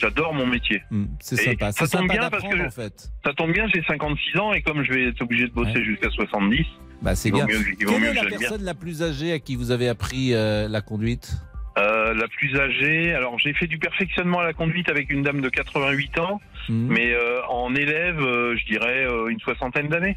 [0.01, 0.83] J'adore mon métier.
[1.20, 1.70] C'est Et sympa.
[1.70, 3.09] Ça C'est tombe sympa bien parce que je- en fait.
[3.25, 6.11] ça tombe bien, j'ai 56 ans et comme je vais être obligé de bosser jusqu'à
[6.11, 6.66] 70,
[7.05, 7.46] Bah, c'est bien.
[7.46, 8.38] mieux, Quelle mieux est la bien.
[8.38, 11.32] personne la plus âgée à qui vous avez appris euh, la conduite?
[11.76, 15.40] Euh, la plus âgée, alors j'ai fait du perfectionnement à la conduite avec une dame
[15.42, 16.40] de 88 ans,
[16.70, 16.86] Mhm.
[16.88, 20.16] mais euh, en élève, je dirais une soixantaine d'années.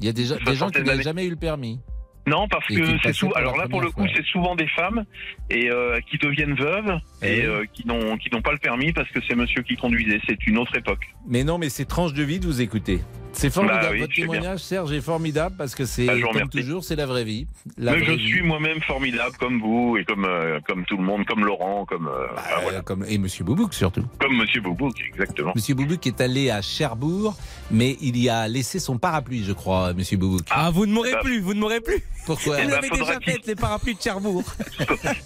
[0.00, 1.80] Il y a des gens qui n'ont jamais eu le permis.
[2.28, 4.24] Non, parce Et que c'est passaient sou- pour la alors là pour le coup c'est
[4.26, 5.04] souvent des femmes
[5.50, 7.46] et euh, qui deviennent veuves Eh et oui.
[7.46, 10.20] euh, qui n'ont qui n'ont pas le permis parce que c'est monsieur qui conduisait.
[10.28, 11.06] C'est une autre époque.
[11.26, 13.00] Mais non, mais c'est tranche de vie de vous écouter.
[13.32, 13.82] C'est formidable.
[13.84, 14.22] Bah oui, Votre bien.
[14.24, 17.46] témoignage, Serge, est formidable parce que c'est, Bah, comme toujours, c'est la vraie vie.
[17.76, 18.26] La Mais je vie.
[18.26, 22.08] suis moi-même formidable comme vous et comme euh, comme tout le monde, comme Laurent, comme
[22.08, 22.80] euh, Bah, voilà.
[22.80, 24.02] Comme, et Monsieur Boubouk surtout.
[24.18, 25.52] comme Monsieur Boubouk exactement.
[25.54, 27.36] Monsieur Boubouk est allé à Cherbourg,
[27.70, 30.46] mais il y a laissé son parapluie, je crois, Monsieur Boubouk.
[30.50, 32.02] Ah, vous ne m'aurez bah, plus, vous ne m'aurez plus.
[32.28, 34.44] Pourquoi Vous Eh ben, avez faudra déjà qu'il- fait les parapluies de Cherbourg.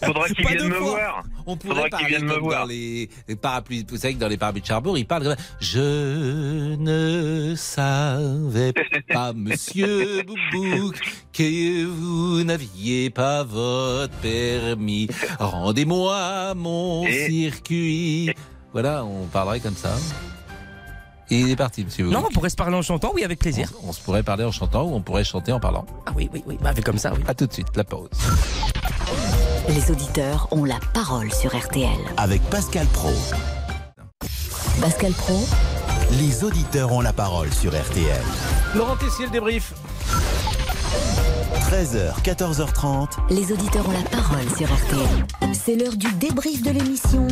[0.05, 0.91] Faudra qu'il vienne me fois.
[0.91, 1.25] voir.
[1.47, 2.61] On pourrait Faudra qu'il parler vienne me comme voir.
[2.61, 3.85] dans les, les parapluies.
[3.89, 8.73] Vous savez que dans les parapluies de Cherbourg, il parle comme Je ne savais
[9.13, 10.97] pas, monsieur Boubouk,
[11.33, 15.09] que vous n'aviez pas votre permis.
[15.41, 18.33] Rendez-moi mon Et- circuit.
[18.73, 19.91] Voilà, on parlerait comme ça.
[21.33, 22.11] Et il est parti, monsieur.
[22.11, 23.73] Non, on pourrait se parler en chantant, oui, avec plaisir.
[23.83, 25.87] On, on se pourrait parler en chantant ou on pourrait chanter en parlant.
[26.05, 27.21] Ah oui, oui, oui, bah, fait comme ça, oui.
[27.27, 28.11] À tout de suite, la pause.
[29.71, 31.89] Les auditeurs ont la parole sur RTL.
[32.19, 33.15] Avec Pascal Pro.
[34.83, 35.43] Pascal Pro,
[36.21, 38.21] Les auditeurs ont la parole sur RTL.
[38.75, 39.73] Laurent Tessier, le débrief.
[41.71, 43.09] 13h, 14h30.
[43.31, 45.55] les auditeurs ont la parole sur RTL.
[45.55, 47.27] C'est l'heure du débrief de l'émission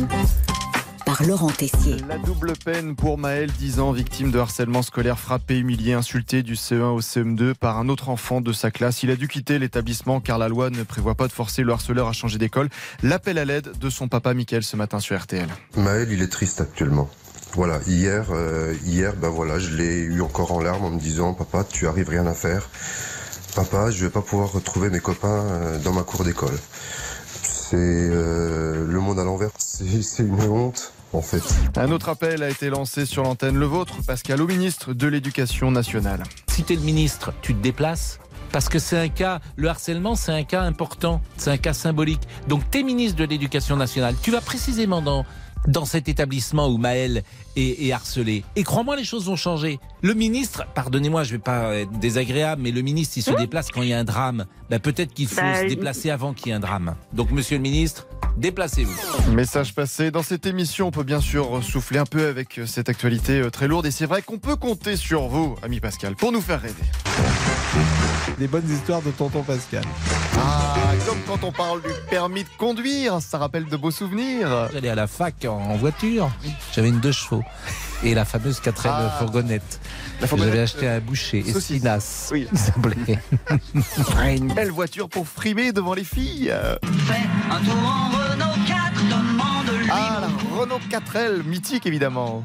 [1.11, 1.97] par Laurent Tessier.
[2.07, 6.55] La double peine pour Maël, 10 ans, victime de harcèlement scolaire, frappé, humilié, insulté du
[6.55, 9.03] CE1 au CM2 par un autre enfant de sa classe.
[9.03, 12.07] Il a dû quitter l'établissement car la loi ne prévoit pas de forcer le harceleur
[12.07, 12.69] à changer d'école.
[13.03, 15.49] L'appel à l'aide de son papa Mickaël ce matin sur RTL.
[15.75, 17.09] Maël, il est triste actuellement.
[17.55, 21.33] Voilà, hier, euh, hier, ben voilà, je l'ai eu encore en larmes en me disant,
[21.33, 22.69] papa, tu arrives rien à faire.
[23.53, 26.57] Papa, je vais pas pouvoir retrouver mes copains euh, dans ma cour d'école.
[27.71, 29.49] C'est euh, le monde à l'envers.
[29.57, 31.43] C'est une honte, en fait.
[31.77, 35.71] Un autre appel a été lancé sur l'antenne, le vôtre, Pascal, au ministre de l'Éducation
[35.71, 36.23] nationale.
[36.47, 38.19] Si tu es le ministre, tu te déplaces
[38.51, 42.21] parce que c'est un cas, le harcèlement, c'est un cas important, c'est un cas symbolique.
[42.47, 45.25] Donc, tu es ministre de l'Éducation nationale, tu vas précisément dans,
[45.67, 47.23] dans cet établissement où Maël
[47.55, 48.43] est, est harcelé.
[48.55, 49.79] Et crois-moi, les choses vont changer.
[50.01, 53.81] Le ministre, pardonnez-moi, je vais pas être désagréable, mais le ministre, il se déplace quand
[53.81, 54.45] il y a un drame.
[54.69, 56.95] Ben, Peut-être qu'il faut Bah, se déplacer avant qu'il y ait un drame.
[57.13, 58.07] Donc, monsieur le ministre,
[58.37, 59.31] déplacez-vous.
[59.33, 60.09] Message passé.
[60.11, 63.67] Dans cette émission, on peut bien sûr souffler un peu avec cette actualité euh, très
[63.67, 63.85] lourde.
[63.85, 66.83] Et c'est vrai qu'on peut compter sur vous, ami Pascal, pour nous faire rêver.
[68.37, 69.83] Des bonnes histoires de tonton Pascal.
[70.37, 70.75] Ah,
[71.07, 74.69] comme quand on parle du permis de conduire, ça rappelle de beaux souvenirs.
[74.73, 76.29] J'allais à la fac en, voiture.
[76.73, 77.43] J'avais une deux chevaux.
[78.03, 79.15] Et la fameuse 4 Ah.
[79.19, 79.79] fourgonnette.
[80.21, 81.71] J'avais acheté à un boucher, saucisse.
[81.77, 82.29] Espinas.
[82.31, 82.47] Oui.
[82.53, 83.19] s'appelait.
[84.17, 86.51] Ah, une belle voiture pour frimer devant les filles.
[86.51, 89.87] Un tour en Renault 4, demande-lui.
[89.91, 92.43] Ah, la Renault 4L, mythique évidemment.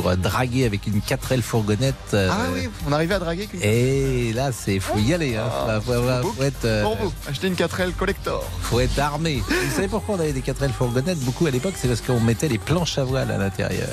[0.00, 1.94] Pour euh, draguer avec une 4L fourgonnette.
[2.14, 5.36] euh, Ah oui, on arrivait à draguer avec une Et là, c'est faut y aller.
[5.36, 5.44] Hein.
[5.68, 8.42] Ah, faut, être, euh, Pour vous, achetez une 4L collector.
[8.62, 9.42] faut être armé.
[9.46, 12.48] Vous savez pourquoi on avait des 4L fourgonnettes Beaucoup à l'époque, c'est parce qu'on mettait
[12.48, 13.88] les planches à voile à l'intérieur.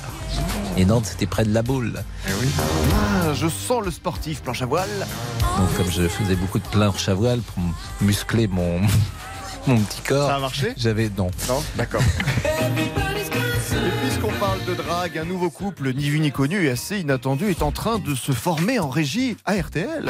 [0.78, 2.02] Et Nantes, c'était près de la boule.
[2.26, 5.06] Ah, je sens le sportif, planche à voile.
[5.58, 7.62] Donc, comme je faisais beaucoup de planches à voile pour
[8.00, 8.80] muscler mon,
[9.68, 10.30] mon petit corps.
[10.30, 10.74] Ça a marché?
[10.78, 11.12] J'avais.
[11.18, 11.32] Non.
[11.50, 12.02] Non, d'accord.
[13.86, 17.50] Et puisqu'on parle de drague, un nouveau couple, ni vu ni connu et assez inattendu,
[17.50, 20.10] est en train de se former en régie à RTL.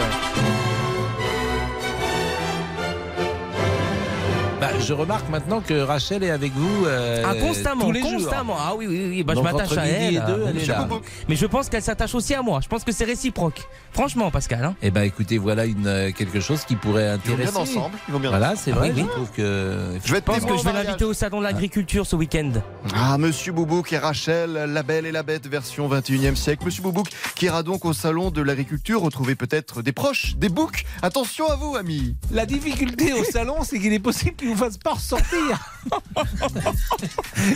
[4.88, 6.86] Je remarque maintenant que Rachel est avec vous.
[6.86, 8.12] euh, Ah, constamment, tous les jours.
[8.14, 8.56] constamment.
[8.58, 9.24] Ah oui, oui, oui.
[9.24, 10.16] Bah, je m'attache à elle.
[10.16, 10.88] et deux, euh, elle est je- là.
[11.28, 12.60] Mais je pense qu'elle s'attache aussi à moi.
[12.64, 13.68] Je pense que c'est réciproque.
[13.92, 14.64] Franchement, Pascal.
[14.64, 14.76] Hein.
[14.82, 17.52] Eh ben, écoutez, voilà une, euh, quelque chose qui pourrait Ils vont intéresser.
[17.52, 17.98] bien ensemble.
[18.08, 18.92] Ils vont bien Voilà, c'est Ah vrai.
[18.96, 19.78] oui, Je trouve que.
[20.06, 22.52] Je vais pense que je vais l'inviter au salon de l'agriculture ce week-end.
[22.96, 26.64] Ah, Monsieur Boubouk et Rachel, la belle et la bête version 21e siècle.
[26.66, 30.86] Monsieur Boubouk qui ira donc au salon de l'agriculture retrouver peut-être des proches, des boucs.
[31.02, 32.16] Attention à vous, amis.
[32.32, 35.60] La difficulté au salon, c'est qu'il est possible qu'il vous fasse pas ressortir.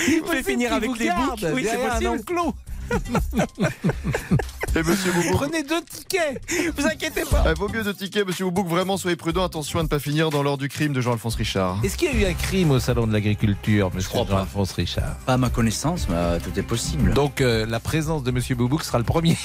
[0.07, 1.45] Il fait finir avec les boucs.
[1.53, 2.39] Oui, c'est derrière un possible.
[2.39, 2.56] enclos.
[4.73, 5.34] Et Monsieur Boubouk.
[5.34, 6.41] Prenez deux tickets.
[6.77, 7.43] Vous inquiétez pas.
[7.49, 8.68] Eh, vaut mieux de tickets, Monsieur Boubouk.
[8.69, 9.43] Vraiment, soyez prudent.
[9.43, 11.77] Attention à ne pas finir dans l'heure du crime de Jean-Alphonse Richard.
[11.84, 14.31] Est-ce qu'il y a eu un crime au salon de l'agriculture, monsieur crois pas.
[14.31, 15.18] Jean-Alphonse Richard?
[15.26, 17.13] Pas à ma connaissance, mais euh, tout est possible.
[17.13, 19.38] Donc, euh, la présence de monsieur Boubouk sera le premier.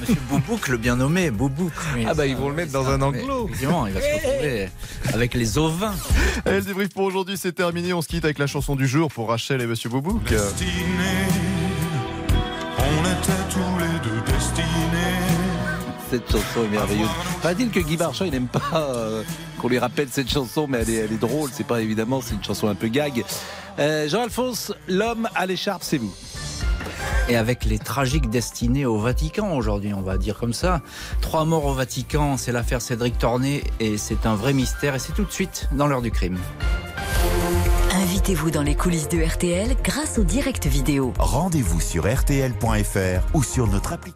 [0.00, 1.72] Monsieur Boubouk, le bien nommé, Boubouk.
[1.94, 3.48] Oui, Ah bah, ça, ils vont le mettre ça, dans un enclos.
[3.48, 4.68] Évidemment, il va se retrouver
[5.14, 5.94] avec les ovins.
[6.44, 7.94] Et le débrief pour aujourd'hui, c'est terminé.
[7.94, 10.20] On se quitte avec la chanson du jour pour Rachel et Monsieur Boubouk.
[10.30, 11.53] On
[13.04, 14.64] était tous les deux destinés.
[16.10, 17.08] Cette chanson est merveilleuse.
[17.42, 19.22] Paraît-il que Guy Marchand, il n'aime pas euh,
[19.58, 21.50] qu'on lui rappelle cette chanson, mais elle est, elle est drôle.
[21.52, 23.24] C'est pas évidemment, c'est une chanson un peu gag.
[23.78, 26.14] Euh, Jean-Alphonse, l'homme à l'écharpe, c'est vous.
[27.28, 30.82] Et avec les tragiques destinées au Vatican aujourd'hui, on va dire comme ça.
[31.22, 35.14] Trois morts au Vatican, c'est l'affaire Cédric Tornet et c'est un vrai mystère et c'est
[35.14, 36.38] tout de suite dans l'heure du crime.
[38.24, 41.12] Invitez-vous dans les coulisses de RTL grâce au direct vidéo.
[41.18, 44.14] Rendez-vous sur RTL.fr ou sur notre appli.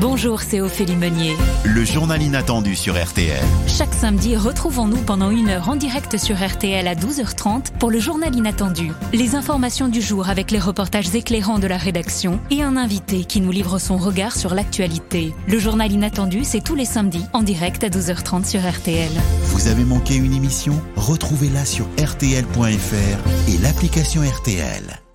[0.00, 1.34] Bonjour, c'est Ophélie Meunier.
[1.64, 3.42] Le journal inattendu sur RTL.
[3.66, 8.34] Chaque samedi, retrouvons-nous pendant une heure en direct sur RTL à 12h30 pour le journal
[8.34, 8.90] inattendu.
[9.14, 13.40] Les informations du jour avec les reportages éclairants de la rédaction et un invité qui
[13.40, 15.32] nous livre son regard sur l'actualité.
[15.46, 19.12] Le journal inattendu, c'est tous les samedis en direct à 12h30 sur RTL.
[19.44, 20.82] Vous avez manqué une émission?
[20.96, 25.05] Retrouvez-la sur RTL.fr et l'application RTL.